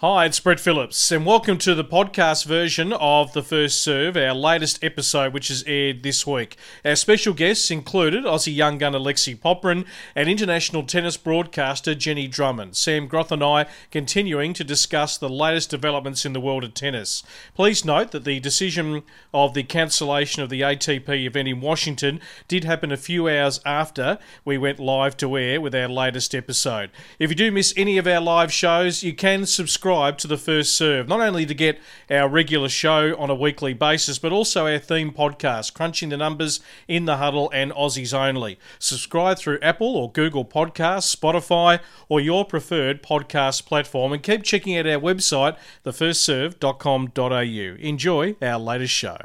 Hi, 0.00 0.24
it's 0.24 0.40
Brett 0.40 0.58
Phillips, 0.58 1.12
and 1.12 1.26
welcome 1.26 1.58
to 1.58 1.74
the 1.74 1.84
podcast 1.84 2.46
version 2.46 2.94
of 2.94 3.34
The 3.34 3.42
First 3.42 3.82
Serve, 3.82 4.16
our 4.16 4.32
latest 4.32 4.82
episode, 4.82 5.34
which 5.34 5.50
is 5.50 5.62
aired 5.64 6.02
this 6.02 6.26
week. 6.26 6.56
Our 6.86 6.96
special 6.96 7.34
guests 7.34 7.70
included 7.70 8.24
Aussie 8.24 8.56
young 8.56 8.78
gun 8.78 8.94
Alexei 8.94 9.34
Popyrin 9.34 9.84
and 10.14 10.26
international 10.26 10.84
tennis 10.84 11.18
broadcaster 11.18 11.94
Jenny 11.94 12.28
Drummond. 12.28 12.78
Sam 12.78 13.08
Groth 13.08 13.30
and 13.30 13.44
I 13.44 13.66
continuing 13.90 14.54
to 14.54 14.64
discuss 14.64 15.18
the 15.18 15.28
latest 15.28 15.68
developments 15.68 16.24
in 16.24 16.32
the 16.32 16.40
world 16.40 16.64
of 16.64 16.72
tennis. 16.72 17.22
Please 17.54 17.84
note 17.84 18.10
that 18.12 18.24
the 18.24 18.40
decision 18.40 19.02
of 19.34 19.52
the 19.52 19.64
cancellation 19.64 20.42
of 20.42 20.48
the 20.48 20.62
ATP 20.62 21.10
event 21.26 21.46
in 21.46 21.60
Washington 21.60 22.20
did 22.48 22.64
happen 22.64 22.90
a 22.90 22.96
few 22.96 23.28
hours 23.28 23.60
after 23.66 24.18
we 24.46 24.56
went 24.56 24.80
live 24.80 25.18
to 25.18 25.36
air 25.36 25.60
with 25.60 25.74
our 25.74 25.88
latest 25.88 26.34
episode. 26.34 26.88
If 27.18 27.28
you 27.28 27.36
do 27.36 27.52
miss 27.52 27.74
any 27.76 27.98
of 27.98 28.06
our 28.06 28.22
live 28.22 28.50
shows, 28.50 29.02
you 29.02 29.12
can 29.12 29.44
subscribe 29.44 29.89
subscribe 29.90 30.18
to 30.18 30.28
the 30.28 30.36
first 30.36 30.76
serve, 30.76 31.08
not 31.08 31.20
only 31.20 31.44
to 31.44 31.52
get 31.52 31.76
our 32.08 32.28
regular 32.28 32.68
show 32.68 33.12
on 33.18 33.28
a 33.28 33.34
weekly 33.34 33.74
basis, 33.74 34.20
but 34.20 34.30
also 34.30 34.68
our 34.68 34.78
theme 34.78 35.10
podcast, 35.10 35.74
Crunching 35.74 36.10
the 36.10 36.16
Numbers 36.16 36.60
in 36.86 37.06
the 37.06 37.16
Huddle 37.16 37.50
and 37.52 37.72
Aussies 37.72 38.14
Only. 38.14 38.56
Subscribe 38.78 39.36
through 39.36 39.58
Apple 39.60 39.96
or 39.96 40.12
Google 40.12 40.44
Podcasts, 40.44 41.12
Spotify, 41.12 41.80
or 42.08 42.20
your 42.20 42.44
preferred 42.44 43.02
podcast 43.02 43.66
platform, 43.66 44.12
and 44.12 44.22
keep 44.22 44.44
checking 44.44 44.78
out 44.78 44.86
our 44.86 45.00
website, 45.00 45.56
thefirstserve.com.au. 45.84 47.84
Enjoy 47.84 48.36
our 48.40 48.58
latest 48.60 48.94
show. 48.94 49.16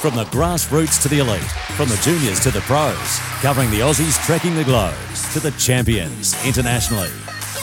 From 0.00 0.14
the 0.14 0.26
grassroots 0.26 1.02
to 1.02 1.08
the 1.08 1.18
elite, 1.18 1.42
from 1.76 1.88
the 1.88 2.00
juniors 2.04 2.38
to 2.40 2.52
the 2.52 2.60
pros, 2.60 3.18
covering 3.40 3.72
the 3.72 3.80
Aussies 3.80 4.24
trekking 4.24 4.54
the 4.54 4.62
globe 4.62 4.94
to 5.32 5.40
the 5.40 5.50
champions 5.58 6.36
internationally. 6.46 7.10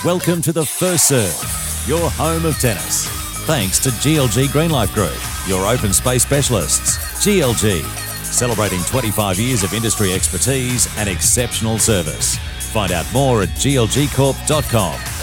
Welcome 0.05 0.43
to 0.43 0.51
the 0.53 0.63
First 0.63 1.07
Serve, 1.07 1.87
your 1.87 2.11
home 2.11 2.45
of 2.45 2.59
tennis. 2.59 3.07
Thanks 3.47 3.79
to 3.79 3.89
GLG 3.89 4.45
Greenlife 4.49 4.93
Group, 4.93 5.17
your 5.47 5.65
open 5.65 5.91
space 5.91 6.21
specialists. 6.21 6.97
GLG, 7.25 7.83
celebrating 8.23 8.79
25 8.83 9.39
years 9.39 9.63
of 9.63 9.73
industry 9.73 10.13
expertise 10.13 10.87
and 10.99 11.09
exceptional 11.09 11.79
service. 11.79 12.37
Find 12.71 12.91
out 12.91 13.11
more 13.11 13.41
at 13.41 13.49
glgcorp.com. 13.49 15.16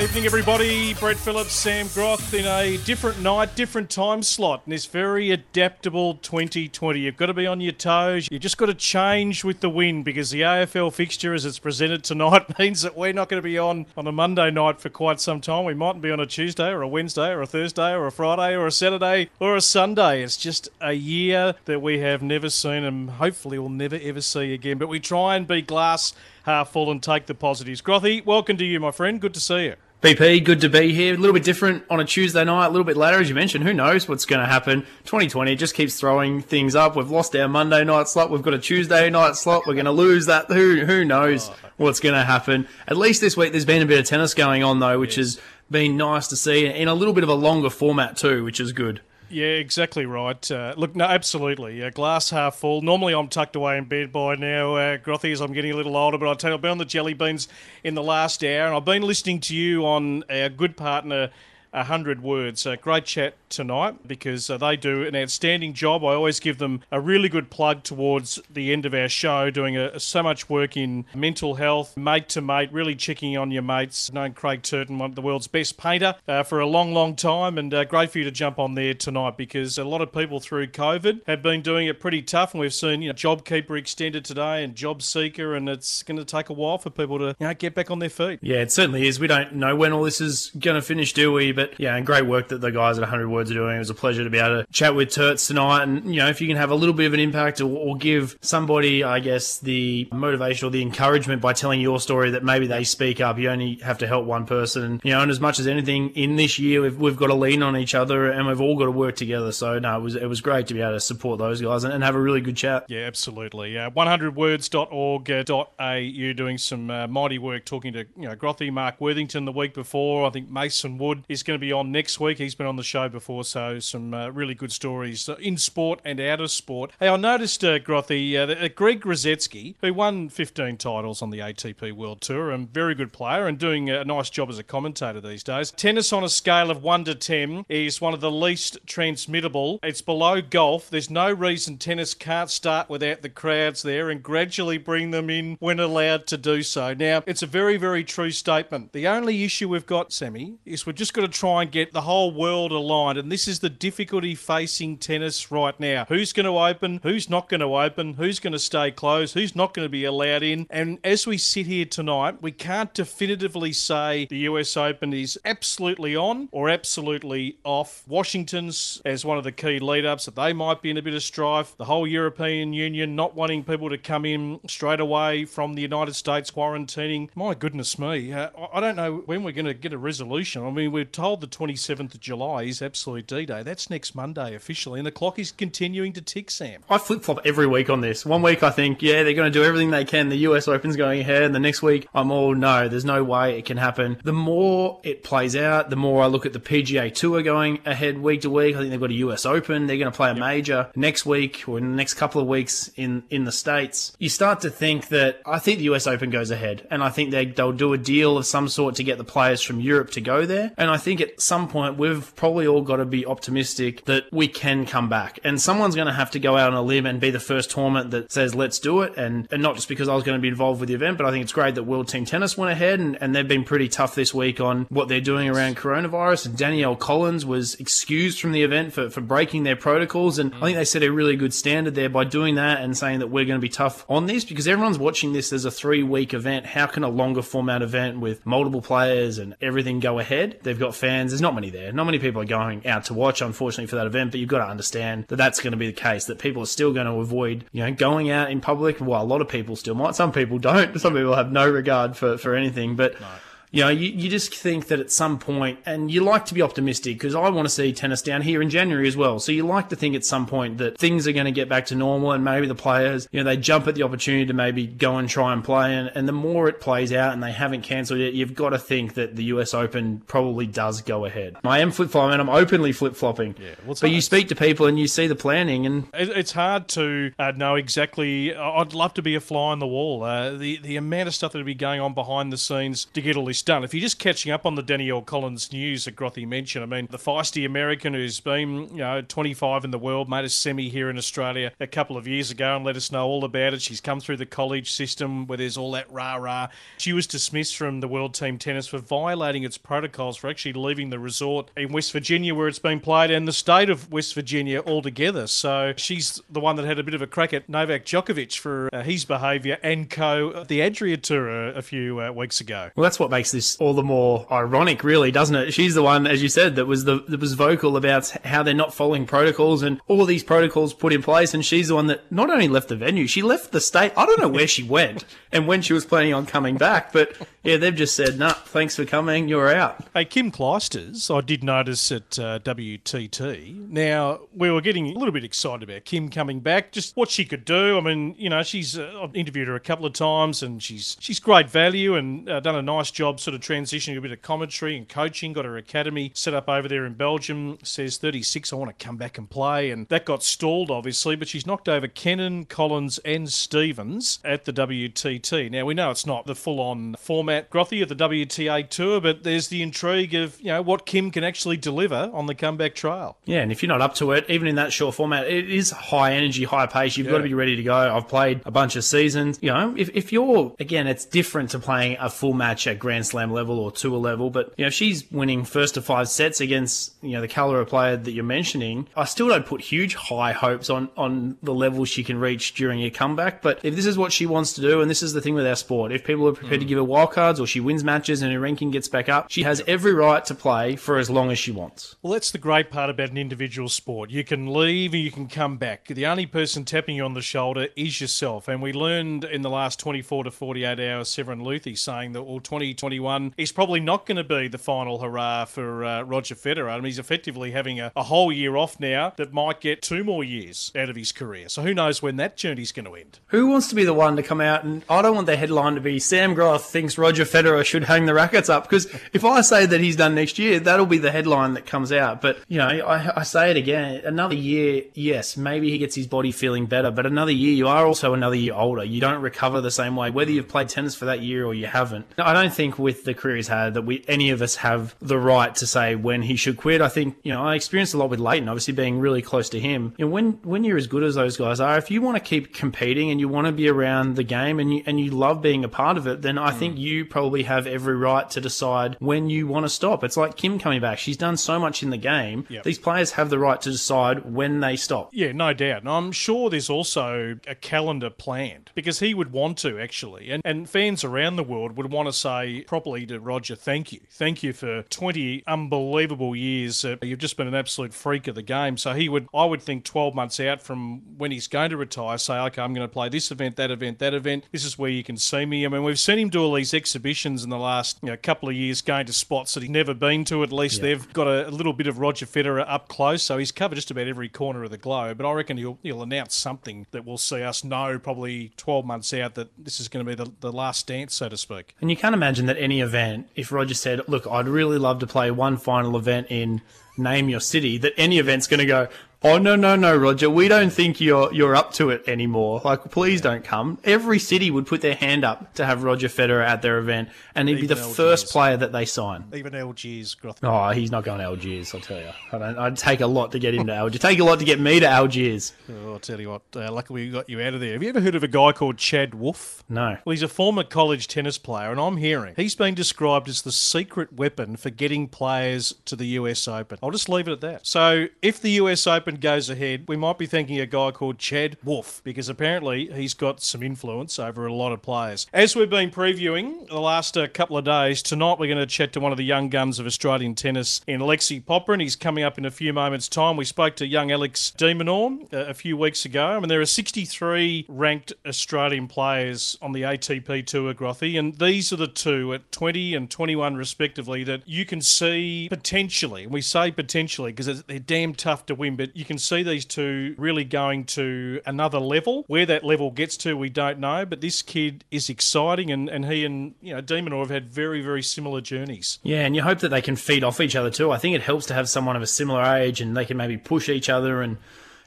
Evening, 0.00 0.26
everybody. 0.26 0.94
Brett 0.94 1.16
Phillips, 1.16 1.54
Sam 1.54 1.88
Groth 1.92 2.32
in 2.32 2.46
a 2.46 2.76
different 2.84 3.20
night, 3.20 3.56
different 3.56 3.90
time 3.90 4.22
slot 4.22 4.62
in 4.64 4.70
this 4.70 4.86
very 4.86 5.32
adaptable 5.32 6.14
2020. 6.14 7.00
You've 7.00 7.16
got 7.16 7.26
to 7.26 7.34
be 7.34 7.48
on 7.48 7.60
your 7.60 7.72
toes. 7.72 8.28
You've 8.30 8.40
just 8.40 8.58
got 8.58 8.66
to 8.66 8.74
change 8.74 9.42
with 9.42 9.58
the 9.58 9.68
wind 9.68 10.04
because 10.04 10.30
the 10.30 10.42
AFL 10.42 10.92
fixture 10.92 11.34
as 11.34 11.44
it's 11.44 11.58
presented 11.58 12.04
tonight 12.04 12.56
means 12.60 12.82
that 12.82 12.96
we're 12.96 13.12
not 13.12 13.28
going 13.28 13.42
to 13.42 13.44
be 13.44 13.58
on 13.58 13.86
on 13.96 14.06
a 14.06 14.12
Monday 14.12 14.52
night 14.52 14.80
for 14.80 14.88
quite 14.88 15.20
some 15.20 15.40
time. 15.40 15.64
We 15.64 15.74
mightn't 15.74 16.02
be 16.02 16.12
on 16.12 16.20
a 16.20 16.26
Tuesday 16.26 16.68
or 16.68 16.82
a 16.82 16.88
Wednesday 16.88 17.30
or 17.30 17.42
a 17.42 17.46
Thursday 17.46 17.92
or 17.92 18.06
a 18.06 18.12
Friday 18.12 18.54
or 18.54 18.68
a 18.68 18.72
Saturday 18.72 19.30
or 19.40 19.56
a 19.56 19.60
Sunday. 19.60 20.22
It's 20.22 20.36
just 20.36 20.68
a 20.80 20.92
year 20.92 21.56
that 21.64 21.82
we 21.82 21.98
have 21.98 22.22
never 22.22 22.50
seen 22.50 22.84
and 22.84 23.10
hopefully 23.10 23.58
we'll 23.58 23.68
never 23.68 23.98
ever 24.00 24.20
see 24.20 24.54
again. 24.54 24.78
But 24.78 24.88
we 24.88 25.00
try 25.00 25.34
and 25.34 25.44
be 25.44 25.60
glass 25.60 26.12
half 26.44 26.70
full 26.70 26.88
and 26.88 27.02
take 27.02 27.26
the 27.26 27.34
positives. 27.34 27.82
Grothy, 27.82 28.24
welcome 28.24 28.56
to 28.58 28.64
you, 28.64 28.78
my 28.78 28.92
friend. 28.92 29.20
Good 29.20 29.34
to 29.34 29.40
see 29.40 29.64
you. 29.64 29.74
BP, 30.00 30.44
good 30.44 30.60
to 30.60 30.68
be 30.68 30.94
here. 30.94 31.14
A 31.14 31.16
little 31.16 31.34
bit 31.34 31.42
different 31.42 31.82
on 31.90 31.98
a 31.98 32.04
Tuesday 32.04 32.44
night, 32.44 32.66
a 32.66 32.70
little 32.70 32.84
bit 32.84 32.96
later, 32.96 33.18
as 33.18 33.28
you 33.28 33.34
mentioned. 33.34 33.64
Who 33.64 33.74
knows 33.74 34.06
what's 34.06 34.26
going 34.26 34.38
to 34.38 34.46
happen? 34.46 34.82
2020 35.06 35.56
just 35.56 35.74
keeps 35.74 35.98
throwing 35.98 36.40
things 36.40 36.76
up. 36.76 36.94
We've 36.94 37.10
lost 37.10 37.34
our 37.34 37.48
Monday 37.48 37.82
night 37.82 38.06
slot. 38.06 38.30
We've 38.30 38.40
got 38.40 38.54
a 38.54 38.60
Tuesday 38.60 39.10
night 39.10 39.34
slot. 39.34 39.64
We're 39.66 39.74
going 39.74 39.86
to 39.86 39.90
lose 39.90 40.26
that. 40.26 40.46
Who 40.52 40.84
who 40.84 41.04
knows 41.04 41.48
oh. 41.48 41.56
what's 41.78 41.98
going 41.98 42.14
to 42.14 42.22
happen? 42.22 42.68
At 42.86 42.96
least 42.96 43.20
this 43.20 43.36
week, 43.36 43.50
there's 43.50 43.64
been 43.64 43.82
a 43.82 43.86
bit 43.86 43.98
of 43.98 44.06
tennis 44.06 44.34
going 44.34 44.62
on 44.62 44.78
though, 44.78 45.00
which 45.00 45.16
has 45.16 45.40
been 45.68 45.96
nice 45.96 46.28
to 46.28 46.36
see, 46.36 46.64
in 46.64 46.86
a 46.86 46.94
little 46.94 47.12
bit 47.12 47.24
of 47.24 47.28
a 47.28 47.34
longer 47.34 47.68
format 47.68 48.16
too, 48.16 48.44
which 48.44 48.60
is 48.60 48.70
good. 48.70 49.00
Yeah, 49.30 49.46
exactly 49.46 50.06
right. 50.06 50.50
Uh, 50.50 50.72
look, 50.76 50.96
no, 50.96 51.04
absolutely. 51.04 51.82
Uh, 51.82 51.90
glass 51.90 52.30
half 52.30 52.56
full. 52.56 52.80
Normally, 52.80 53.12
I'm 53.14 53.28
tucked 53.28 53.56
away 53.56 53.76
in 53.76 53.84
bed 53.84 54.10
by 54.10 54.36
now, 54.36 54.76
uh, 54.76 54.96
Grothy, 54.96 55.32
as 55.32 55.40
I'm 55.42 55.52
getting 55.52 55.72
a 55.72 55.76
little 55.76 55.96
older. 55.96 56.16
But 56.16 56.30
I 56.30 56.34
tell 56.34 56.50
you, 56.50 56.54
I've 56.54 56.62
been 56.62 56.70
on 56.70 56.78
the 56.78 56.86
jelly 56.86 57.12
beans 57.12 57.46
in 57.84 57.94
the 57.94 58.02
last 58.02 58.42
hour, 58.42 58.66
and 58.66 58.74
I've 58.74 58.86
been 58.86 59.02
listening 59.02 59.40
to 59.40 59.54
you 59.56 59.84
on 59.86 60.24
our 60.30 60.48
good 60.48 60.76
partner. 60.76 61.30
100 61.70 62.22
words. 62.22 62.66
Uh, 62.66 62.76
great 62.76 63.04
chat 63.04 63.34
tonight 63.48 64.06
because 64.06 64.50
uh, 64.50 64.58
they 64.58 64.76
do 64.76 65.06
an 65.06 65.16
outstanding 65.16 65.72
job. 65.72 66.04
I 66.04 66.14
always 66.14 66.40
give 66.40 66.58
them 66.58 66.82
a 66.90 67.00
really 67.00 67.28
good 67.28 67.50
plug 67.50 67.82
towards 67.82 68.40
the 68.50 68.72
end 68.72 68.86
of 68.86 68.94
our 68.94 69.08
show, 69.08 69.50
doing 69.50 69.76
a, 69.76 69.98
so 70.00 70.22
much 70.22 70.48
work 70.48 70.76
in 70.76 71.04
mental 71.14 71.56
health, 71.56 71.96
mate 71.96 72.28
to 72.30 72.40
mate, 72.40 72.72
really 72.72 72.94
checking 72.94 73.36
on 73.36 73.50
your 73.50 73.62
mates. 73.62 74.12
Known 74.12 74.32
Craig 74.32 74.62
Turton, 74.62 74.98
one 74.98 75.10
of 75.10 75.16
the 75.16 75.22
world's 75.22 75.46
best 75.46 75.76
painter 75.76 76.14
uh, 76.26 76.42
for 76.42 76.60
a 76.60 76.66
long, 76.66 76.92
long 76.92 77.16
time, 77.16 77.58
and 77.58 77.72
uh, 77.72 77.84
great 77.84 78.10
for 78.10 78.18
you 78.18 78.24
to 78.24 78.30
jump 78.30 78.58
on 78.58 78.74
there 78.74 78.94
tonight 78.94 79.36
because 79.36 79.78
a 79.78 79.84
lot 79.84 80.00
of 80.00 80.12
people 80.12 80.40
through 80.40 80.68
COVID 80.68 81.22
have 81.26 81.42
been 81.42 81.62
doing 81.62 81.86
it 81.86 82.00
pretty 82.00 82.22
tough, 82.22 82.54
and 82.54 82.60
we've 82.60 82.74
seen 82.74 83.02
you 83.02 83.08
know 83.08 83.14
JobKeeper 83.14 83.78
extended 83.78 84.24
today 84.24 84.64
and 84.64 84.74
Job 84.74 85.02
Seeker, 85.02 85.54
and 85.54 85.68
it's 85.68 86.02
going 86.02 86.18
to 86.18 86.24
take 86.24 86.48
a 86.48 86.52
while 86.52 86.78
for 86.78 86.90
people 86.90 87.18
to 87.18 87.36
you 87.38 87.46
know 87.46 87.54
get 87.54 87.74
back 87.74 87.90
on 87.90 87.98
their 87.98 88.10
feet. 88.10 88.38
Yeah, 88.42 88.58
it 88.58 88.72
certainly 88.72 89.06
is. 89.06 89.20
We 89.20 89.26
don't 89.26 89.54
know 89.54 89.74
when 89.76 89.92
all 89.92 90.04
this 90.04 90.20
is 90.20 90.50
going 90.58 90.76
to 90.76 90.82
finish, 90.82 91.12
do 91.12 91.32
we? 91.32 91.52
But 91.52 91.78
yeah, 91.78 91.96
and 91.96 92.06
great 92.06 92.26
work 92.26 92.48
that 92.48 92.60
the 92.60 92.70
guys 92.70 92.98
at 92.98 93.02
100 93.02 93.28
Words 93.38 93.52
are 93.52 93.54
doing. 93.54 93.76
It 93.76 93.78
was 93.78 93.90
a 93.90 93.94
pleasure 93.94 94.24
to 94.24 94.30
be 94.30 94.38
able 94.38 94.64
to 94.64 94.72
chat 94.72 94.96
with 94.96 95.10
Turts 95.10 95.46
tonight. 95.46 95.84
And, 95.84 96.12
you 96.12 96.20
know, 96.20 96.28
if 96.28 96.40
you 96.40 96.48
can 96.48 96.56
have 96.56 96.72
a 96.72 96.74
little 96.74 96.92
bit 96.92 97.06
of 97.06 97.14
an 97.14 97.20
impact 97.20 97.60
or, 97.60 97.66
or 97.66 97.96
give 97.96 98.36
somebody, 98.42 99.04
I 99.04 99.20
guess, 99.20 99.58
the 99.58 100.08
motivation 100.10 100.66
or 100.66 100.72
the 100.72 100.82
encouragement 100.82 101.40
by 101.40 101.52
telling 101.52 101.80
your 101.80 102.00
story 102.00 102.32
that 102.32 102.42
maybe 102.42 102.66
they 102.66 102.82
speak 102.82 103.20
up, 103.20 103.38
you 103.38 103.48
only 103.48 103.76
have 103.76 103.98
to 103.98 104.08
help 104.08 104.26
one 104.26 104.44
person. 104.44 105.00
You 105.04 105.12
know, 105.12 105.20
and 105.20 105.30
as 105.30 105.38
much 105.38 105.60
as 105.60 105.68
anything 105.68 106.10
in 106.16 106.34
this 106.34 106.58
year, 106.58 106.82
we've, 106.82 106.98
we've 106.98 107.16
got 107.16 107.28
to 107.28 107.34
lean 107.34 107.62
on 107.62 107.76
each 107.76 107.94
other 107.94 108.28
and 108.28 108.48
we've 108.48 108.60
all 108.60 108.76
got 108.76 108.86
to 108.86 108.90
work 108.90 109.14
together. 109.14 109.52
So, 109.52 109.78
no, 109.78 109.98
it 109.98 110.02
was, 110.02 110.16
it 110.16 110.26
was 110.26 110.40
great 110.40 110.66
to 110.66 110.74
be 110.74 110.80
able 110.80 110.94
to 110.94 111.00
support 111.00 111.38
those 111.38 111.60
guys 111.60 111.84
and, 111.84 111.94
and 111.94 112.02
have 112.02 112.16
a 112.16 112.20
really 112.20 112.40
good 112.40 112.56
chat. 112.56 112.86
Yeah, 112.88 113.02
absolutely. 113.02 113.78
Uh, 113.78 113.90
100words.org.au 113.90 116.32
doing 116.32 116.58
some 116.58 116.90
uh, 116.90 117.06
mighty 117.06 117.38
work 117.38 117.64
talking 117.64 117.92
to, 117.92 118.00
you 118.16 118.26
know, 118.26 118.34
Grothy, 118.34 118.72
Mark 118.72 119.00
Worthington 119.00 119.44
the 119.44 119.52
week 119.52 119.74
before. 119.74 120.26
I 120.26 120.30
think 120.30 120.50
Mason 120.50 120.98
Wood 120.98 121.22
is 121.28 121.44
going 121.44 121.56
to 121.56 121.60
be 121.60 121.72
on 121.72 121.92
next 121.92 122.18
week. 122.18 122.38
He's 122.38 122.56
been 122.56 122.66
on 122.66 122.76
the 122.76 122.82
show 122.82 123.08
before, 123.08 123.27
so 123.44 123.78
some 123.78 124.14
uh, 124.14 124.28
really 124.30 124.54
good 124.54 124.72
stories 124.72 125.28
in 125.40 125.56
sport 125.56 126.00
and 126.04 126.20
out 126.20 126.40
of 126.40 126.50
sport. 126.50 126.92
Hey, 126.98 127.08
I 127.08 127.16
noticed, 127.16 127.62
uh, 127.62 127.78
Grothy, 127.78 128.36
uh, 128.36 128.46
that 128.46 128.74
Greg 128.74 129.02
Rusedski, 129.02 129.74
who 129.80 129.92
won 129.92 130.28
15 130.28 130.76
titles 130.78 131.20
on 131.20 131.30
the 131.30 131.38
ATP 131.38 131.92
World 131.92 132.20
Tour, 132.20 132.50
and 132.50 132.72
very 132.72 132.94
good 132.94 133.12
player 133.12 133.46
and 133.46 133.58
doing 133.58 133.90
a 133.90 134.04
nice 134.04 134.30
job 134.30 134.48
as 134.48 134.58
a 134.58 134.62
commentator 134.62 135.20
these 135.20 135.42
days. 135.42 135.70
Tennis 135.72 136.12
on 136.12 136.24
a 136.24 136.28
scale 136.28 136.70
of 136.70 136.82
1 136.82 137.04
to 137.04 137.14
10 137.14 137.66
is 137.68 138.00
one 138.00 138.14
of 138.14 138.20
the 138.20 138.30
least 138.30 138.78
transmittable. 138.86 139.78
It's 139.82 140.00
below 140.00 140.40
golf. 140.40 140.88
There's 140.88 141.10
no 141.10 141.30
reason 141.30 141.76
tennis 141.76 142.14
can't 142.14 142.50
start 142.50 142.88
without 142.88 143.22
the 143.22 143.28
crowds 143.28 143.82
there 143.82 144.10
and 144.10 144.22
gradually 144.22 144.78
bring 144.78 145.10
them 145.10 145.28
in 145.28 145.56
when 145.60 145.78
allowed 145.80 146.26
to 146.28 146.36
do 146.38 146.62
so. 146.62 146.94
Now, 146.94 147.22
it's 147.26 147.42
a 147.42 147.46
very, 147.46 147.76
very 147.76 148.04
true 148.04 148.30
statement. 148.30 148.92
The 148.92 149.06
only 149.06 149.44
issue 149.44 149.68
we've 149.68 149.86
got, 149.86 150.12
Sammy, 150.12 150.54
is 150.64 150.86
we've 150.86 150.96
just 150.96 151.14
got 151.14 151.22
to 151.22 151.28
try 151.28 151.62
and 151.62 151.70
get 151.70 151.92
the 151.92 152.02
whole 152.02 152.32
world 152.32 152.72
aligned. 152.72 153.17
And 153.18 153.30
this 153.30 153.48
is 153.48 153.58
the 153.60 153.70
difficulty 153.70 154.34
facing 154.34 154.96
tennis 154.98 155.50
right 155.50 155.78
now. 155.78 156.06
Who's 156.08 156.32
going 156.32 156.46
to 156.46 156.58
open? 156.58 157.00
Who's 157.02 157.28
not 157.28 157.48
going 157.48 157.60
to 157.60 157.76
open? 157.76 158.14
Who's 158.14 158.38
going 158.40 158.52
to 158.52 158.58
stay 158.58 158.90
closed? 158.90 159.34
Who's 159.34 159.54
not 159.54 159.74
going 159.74 159.84
to 159.84 159.90
be 159.90 160.04
allowed 160.04 160.42
in? 160.42 160.66
And 160.70 160.98
as 161.04 161.26
we 161.26 161.38
sit 161.38 161.66
here 161.66 161.84
tonight, 161.84 162.42
we 162.42 162.52
can't 162.52 162.94
definitively 162.94 163.72
say 163.72 164.26
the 164.26 164.38
US 164.38 164.76
Open 164.76 165.12
is 165.12 165.38
absolutely 165.44 166.16
on 166.16 166.48
or 166.52 166.68
absolutely 166.68 167.58
off. 167.64 168.04
Washington's 168.06 169.02
as 169.04 169.24
one 169.24 169.38
of 169.38 169.44
the 169.44 169.52
key 169.52 169.78
lead 169.78 170.06
ups 170.06 170.24
that 170.26 170.36
they 170.36 170.52
might 170.52 170.82
be 170.82 170.90
in 170.90 170.96
a 170.96 171.02
bit 171.02 171.14
of 171.14 171.22
strife. 171.22 171.76
The 171.76 171.84
whole 171.84 172.06
European 172.06 172.72
Union 172.72 173.16
not 173.16 173.34
wanting 173.34 173.64
people 173.64 173.90
to 173.90 173.98
come 173.98 174.24
in 174.24 174.60
straight 174.68 175.00
away 175.00 175.44
from 175.44 175.74
the 175.74 175.82
United 175.82 176.14
States 176.14 176.50
quarantining. 176.50 177.28
My 177.34 177.54
goodness 177.54 177.98
me. 177.98 178.32
Uh, 178.32 178.50
I 178.72 178.80
don't 178.80 178.96
know 178.96 179.22
when 179.26 179.42
we're 179.42 179.52
going 179.52 179.66
to 179.66 179.74
get 179.74 179.92
a 179.92 179.98
resolution. 179.98 180.64
I 180.64 180.70
mean, 180.70 180.92
we're 180.92 181.04
told 181.04 181.40
the 181.40 181.46
27th 181.46 182.14
of 182.14 182.20
July 182.20 182.62
is 182.64 182.82
absolute 183.08 183.26
D 183.26 183.46
Day. 183.46 183.62
That's 183.62 183.88
next 183.88 184.14
Monday 184.14 184.54
officially, 184.54 185.00
and 185.00 185.06
the 185.06 185.10
clock 185.10 185.38
is 185.38 185.50
continuing 185.50 186.12
to 186.12 186.20
tick, 186.20 186.50
Sam. 186.50 186.82
I 186.90 186.98
flip 186.98 187.22
flop 187.22 187.40
every 187.44 187.66
week 187.66 187.88
on 187.88 188.02
this. 188.02 188.26
One 188.26 188.42
week 188.42 188.62
I 188.62 188.70
think, 188.70 189.00
yeah, 189.00 189.22
they're 189.22 189.32
going 189.32 189.50
to 189.50 189.58
do 189.58 189.64
everything 189.64 189.90
they 189.90 190.04
can. 190.04 190.28
The 190.28 190.36
US 190.48 190.68
Open's 190.68 190.96
going 190.96 191.20
ahead. 191.20 191.42
And 191.42 191.54
the 191.54 191.60
next 191.60 191.82
week 191.82 192.06
I'm 192.14 192.30
all, 192.30 192.54
no, 192.54 192.88
there's 192.88 193.04
no 193.04 193.24
way 193.24 193.58
it 193.58 193.64
can 193.64 193.78
happen. 193.78 194.20
The 194.24 194.32
more 194.32 195.00
it 195.04 195.22
plays 195.22 195.56
out, 195.56 195.88
the 195.88 195.96
more 195.96 196.22
I 196.22 196.26
look 196.26 196.44
at 196.44 196.52
the 196.52 196.60
PGA 196.60 197.14
Tour 197.14 197.42
going 197.42 197.80
ahead 197.86 198.18
week 198.18 198.42
to 198.42 198.50
week. 198.50 198.76
I 198.76 198.80
think 198.80 198.90
they've 198.90 199.00
got 199.00 199.10
a 199.10 199.14
US 199.14 199.46
Open. 199.46 199.86
They're 199.86 199.96
going 199.96 200.10
to 200.10 200.16
play 200.16 200.30
a 200.30 200.34
major 200.34 200.90
next 200.94 201.24
week 201.24 201.64
or 201.66 201.78
in 201.78 201.90
the 201.90 201.96
next 201.96 202.14
couple 202.14 202.40
of 202.40 202.46
weeks 202.46 202.90
in, 202.96 203.22
in 203.30 203.44
the 203.44 203.52
States. 203.52 204.14
You 204.18 204.28
start 204.28 204.60
to 204.60 204.70
think 204.70 205.08
that 205.08 205.40
I 205.46 205.58
think 205.58 205.78
the 205.78 205.84
US 205.94 206.06
Open 206.06 206.30
goes 206.30 206.50
ahead. 206.50 206.86
And 206.90 207.02
I 207.02 207.08
think 207.08 207.30
they, 207.30 207.46
they'll 207.46 207.72
do 207.72 207.94
a 207.94 207.98
deal 207.98 208.36
of 208.36 208.44
some 208.44 208.68
sort 208.68 208.96
to 208.96 209.04
get 209.04 209.16
the 209.16 209.24
players 209.24 209.62
from 209.62 209.80
Europe 209.80 210.10
to 210.10 210.20
go 210.20 210.44
there. 210.44 210.72
And 210.76 210.90
I 210.90 210.98
think 210.98 211.20
at 211.20 211.40
some 211.40 211.68
point 211.68 211.96
we've 211.96 212.34
probably 212.36 212.66
all 212.66 212.82
got 212.82 212.97
to 212.98 213.06
be 213.06 213.26
optimistic 213.26 214.04
that 214.04 214.24
we 214.32 214.48
can 214.48 214.86
come 214.86 215.08
back. 215.08 215.38
And 215.44 215.60
someone's 215.60 215.94
going 215.94 216.06
to 216.06 216.12
have 216.12 216.30
to 216.32 216.38
go 216.38 216.56
out 216.56 216.72
on 216.72 216.76
a 216.76 216.82
limb 216.82 217.06
and 217.06 217.20
be 217.20 217.30
the 217.30 217.40
first 217.40 217.70
tournament 217.70 218.10
that 218.10 218.32
says, 218.32 218.54
let's 218.54 218.78
do 218.78 219.02
it. 219.02 219.16
And, 219.16 219.48
and 219.50 219.62
not 219.62 219.76
just 219.76 219.88
because 219.88 220.08
I 220.08 220.14
was 220.14 220.24
going 220.24 220.38
to 220.38 220.42
be 220.42 220.48
involved 220.48 220.80
with 220.80 220.88
the 220.88 220.94
event, 220.94 221.18
but 221.18 221.26
I 221.26 221.30
think 221.30 221.42
it's 221.42 221.52
great 221.52 221.74
that 221.76 221.84
World 221.84 222.08
Team 222.08 222.24
Tennis 222.24 222.56
went 222.56 222.72
ahead 222.72 223.00
and, 223.00 223.16
and 223.20 223.34
they've 223.34 223.46
been 223.46 223.64
pretty 223.64 223.88
tough 223.88 224.14
this 224.14 224.34
week 224.34 224.60
on 224.60 224.86
what 224.90 225.08
they're 225.08 225.20
doing 225.20 225.48
around 225.48 225.76
coronavirus. 225.76 226.46
And 226.46 226.56
Danielle 226.56 226.96
Collins 226.96 227.44
was 227.44 227.74
excused 227.76 228.40
from 228.40 228.52
the 228.52 228.62
event 228.62 228.92
for, 228.92 229.10
for 229.10 229.20
breaking 229.20 229.62
their 229.62 229.76
protocols. 229.76 230.38
And 230.38 230.54
I 230.54 230.60
think 230.60 230.76
they 230.76 230.84
set 230.84 231.02
a 231.02 231.10
really 231.10 231.36
good 231.36 231.54
standard 231.54 231.94
there 231.94 232.08
by 232.08 232.24
doing 232.24 232.56
that 232.56 232.80
and 232.80 232.96
saying 232.96 233.20
that 233.20 233.28
we're 233.28 233.44
going 233.44 233.58
to 233.58 233.64
be 233.64 233.68
tough 233.68 234.04
on 234.08 234.26
this 234.26 234.44
because 234.44 234.68
everyone's 234.68 234.98
watching 234.98 235.32
this 235.32 235.52
as 235.52 235.64
a 235.64 235.70
three 235.70 236.02
week 236.02 236.34
event. 236.34 236.66
How 236.66 236.86
can 236.86 237.04
a 237.04 237.08
longer 237.08 237.42
format 237.42 237.82
event 237.82 238.20
with 238.20 238.44
multiple 238.46 238.82
players 238.82 239.38
and 239.38 239.56
everything 239.60 240.00
go 240.00 240.18
ahead? 240.18 240.58
They've 240.62 240.78
got 240.78 240.94
fans. 240.94 241.30
There's 241.30 241.40
not 241.40 241.54
many 241.54 241.70
there. 241.70 241.92
Not 241.92 242.04
many 242.04 242.18
people 242.18 242.42
are 242.42 242.46
going 242.46 242.84
out 242.88 243.04
to 243.06 243.14
watch, 243.14 243.40
unfortunately, 243.40 243.86
for 243.86 243.96
that 243.96 244.06
event, 244.06 244.32
but 244.32 244.40
you've 244.40 244.48
got 244.48 244.64
to 244.64 244.70
understand 244.70 245.26
that 245.28 245.36
that's 245.36 245.60
going 245.60 245.72
to 245.72 245.76
be 245.76 245.86
the 245.86 245.92
case, 245.92 246.26
that 246.26 246.38
people 246.38 246.62
are 246.62 246.66
still 246.66 246.92
going 246.92 247.06
to 247.06 247.14
avoid, 247.14 247.64
you 247.72 247.84
know, 247.84 247.92
going 247.92 248.30
out 248.30 248.50
in 248.50 248.60
public. 248.60 249.00
Well, 249.00 249.22
a 249.22 249.24
lot 249.24 249.40
of 249.40 249.48
people 249.48 249.76
still 249.76 249.94
might. 249.94 250.14
Some 250.14 250.32
people 250.32 250.58
don't. 250.58 250.98
Some 251.00 251.14
people 251.14 251.34
have 251.36 251.52
no 251.52 251.68
regard 251.68 252.16
for, 252.16 252.38
for 252.38 252.54
anything, 252.54 252.96
but. 252.96 253.20
No 253.20 253.26
you 253.70 253.82
know, 253.82 253.88
you, 253.88 254.08
you 254.10 254.28
just 254.30 254.54
think 254.54 254.86
that 254.88 255.00
at 255.00 255.10
some 255.10 255.38
point, 255.38 255.78
and 255.84 256.10
you 256.10 256.22
like 256.22 256.46
to 256.46 256.54
be 256.54 256.62
optimistic 256.62 257.16
because 257.16 257.34
I 257.34 257.48
want 257.50 257.66
to 257.66 257.74
see 257.74 257.92
tennis 257.92 258.22
down 258.22 258.42
here 258.42 258.62
in 258.62 258.70
January 258.70 259.08
as 259.08 259.16
well. 259.16 259.38
So 259.38 259.52
you 259.52 259.66
like 259.66 259.88
to 259.90 259.96
think 259.96 260.14
at 260.14 260.24
some 260.24 260.46
point 260.46 260.78
that 260.78 260.98
things 260.98 261.26
are 261.26 261.32
going 261.32 261.46
to 261.46 261.52
get 261.52 261.68
back 261.68 261.86
to 261.86 261.94
normal 261.94 262.32
and 262.32 262.44
maybe 262.44 262.66
the 262.66 262.74
players, 262.74 263.28
you 263.30 263.42
know, 263.42 263.44
they 263.44 263.56
jump 263.56 263.86
at 263.86 263.94
the 263.94 264.02
opportunity 264.02 264.46
to 264.46 264.52
maybe 264.52 264.86
go 264.86 265.16
and 265.16 265.28
try 265.28 265.52
and 265.52 265.62
play. 265.62 265.94
And, 265.94 266.10
and 266.14 266.28
the 266.28 266.32
more 266.32 266.68
it 266.68 266.80
plays 266.80 267.12
out 267.12 267.32
and 267.32 267.42
they 267.42 267.52
haven't 267.52 267.82
cancelled 267.82 268.20
it, 268.20 268.34
you've 268.34 268.54
got 268.54 268.70
to 268.70 268.78
think 268.78 269.14
that 269.14 269.36
the 269.36 269.44
US 269.44 269.74
Open 269.74 270.20
probably 270.26 270.66
does 270.66 271.02
go 271.02 271.24
ahead. 271.24 271.56
I 271.64 271.80
am 271.80 271.90
flip 271.90 272.10
flopping 272.10 272.32
and 272.32 272.42
I'm 272.42 272.48
openly 272.48 272.92
flip 272.92 273.16
flopping. 273.16 273.54
Yeah, 273.58 273.70
well, 273.84 273.96
but 274.00 274.10
you 274.10 274.20
speak 274.20 274.48
to 274.48 274.56
people 274.56 274.86
and 274.86 274.98
you 274.98 275.06
see 275.06 275.26
the 275.26 275.36
planning 275.36 275.86
and. 275.86 276.08
It's 276.14 276.52
hard 276.52 276.88
to 276.88 277.32
uh, 277.38 277.52
know 277.52 277.74
exactly. 277.74 278.54
I'd 278.54 278.94
love 278.94 279.14
to 279.14 279.22
be 279.22 279.34
a 279.34 279.40
fly 279.40 279.72
on 279.72 279.78
the 279.78 279.86
wall. 279.86 280.22
Uh, 280.22 280.52
the, 280.52 280.78
the 280.78 280.96
amount 280.96 281.28
of 281.28 281.34
stuff 281.34 281.52
that 281.52 281.58
would 281.58 281.66
be 281.66 281.74
going 281.74 282.00
on 282.00 282.14
behind 282.14 282.52
the 282.52 282.58
scenes 282.58 283.06
to 283.14 283.20
get 283.20 283.36
all 283.36 283.44
this 283.44 283.57
done. 283.62 283.84
If 283.84 283.94
you're 283.94 284.00
just 284.00 284.18
catching 284.18 284.52
up 284.52 284.66
on 284.66 284.74
the 284.74 284.82
Danielle 284.82 285.22
Collins 285.22 285.72
news 285.72 286.04
that 286.04 286.16
Grothy 286.16 286.46
mentioned, 286.46 286.82
I 286.82 286.86
mean, 286.86 287.08
the 287.10 287.18
feisty 287.18 287.64
American 287.64 288.14
who's 288.14 288.40
been, 288.40 288.88
you 288.88 288.98
know, 288.98 289.22
25 289.22 289.84
in 289.84 289.90
the 289.90 289.98
world, 289.98 290.28
made 290.28 290.44
a 290.44 290.48
semi 290.48 290.88
here 290.88 291.10
in 291.10 291.18
Australia 291.18 291.72
a 291.80 291.86
couple 291.86 292.16
of 292.16 292.26
years 292.26 292.50
ago 292.50 292.76
and 292.76 292.84
let 292.84 292.96
us 292.96 293.12
know 293.12 293.26
all 293.26 293.44
about 293.44 293.74
it. 293.74 293.82
She's 293.82 294.00
come 294.00 294.20
through 294.20 294.36
the 294.38 294.46
college 294.46 294.92
system 294.92 295.46
where 295.46 295.58
there's 295.58 295.76
all 295.76 295.92
that 295.92 296.10
rah 296.12 296.36
rah. 296.36 296.68
She 296.98 297.12
was 297.12 297.26
dismissed 297.26 297.76
from 297.76 298.00
the 298.00 298.08
World 298.08 298.34
Team 298.34 298.58
Tennis 298.58 298.86
for 298.86 298.98
violating 298.98 299.62
its 299.62 299.78
protocols 299.78 300.36
for 300.36 300.48
actually 300.48 300.74
leaving 300.74 301.10
the 301.10 301.18
resort 301.18 301.70
in 301.76 301.92
West 301.92 302.12
Virginia 302.12 302.54
where 302.54 302.68
it's 302.68 302.78
been 302.78 303.00
played 303.00 303.30
and 303.30 303.46
the 303.46 303.52
state 303.52 303.90
of 303.90 304.10
West 304.10 304.34
Virginia 304.34 304.82
altogether. 304.86 305.46
So 305.46 305.94
she's 305.96 306.40
the 306.50 306.60
one 306.60 306.76
that 306.76 306.84
had 306.84 306.98
a 306.98 307.02
bit 307.02 307.14
of 307.14 307.22
a 307.22 307.26
crack 307.26 307.52
at 307.52 307.68
Novak 307.68 308.04
Djokovic 308.04 308.58
for 308.58 308.88
uh, 308.92 309.02
his 309.02 309.24
behaviour 309.24 309.78
and 309.82 310.08
co 310.08 310.64
the 310.64 310.82
Adria 310.82 311.16
Tour 311.16 311.48
a, 311.48 311.74
a 311.74 311.82
few 311.82 312.20
uh, 312.20 312.30
weeks 312.30 312.60
ago. 312.60 312.90
Well, 312.96 313.02
that's 313.02 313.18
what 313.18 313.30
makes 313.30 313.47
this 313.50 313.76
all 313.76 313.94
the 313.94 314.02
more 314.02 314.46
ironic, 314.50 315.04
really, 315.04 315.30
doesn't 315.30 315.56
it? 315.56 315.72
She's 315.72 315.94
the 315.94 316.02
one, 316.02 316.26
as 316.26 316.42
you 316.42 316.48
said, 316.48 316.76
that 316.76 316.86
was 316.86 317.04
the 317.04 317.24
that 317.28 317.40
was 317.40 317.54
vocal 317.54 317.96
about 317.96 318.30
how 318.44 318.62
they're 318.62 318.74
not 318.74 318.94
following 318.94 319.26
protocols 319.26 319.82
and 319.82 320.00
all 320.08 320.24
these 320.24 320.42
protocols 320.42 320.94
put 320.94 321.12
in 321.12 321.22
place, 321.22 321.54
and 321.54 321.64
she's 321.64 321.88
the 321.88 321.94
one 321.94 322.06
that 322.08 322.30
not 322.30 322.50
only 322.50 322.68
left 322.68 322.88
the 322.88 322.96
venue, 322.96 323.26
she 323.26 323.42
left 323.42 323.72
the 323.72 323.80
state. 323.80 324.12
I 324.16 324.26
don't 324.26 324.40
know 324.40 324.48
where 324.48 324.66
she 324.66 324.82
went 324.82 325.24
and 325.52 325.66
when 325.66 325.82
she 325.82 325.92
was 325.92 326.04
planning 326.04 326.34
on 326.34 326.46
coming 326.46 326.76
back, 326.76 327.12
but 327.12 327.34
yeah, 327.62 327.76
they've 327.76 327.94
just 327.94 328.14
said, 328.14 328.38
"Nah, 328.38 328.52
thanks 328.52 328.96
for 328.96 329.04
coming, 329.04 329.48
you're 329.48 329.74
out." 329.74 330.04
Hey, 330.14 330.24
Kim 330.24 330.50
Clijsters, 330.50 331.34
I 331.34 331.40
did 331.40 331.62
notice 331.64 332.10
at 332.12 332.38
uh, 332.38 332.58
WTT. 332.60 333.88
Now 333.88 334.40
we 334.54 334.70
were 334.70 334.80
getting 334.80 335.08
a 335.08 335.18
little 335.18 335.32
bit 335.32 335.44
excited 335.44 335.88
about 335.88 336.04
Kim 336.04 336.28
coming 336.28 336.60
back, 336.60 336.92
just 336.92 337.16
what 337.16 337.30
she 337.30 337.44
could 337.44 337.64
do. 337.64 337.98
I 337.98 338.00
mean, 338.00 338.34
you 338.38 338.48
know, 338.48 338.62
she's 338.62 338.98
uh, 338.98 339.20
I've 339.22 339.34
interviewed 339.34 339.68
her 339.68 339.74
a 339.74 339.80
couple 339.80 340.06
of 340.06 340.12
times, 340.12 340.62
and 340.62 340.82
she's 340.82 341.16
she's 341.20 341.38
great 341.38 341.68
value 341.70 342.14
and 342.14 342.48
uh, 342.48 342.60
done 342.60 342.74
a 342.74 342.82
nice 342.82 343.10
job, 343.10 343.37
sort 343.38 343.54
of 343.54 343.60
transitioning 343.60 344.16
a 344.16 344.20
bit 344.20 344.32
of 344.32 344.42
commentary 344.42 344.96
and 344.96 345.08
coaching. 345.08 345.52
Got 345.52 345.64
her 345.64 345.76
academy 345.76 346.32
set 346.34 346.54
up 346.54 346.68
over 346.68 346.88
there 346.88 347.04
in 347.04 347.14
Belgium. 347.14 347.78
Says 347.82 348.18
36, 348.18 348.72
I 348.72 348.76
want 348.76 348.96
to 348.96 349.04
come 349.04 349.16
back 349.16 349.38
and 349.38 349.48
play, 349.48 349.90
and 349.90 350.08
that 350.08 350.24
got 350.24 350.42
stalled 350.42 350.90
obviously. 350.90 351.36
But 351.36 351.48
she's 351.48 351.66
knocked 351.66 351.88
over 351.88 352.08
Kenin, 352.08 352.64
Collins, 352.64 353.18
and 353.24 353.50
Stevens 353.50 354.38
at 354.44 354.64
the 354.64 354.72
WTT. 354.72 355.70
Now 355.70 355.84
we 355.84 355.94
know 355.94 356.10
it's 356.10 356.26
not 356.26 356.46
the 356.46 356.54
full-on 356.54 357.16
format 357.18 357.70
grothy 357.70 358.02
of 358.02 358.08
the 358.08 358.16
WTA 358.16 358.88
tour, 358.88 359.20
but 359.20 359.42
there's 359.42 359.68
the 359.68 359.82
intrigue 359.82 360.34
of 360.34 360.60
you 360.60 360.68
know 360.68 360.82
what 360.82 361.06
Kim 361.06 361.30
can 361.30 361.44
actually 361.44 361.76
deliver 361.76 362.30
on 362.32 362.46
the 362.46 362.54
comeback 362.54 362.94
trail. 362.94 363.36
Yeah, 363.44 363.60
and 363.60 363.72
if 363.72 363.82
you're 363.82 363.88
not 363.88 364.00
up 364.00 364.14
to 364.16 364.32
it, 364.32 364.44
even 364.48 364.68
in 364.68 364.76
that 364.76 364.92
short 364.92 365.14
format, 365.14 365.46
it 365.46 365.70
is 365.70 365.90
high 365.90 366.34
energy, 366.34 366.64
high 366.64 366.86
pace. 366.86 367.16
You've 367.16 367.26
yeah. 367.26 367.32
got 367.32 367.38
to 367.38 367.44
be 367.44 367.54
ready 367.54 367.76
to 367.76 367.82
go. 367.82 367.94
I've 367.94 368.28
played 368.28 368.62
a 368.64 368.70
bunch 368.70 368.96
of 368.96 369.04
seasons. 369.04 369.58
You 369.60 369.72
know, 369.72 369.94
if, 369.96 370.10
if 370.14 370.32
you're 370.32 370.74
again, 370.78 371.06
it's 371.06 371.24
different 371.24 371.70
to 371.70 371.78
playing 371.78 372.16
a 372.20 372.30
full 372.30 372.54
match 372.54 372.86
at 372.86 372.98
Grand 372.98 373.26
Slam 373.28 373.52
level 373.52 373.78
or 373.78 373.92
tour 373.92 374.18
level. 374.18 374.50
But 374.50 374.72
you 374.76 374.84
know, 374.84 374.88
if 374.88 374.94
she's 374.94 375.30
winning 375.30 375.64
first 375.64 375.94
to 375.94 376.02
five 376.02 376.28
sets 376.28 376.60
against 376.60 377.14
you 377.22 377.32
know 377.32 377.40
the 377.40 377.48
caliber 377.48 377.80
of 377.80 377.88
player 377.88 378.16
that 378.16 378.32
you're 378.32 378.44
mentioning, 378.44 379.08
I 379.16 379.24
still 379.24 379.48
don't 379.48 379.66
put 379.66 379.80
huge 379.80 380.14
high 380.14 380.52
hopes 380.52 380.90
on 380.90 381.10
on 381.16 381.56
the 381.62 381.74
level 381.74 382.04
she 382.04 382.24
can 382.24 382.38
reach 382.38 382.74
during 382.74 383.02
a 383.02 383.10
comeback. 383.10 383.62
But 383.62 383.80
if 383.82 383.94
this 383.94 384.06
is 384.06 384.18
what 384.18 384.32
she 384.32 384.46
wants 384.46 384.72
to 384.74 384.80
do, 384.80 385.00
and 385.00 385.10
this 385.10 385.22
is 385.22 385.32
the 385.32 385.40
thing 385.40 385.54
with 385.54 385.66
our 385.66 385.76
sport, 385.76 386.12
if 386.12 386.24
people 386.24 386.48
are 386.48 386.52
prepared 386.52 386.80
mm. 386.80 386.84
to 386.84 386.88
give 386.88 386.98
her 386.98 387.04
wildcards 387.04 387.60
or 387.60 387.66
she 387.66 387.80
wins 387.80 388.04
matches 388.04 388.42
and 388.42 388.52
her 388.52 388.60
ranking 388.60 388.90
gets 388.90 389.08
back 389.08 389.28
up, 389.28 389.50
she 389.50 389.62
has 389.62 389.82
every 389.86 390.12
right 390.12 390.44
to 390.44 390.54
play 390.54 390.96
for 390.96 391.18
as 391.18 391.30
long 391.30 391.50
as 391.50 391.58
she 391.58 391.70
wants. 391.70 392.16
Well, 392.22 392.32
that's 392.32 392.50
the 392.50 392.58
great 392.58 392.90
part 392.90 393.10
about 393.10 393.30
an 393.30 393.38
individual 393.38 393.88
sport. 393.88 394.30
You 394.30 394.44
can 394.44 394.72
leave 394.72 395.14
and 395.14 395.22
you 395.22 395.30
can 395.30 395.48
come 395.48 395.76
back. 395.76 396.06
The 396.06 396.26
only 396.26 396.46
person 396.46 396.84
tapping 396.84 397.16
you 397.16 397.24
on 397.24 397.34
the 397.34 397.42
shoulder 397.42 397.88
is 397.96 398.20
yourself. 398.20 398.68
And 398.68 398.82
we 398.82 398.92
learned 398.92 399.44
in 399.44 399.62
the 399.62 399.70
last 399.70 399.98
24 399.98 400.44
to 400.44 400.50
48 400.50 401.00
hours, 401.00 401.28
Severin 401.28 401.60
Luthi 401.60 401.96
saying 401.96 402.32
that, 402.32 402.40
all 402.40 402.58
well, 402.68 402.80
2021 403.18 403.54
is 403.56 403.72
probably 403.72 404.00
not 404.00 404.26
going 404.26 404.36
to 404.36 404.44
be 404.44 404.68
the 404.68 404.78
final 404.78 405.18
hurrah 405.18 405.64
for 405.64 406.04
uh, 406.04 406.22
Roger 406.22 406.54
Federer. 406.54 406.90
I 406.90 406.96
mean, 406.96 407.04
he's 407.04 407.18
effectively 407.18 407.72
having 407.72 408.00
a, 408.00 408.12
a 408.14 408.22
whole 408.22 408.52
year 408.52 408.76
off 408.76 408.98
now 409.00 409.32
that 409.36 409.52
might 409.52 409.80
get 409.80 410.02
two 410.02 410.24
more 410.24 410.44
years 410.44 410.92
out 410.96 411.10
of 411.10 411.16
his 411.16 411.32
career. 411.32 411.68
So 411.68 411.82
who 411.82 411.94
knows 411.94 412.22
when 412.22 412.36
that 412.36 412.56
journey's 412.56 412.92
going 412.92 413.06
to 413.06 413.14
end? 413.14 413.40
Who 413.48 413.68
wants 413.68 413.88
to 413.88 413.94
be 413.94 414.04
the 414.04 414.14
one 414.14 414.36
to 414.36 414.42
come 414.42 414.60
out 414.60 414.84
and 414.84 415.04
I 415.08 415.22
don't 415.22 415.34
want 415.34 415.46
the 415.46 415.56
headline 415.56 415.94
to 415.96 416.00
be 416.00 416.18
Sam 416.18 416.54
Groth 416.54 416.86
thinks 416.86 417.18
Roger 417.18 417.44
Federer 417.44 417.84
should 417.84 418.04
hang 418.04 418.26
the 418.26 418.34
rackets 418.34 418.68
up 418.68 418.84
because 418.84 419.06
if 419.32 419.44
I 419.44 419.60
say 419.62 419.86
that 419.86 420.00
he's 420.00 420.16
done 420.16 420.34
next 420.34 420.58
year, 420.58 420.80
that'll 420.80 421.06
be 421.06 421.18
the 421.18 421.30
headline 421.30 421.74
that 421.74 421.86
comes 421.86 422.12
out. 422.12 422.40
But 422.40 422.58
you 422.68 422.78
know, 422.78 422.86
I, 422.86 423.40
I 423.40 423.42
say 423.42 423.70
it 423.70 423.76
again, 423.76 424.22
another 424.24 424.54
year, 424.54 425.02
yes, 425.14 425.56
maybe 425.56 425.90
he 425.90 425.98
gets 425.98 426.14
his 426.14 426.26
body 426.26 426.52
feeling 426.52 426.86
better, 426.86 427.10
but 427.10 427.26
another 427.26 427.52
year, 427.52 427.72
you 427.72 427.88
are 427.88 428.06
also 428.06 428.34
another 428.34 428.56
year 428.56 428.74
older. 428.74 429.04
You 429.04 429.20
don't 429.20 429.42
recover 429.42 429.80
the 429.80 429.90
same 429.90 430.16
way, 430.16 430.30
whether 430.30 430.50
you've 430.50 430.68
played 430.68 430.88
tennis 430.88 431.14
for 431.14 431.24
that 431.26 431.40
year 431.40 431.64
or 431.64 431.74
you 431.74 431.86
haven't. 431.86 432.26
I 432.38 432.52
don't 432.52 432.72
think 432.72 432.98
we 432.98 433.07
with 433.08 433.24
the 433.24 433.32
career 433.32 433.56
he's 433.56 433.68
had 433.68 433.94
that 433.94 434.02
we 434.02 434.22
any 434.28 434.50
of 434.50 434.60
us 434.60 434.76
have 434.76 435.16
the 435.22 435.38
right 435.38 435.74
to 435.74 435.86
say 435.86 436.14
when 436.14 436.42
he 436.42 436.56
should 436.56 436.76
quit. 436.76 437.00
I 437.00 437.08
think 437.08 437.36
you 437.42 437.50
know 437.50 437.64
I 437.64 437.74
experienced 437.74 438.12
a 438.12 438.18
lot 438.18 438.28
with 438.28 438.38
Lleyton, 438.38 438.68
obviously 438.68 438.92
being 438.92 439.18
really 439.18 439.40
close 439.40 439.70
to 439.70 439.80
him. 439.80 440.12
You 440.18 440.26
know, 440.26 440.30
when 440.30 440.52
when 440.62 440.84
you're 440.84 440.98
as 440.98 441.06
good 441.06 441.22
as 441.22 441.34
those 441.34 441.56
guys 441.56 441.80
are, 441.80 441.96
if 441.96 442.10
you 442.10 442.20
want 442.20 442.36
to 442.36 442.40
keep 442.40 442.74
competing 442.74 443.30
and 443.30 443.40
you 443.40 443.48
want 443.48 443.66
to 443.66 443.72
be 443.72 443.88
around 443.88 444.36
the 444.36 444.42
game 444.42 444.78
and 444.78 444.92
you 444.92 445.02
and 445.06 445.18
you 445.18 445.30
love 445.30 445.62
being 445.62 445.84
a 445.84 445.88
part 445.88 446.18
of 446.18 446.26
it, 446.26 446.42
then 446.42 446.58
I 446.58 446.70
mm. 446.70 446.78
think 446.78 446.98
you 446.98 447.24
probably 447.24 447.62
have 447.62 447.86
every 447.86 448.14
right 448.14 448.48
to 448.50 448.60
decide 448.60 449.16
when 449.20 449.48
you 449.48 449.66
want 449.66 449.86
to 449.86 449.88
stop. 449.88 450.22
It's 450.22 450.36
like 450.36 450.56
Kim 450.56 450.78
coming 450.78 451.00
back; 451.00 451.16
she's 451.16 451.38
done 451.38 451.56
so 451.56 451.80
much 451.80 452.02
in 452.02 452.10
the 452.10 452.18
game. 452.18 452.66
Yep. 452.68 452.84
These 452.84 452.98
players 452.98 453.32
have 453.32 453.48
the 453.48 453.58
right 453.58 453.80
to 453.80 453.90
decide 453.90 454.52
when 454.52 454.80
they 454.80 454.96
stop. 454.96 455.30
Yeah, 455.32 455.52
no 455.52 455.72
doubt. 455.72 456.02
And 456.02 456.10
I'm 456.10 456.30
sure 456.30 456.68
there's 456.68 456.90
also 456.90 457.58
a 457.66 457.74
calendar 457.74 458.28
planned 458.28 458.90
because 458.94 459.20
he 459.20 459.32
would 459.32 459.50
want 459.50 459.78
to 459.78 459.98
actually. 459.98 460.50
And, 460.50 460.60
and 460.66 460.90
fans 460.90 461.24
around 461.24 461.56
the 461.56 461.64
world 461.64 461.96
would 461.96 462.12
want 462.12 462.28
to 462.28 462.32
say 462.34 462.84
properly 462.98 463.24
to 463.24 463.38
Roger, 463.38 463.76
thank 463.76 464.12
you. 464.12 464.18
Thank 464.28 464.64
you 464.64 464.72
for 464.72 465.02
20 465.04 465.62
unbelievable 465.68 466.56
years. 466.56 467.04
Uh, 467.04 467.14
you've 467.22 467.38
just 467.38 467.56
been 467.56 467.68
an 467.68 467.74
absolute 467.76 468.12
freak 468.12 468.48
of 468.48 468.56
the 468.56 468.62
game. 468.62 468.96
So 468.96 469.14
he 469.14 469.28
would, 469.28 469.46
I 469.54 469.66
would 469.66 469.80
think 469.80 470.02
12 470.02 470.34
months 470.34 470.58
out 470.58 470.82
from 470.82 471.38
when 471.38 471.52
he's 471.52 471.68
going 471.68 471.90
to 471.90 471.96
retire, 471.96 472.36
say, 472.38 472.58
okay, 472.58 472.82
I'm 472.82 472.94
going 472.94 473.06
to 473.06 473.12
play 473.12 473.28
this 473.28 473.52
event, 473.52 473.76
that 473.76 473.92
event, 473.92 474.18
that 474.18 474.34
event. 474.34 474.64
This 474.72 474.84
is 474.84 474.98
where 474.98 475.10
you 475.10 475.22
can 475.22 475.36
see 475.36 475.64
me. 475.64 475.86
I 475.86 475.88
mean, 475.88 476.02
we've 476.02 476.18
seen 476.18 476.40
him 476.40 476.48
do 476.48 476.60
all 476.60 476.74
these 476.74 476.92
exhibitions 476.92 477.62
in 477.62 477.70
the 477.70 477.78
last 477.78 478.18
you 478.20 478.30
know, 478.30 478.36
couple 478.36 478.68
of 478.68 478.74
years 478.74 479.00
going 479.00 479.26
to 479.26 479.32
spots 479.32 479.74
that 479.74 479.84
he's 479.84 479.90
never 479.90 480.12
been 480.12 480.44
to. 480.46 480.64
At 480.64 480.72
least 480.72 481.00
they've 481.00 481.32
got 481.32 481.46
a, 481.46 481.68
a 481.68 481.70
little 481.70 481.92
bit 481.92 482.08
of 482.08 482.18
Roger 482.18 482.46
Federer 482.46 482.84
up 482.88 483.06
close. 483.06 483.44
So 483.44 483.58
he's 483.58 483.70
covered 483.70 483.94
just 483.94 484.10
about 484.10 484.26
every 484.26 484.48
corner 484.48 484.82
of 484.82 484.90
the 484.90 484.98
globe. 484.98 485.38
But 485.38 485.48
I 485.48 485.52
reckon 485.52 485.76
he'll, 485.76 486.00
he'll 486.02 486.22
announce 486.22 486.56
something 486.56 487.06
that 487.12 487.24
will 487.24 487.38
see 487.38 487.62
us 487.62 487.84
know 487.84 488.18
probably 488.18 488.72
12 488.76 489.04
months 489.04 489.32
out 489.34 489.54
that 489.54 489.70
this 489.78 490.00
is 490.00 490.08
going 490.08 490.26
to 490.26 490.28
be 490.28 490.34
the, 490.34 490.50
the 490.58 490.72
last 490.72 491.06
dance, 491.06 491.36
so 491.36 491.48
to 491.48 491.56
speak. 491.56 491.94
And 492.00 492.10
you 492.10 492.16
can't 492.16 492.34
imagine 492.34 492.66
that 492.66 492.77
any 492.78 493.00
event, 493.00 493.48
if 493.54 493.72
Roger 493.72 493.94
said, 493.94 494.22
"Look, 494.28 494.46
I'd 494.46 494.68
really 494.68 494.98
love 494.98 495.18
to 495.20 495.26
play 495.26 495.50
one 495.50 495.76
final 495.76 496.16
event 496.16 496.46
in 496.50 496.80
name 497.16 497.48
your 497.48 497.60
city," 497.60 497.98
that 497.98 498.14
any 498.16 498.38
event's 498.38 498.66
going 498.66 498.80
to 498.80 498.86
go. 498.86 499.08
Oh 499.40 499.56
no 499.56 499.76
no 499.76 499.94
no 499.94 500.16
Roger, 500.16 500.50
we 500.50 500.66
don't 500.66 500.90
think 500.90 501.20
you're 501.20 501.52
you're 501.54 501.76
up 501.76 501.92
to 501.94 502.10
it 502.10 502.26
anymore. 502.26 502.80
Like 502.84 503.08
please 503.12 503.40
don't 503.40 503.62
come. 503.62 503.98
Every 504.02 504.40
city 504.40 504.68
would 504.68 504.84
put 504.86 505.00
their 505.00 505.14
hand 505.14 505.44
up 505.44 505.74
to 505.74 505.86
have 505.86 506.02
Roger 506.02 506.26
Federer 506.26 506.66
at 506.66 506.82
their 506.82 506.98
event, 506.98 507.28
and 507.54 507.68
he'd 507.68 507.80
be 507.80 507.86
the 507.86 507.96
Even 507.96 508.10
first 508.14 508.48
player 508.48 508.76
that 508.76 508.90
they 508.90 509.04
sign. 509.04 509.44
Even 509.54 509.76
Algiers 509.76 510.34
Groth. 510.34 510.58
Oh, 510.64 510.90
he's 510.90 511.12
not 511.12 511.22
going 511.22 511.38
to 511.38 511.44
Algiers, 511.44 511.94
I'll 511.94 512.00
tell 512.00 512.18
you. 512.20 512.30
I 512.50 512.58
don't, 512.58 512.78
I'd 512.78 512.96
take 512.96 513.20
a 513.20 513.28
lot 513.28 513.52
to 513.52 513.60
get 513.60 513.74
him 513.74 513.86
to 513.86 513.94
Algiers. 513.94 514.20
Take 514.20 514.40
a 514.40 514.44
lot 514.44 514.58
to 514.58 514.64
get 514.64 514.80
me 514.80 514.98
to 514.98 515.06
Algiers. 515.06 515.72
Oh, 515.88 516.14
I'll 516.14 516.18
tell 516.18 516.40
you 516.40 516.50
what, 516.50 516.62
uh, 516.74 516.90
luckily 516.90 517.26
we 517.26 517.30
got 517.30 517.48
you 517.48 517.60
out 517.60 517.74
of 517.74 517.80
there. 517.80 517.92
Have 517.92 518.02
you 518.02 518.08
ever 518.08 518.20
heard 518.20 518.34
of 518.34 518.42
a 518.42 518.48
guy 518.48 518.72
called 518.72 518.98
Chad 518.98 519.36
Wolf? 519.36 519.84
No. 519.88 520.16
Well, 520.24 520.32
he's 520.32 520.42
a 520.42 520.48
former 520.48 520.82
college 520.82 521.28
tennis 521.28 521.58
player, 521.58 521.92
and 521.92 522.00
I'm 522.00 522.16
hearing 522.16 522.54
he's 522.56 522.74
been 522.74 522.94
described 522.94 523.48
as 523.48 523.62
the 523.62 523.72
secret 523.72 524.32
weapon 524.32 524.74
for 524.74 524.90
getting 524.90 525.28
players 525.28 525.94
to 526.06 526.16
the 526.16 526.26
US 526.26 526.66
Open. 526.66 526.98
I'll 527.04 527.12
just 527.12 527.28
leave 527.28 527.46
it 527.46 527.52
at 527.52 527.60
that. 527.60 527.86
So, 527.86 528.26
if 528.42 528.60
the 528.60 528.70
US 528.72 529.06
Open 529.06 529.27
goes 529.36 529.70
ahead, 529.70 530.04
we 530.08 530.16
might 530.16 530.38
be 530.38 530.46
thinking 530.46 530.80
a 530.80 530.86
guy 530.86 531.10
called 531.10 531.38
Chad 531.38 531.76
Wolf, 531.84 532.20
because 532.24 532.48
apparently 532.48 533.06
he's 533.12 533.34
got 533.34 533.60
some 533.60 533.82
influence 533.82 534.38
over 534.38 534.66
a 534.66 534.72
lot 534.72 534.92
of 534.92 535.02
players. 535.02 535.46
As 535.52 535.76
we've 535.76 535.90
been 535.90 536.10
previewing 536.10 536.88
the 536.88 537.00
last 537.00 537.36
uh, 537.36 537.46
couple 537.48 537.76
of 537.76 537.84
days, 537.84 538.22
tonight 538.22 538.58
we're 538.58 538.66
going 538.66 538.78
to 538.78 538.86
chat 538.86 539.12
to 539.12 539.20
one 539.20 539.32
of 539.32 539.38
the 539.38 539.44
young 539.44 539.68
guns 539.68 539.98
of 539.98 540.06
Australian 540.06 540.54
tennis 540.54 541.00
in 541.06 541.20
Lexi 541.20 541.62
Popyrin. 541.62 542.00
He's 542.00 542.16
coming 542.16 542.44
up 542.44 542.58
in 542.58 542.64
a 542.64 542.70
few 542.70 542.92
moments' 542.92 543.28
time. 543.28 543.56
We 543.56 543.64
spoke 543.64 543.96
to 543.96 544.06
young 544.06 544.30
Alex 544.30 544.70
de 544.70 544.94
Minaur 544.94 545.52
uh, 545.52 545.66
a 545.66 545.74
few 545.74 545.96
weeks 545.96 546.24
ago. 546.24 546.46
I 546.46 546.60
mean, 546.60 546.68
there 546.68 546.80
are 546.80 546.86
63 546.86 547.86
ranked 547.88 548.32
Australian 548.46 549.08
players 549.08 549.78
on 549.80 549.92
the 549.92 550.02
ATP 550.02 550.66
Tour, 550.66 550.94
Grothy, 550.94 551.38
and 551.38 551.58
these 551.58 551.92
are 551.92 551.96
the 551.96 552.08
two 552.08 552.54
at 552.54 552.70
20 552.72 553.14
and 553.14 553.30
21 553.30 553.76
respectively 553.76 554.44
that 554.44 554.66
you 554.66 554.84
can 554.84 555.00
see 555.00 555.68
potentially, 555.68 556.44
and 556.44 556.52
we 556.52 556.60
say 556.60 556.90
potentially 556.90 557.52
because 557.52 557.82
they're 557.84 557.98
damn 557.98 558.34
tough 558.34 558.66
to 558.66 558.74
win, 558.74 558.96
but 558.96 559.10
you 559.18 559.24
can 559.24 559.36
see 559.36 559.64
these 559.64 559.84
two 559.84 560.36
really 560.38 560.62
going 560.62 561.02
to 561.04 561.60
another 561.66 561.98
level. 561.98 562.44
Where 562.46 562.64
that 562.66 562.84
level 562.84 563.10
gets 563.10 563.36
to, 563.38 563.56
we 563.56 563.68
don't 563.68 563.98
know, 563.98 564.24
but 564.24 564.40
this 564.40 564.62
kid 564.62 565.04
is 565.10 565.28
exciting, 565.28 565.90
and, 565.90 566.08
and 566.08 566.24
he 566.24 566.44
and 566.44 566.76
you 566.80 566.94
know 566.94 567.00
de 567.00 567.20
Minaur 567.20 567.40
have 567.40 567.50
had 567.50 567.68
very, 567.68 568.00
very 568.00 568.22
similar 568.22 568.60
journeys. 568.60 569.18
Yeah, 569.24 569.44
and 569.44 569.56
you 569.56 569.62
hope 569.62 569.80
that 569.80 569.88
they 569.88 570.02
can 570.02 570.14
feed 570.14 570.44
off 570.44 570.60
each 570.60 570.76
other 570.76 570.90
too. 570.90 571.10
I 571.10 571.18
think 571.18 571.34
it 571.34 571.42
helps 571.42 571.66
to 571.66 571.74
have 571.74 571.88
someone 571.88 572.14
of 572.14 572.22
a 572.22 572.28
similar 572.28 572.62
age 572.62 573.00
and 573.00 573.16
they 573.16 573.24
can 573.24 573.36
maybe 573.36 573.56
push 573.56 573.88
each 573.88 574.08
other 574.08 574.40
and 574.40 574.56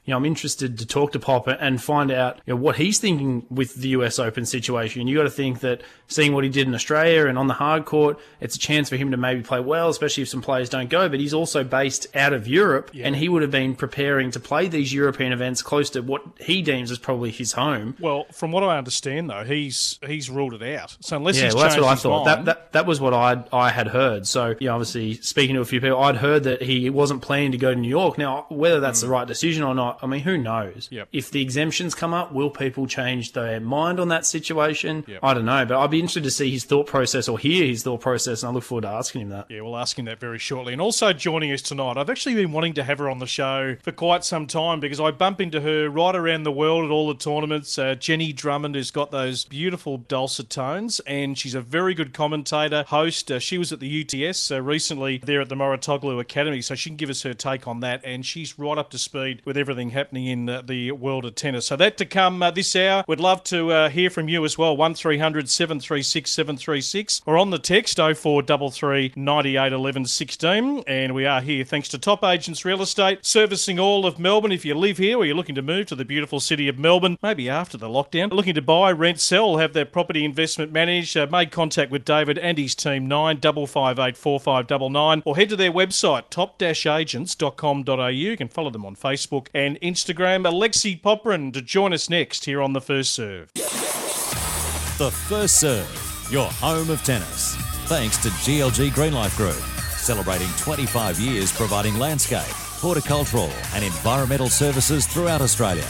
you 0.06 0.12
know, 0.12 0.18
I'm 0.18 0.26
interested 0.26 0.80
to 0.80 0.86
talk 0.86 1.12
to 1.12 1.20
Pop 1.20 1.48
and 1.48 1.82
find 1.82 2.12
out 2.12 2.38
you 2.46 2.54
know, 2.54 2.60
what 2.60 2.78
he's 2.78 2.98
thinking 2.98 3.46
with 3.50 3.76
the 3.76 3.90
US 3.90 4.18
Open 4.18 4.46
situation. 4.46 5.08
You 5.08 5.16
got 5.16 5.24
to 5.24 5.30
think 5.30 5.60
that 5.60 5.82
seeing 6.08 6.34
what 6.34 6.44
he 6.44 6.50
did 6.50 6.68
in 6.68 6.74
Australia 6.74 7.28
and 7.28 7.38
on 7.38 7.48
the 7.48 7.54
hard 7.54 7.86
court, 7.86 8.20
it's 8.40 8.56
a 8.56 8.60
chance 8.60 8.90
for 8.90 8.96
him 8.96 9.12
to 9.12 9.18
maybe 9.18 9.42
play 9.42 9.60
well, 9.60 9.90
especially 9.90 10.24
if 10.24 10.30
some 10.30 10.42
players 10.42 10.70
don't 10.70 10.90
go. 10.90 11.08
But 11.08 11.20
he's 11.20 11.34
also 11.34 11.64
based 11.64 12.08
out 12.16 12.34
of 12.34 12.48
Europe, 12.48 12.92
and 12.96 13.16
he 13.16 13.30
would 13.30 13.44
have 13.44 13.52
been 13.52 13.76
preparing 13.76 14.32
to 14.32 14.40
play 14.40 14.68
these 14.68 14.92
European 14.92 15.34
events 15.34 15.62
close 15.62 15.90
to 15.92 16.02
what 16.02 16.24
he 16.40 16.62
deems 16.62 16.90
as 16.90 16.98
probably 16.98 17.30
his 17.30 17.54
home. 17.54 17.96
Well, 18.00 18.26
from 18.32 18.52
what 18.52 18.64
I 18.64 18.78
understand, 18.78 19.30
though, 19.30 19.44
he's 19.44 20.00
he's 20.06 20.30
ruled 20.30 20.54
it 20.54 20.76
out. 20.76 20.98
So 21.02 21.18
unless 21.18 21.38
Yeah, 21.38 21.46
he's 21.46 21.56
well, 21.56 21.64
that's 21.64 21.78
what 21.78 21.88
I 21.88 21.96
thought. 21.96 22.26
mind, 22.26 22.28
That, 22.28 22.46
that 22.46 22.72
that 22.74 22.86
was 22.86 23.00
what 23.00 23.14
I 23.14 23.44
I 23.54 23.70
had 23.70 23.88
heard. 23.88 24.28
So, 24.28 24.56
you 24.60 24.68
know, 24.68 24.74
obviously 24.74 25.16
speaking 25.16 25.56
to 25.56 25.62
a 25.62 25.66
few 25.66 25.80
people, 25.80 26.00
I'd 26.00 26.18
heard 26.18 26.44
that 26.44 26.62
he 26.62 26.90
wasn't 26.90 27.22
planning 27.22 27.52
to 27.52 27.58
go 27.58 27.74
to 27.74 27.80
New 27.80 27.90
York. 27.90 28.18
Now, 28.18 28.46
whether 28.50 28.80
that's 28.80 29.02
the 29.02 29.08
mm. 29.08 29.12
right 29.12 29.28
decision 29.28 29.64
or 29.64 29.76
not, 29.76 29.91
I 30.02 30.08
mean, 30.08 30.22
who 30.22 30.38
knows? 30.38 30.88
Yep. 30.92 31.10
If 31.12 31.32
the 31.32 31.42
exemptions 31.42 31.96
come 31.96 32.14
up, 32.14 32.32
will 32.32 32.50
people 32.50 32.88
change 32.88 33.34
their 33.34 33.60
mind 33.60 34.00
on 34.00 34.10
that 34.10 34.26
situation? 34.26 35.04
Yep. 35.08 35.20
I 35.24 35.34
don't 35.34 35.46
know, 35.46 35.66
but 35.66 35.80
I'd 35.80 35.92
be 35.92 36.00
interested 36.00 36.24
to 36.24 36.32
see 36.32 36.52
his 36.52 36.64
thought 36.64 36.88
process 36.88 37.28
or 37.28 37.40
hear 37.40 37.66
his 37.66 37.84
thought 37.84 38.02
process, 38.02 38.44
and 38.44 38.52
I 38.52 38.54
look 38.54 38.64
forward 38.64 38.82
to 38.82 38.90
asking 38.90 39.22
him 39.22 39.30
that. 39.30 39.48
Yeah, 39.50 39.62
we'll 39.62 39.78
ask 39.78 39.98
him 39.98 40.06
that 40.06 40.20
very 40.20 40.40
shortly. 40.40 40.74
And 40.74 40.82
also 40.82 41.14
joining 41.14 41.52
us 41.52 41.62
tonight, 41.62 41.98
I've 41.98 42.10
actually 42.10 42.36
been 42.36 42.52
wanting 42.52 42.74
to 42.76 42.84
have 42.84 43.00
her 43.00 43.10
on 43.10 43.20
the 43.20 43.28
show 43.28 43.76
for 43.82 43.92
quite 43.92 44.24
some 44.24 44.48
time 44.48 44.80
because 44.80 45.00
I 45.00 45.12
bump 45.12 45.42
into 45.42 45.62
her 45.62 45.90
right 45.90 46.16
around 46.16 46.44
the 46.44 46.52
world 46.52 46.86
at 46.86 46.92
all 46.92 47.08
the 47.08 47.16
tournaments. 47.16 47.78
Uh, 47.78 47.96
Jenny 47.96 48.34
Drummond 48.34 48.76
has 48.76 48.92
got 48.92 49.12
those 49.12 49.46
beautiful 49.46 49.98
dulcet 49.98 50.50
tones, 50.50 51.00
and 51.02 51.38
she's 51.38 51.56
a 51.56 51.62
very 51.62 51.94
good 51.94 52.14
commentator, 52.14 52.84
host. 52.88 53.32
Uh, 53.32 53.40
she 53.40 53.58
was 53.58 53.72
at 53.72 53.80
the 53.80 54.06
UTS 54.06 54.52
uh, 54.52 54.62
recently 54.62 55.18
there 55.18 55.42
at 55.42 55.50
the 55.50 55.56
Mouratoglou 55.56 56.20
Academy, 56.20 56.62
so 56.62 56.76
she 56.76 56.90
can 56.90 56.98
give 56.98 57.10
us 57.10 57.24
her 57.24 57.34
take 57.34 57.68
on 57.68 57.80
that. 57.82 58.02
And 58.04 58.26
she's 58.26 58.58
right 58.60 58.78
up 58.78 58.90
to 58.92 58.98
speed 58.98 59.42
with 59.46 59.58
everything 59.58 59.81
happening 59.90 60.28
in 60.28 60.48
uh, 60.48 60.62
the 60.62 60.92
world 60.92 61.26
of 61.26 61.36
tennis. 61.36 61.66
So 61.66 61.76
that 61.76 61.98
to 61.98 62.06
come 62.06 62.42
uh, 62.44 62.52
this 62.52 62.76
hour. 62.76 63.04
We'd 63.08 63.20
love 63.20 63.44
to 63.46 63.72
uh, 63.72 63.90
hear 63.90 64.10
from 64.10 64.30
you 64.30 64.46
as 64.46 64.58
well. 64.58 64.78
1300 64.78 65.50
736 65.50 66.32
736 66.32 67.22
or 67.26 67.38
on 67.38 67.50
the 67.50 67.60
text 67.60 67.98
0433 67.98 69.14
98 69.16 69.74
11 69.74 70.06
16. 70.06 70.84
And 70.88 71.16
we 71.16 71.26
are 71.26 71.42
here 71.42 71.64
thanks 71.64 71.90
to 71.90 71.98
Top 71.98 72.24
Agents 72.24 72.64
Real 72.64 72.82
Estate, 72.82 73.26
servicing 73.26 73.80
all 73.80 74.06
of 74.06 74.20
Melbourne. 74.20 74.52
If 74.52 74.66
you 74.66 74.76
live 74.76 74.98
here 74.98 75.18
or 75.18 75.26
you're 75.26 75.36
looking 75.36 75.56
to 75.56 75.62
move 75.62 75.88
to 75.88 75.96
the 75.96 76.06
beautiful 76.06 76.40
city 76.40 76.68
of 76.68 76.78
Melbourne, 76.78 77.18
maybe 77.24 77.50
after 77.50 77.78
the 77.78 77.88
lockdown, 77.88 78.32
looking 78.32 78.56
to 78.56 78.62
buy, 78.62 78.92
rent, 78.92 79.20
sell, 79.20 79.58
have 79.58 79.74
their 79.74 79.86
property 79.86 80.24
investment 80.24 80.72
managed, 80.72 81.18
uh, 81.18 81.28
make 81.32 81.52
contact 81.52 81.92
with 81.92 82.06
David 82.06 82.38
and 82.38 82.58
his 82.58 82.76
team 82.76 83.08
9558 83.08 84.18
4599 84.18 85.24
or 85.26 85.36
head 85.36 85.50
to 85.50 85.56
their 85.56 85.72
website 85.72 86.30
top-agents.com.au. 86.30 88.08
You 88.08 88.38
can 88.38 88.48
follow 88.48 88.70
them 88.70 88.86
on 88.86 88.96
Facebook 88.96 89.48
and 89.54 89.71
Instagram. 89.78 90.48
Alexei 90.48 90.96
Popyrin 90.96 91.54
to 91.54 91.62
join 91.62 91.94
us 91.94 92.10
next 92.10 92.46
here 92.46 92.62
on 92.62 92.74
The 92.74 92.82
First 92.82 93.14
Serve. 93.14 93.52
The 93.54 95.12
First 95.12 95.60
Serve, 95.60 96.28
your 96.32 96.48
home 96.48 96.90
of 96.90 97.04
tennis. 97.04 97.56
Thanks 97.86 98.18
to 98.24 98.30
GLG 98.30 98.90
Greenlife 98.92 99.36
Group, 99.36 99.62
celebrating 99.98 100.50
25 100.58 101.20
years 101.20 101.52
providing 101.52 101.98
landscape, 101.98 102.42
horticultural, 102.46 103.50
and 103.74 103.84
environmental 103.84 104.50
services 104.50 105.08
throughout 105.08 105.42
Australia. 105.42 105.84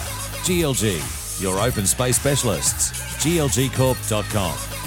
GLG, 0.44 1.42
your 1.42 1.60
open 1.60 1.86
space 1.86 2.18
specialists. 2.18 2.92
glgcorp.com. 3.24 4.81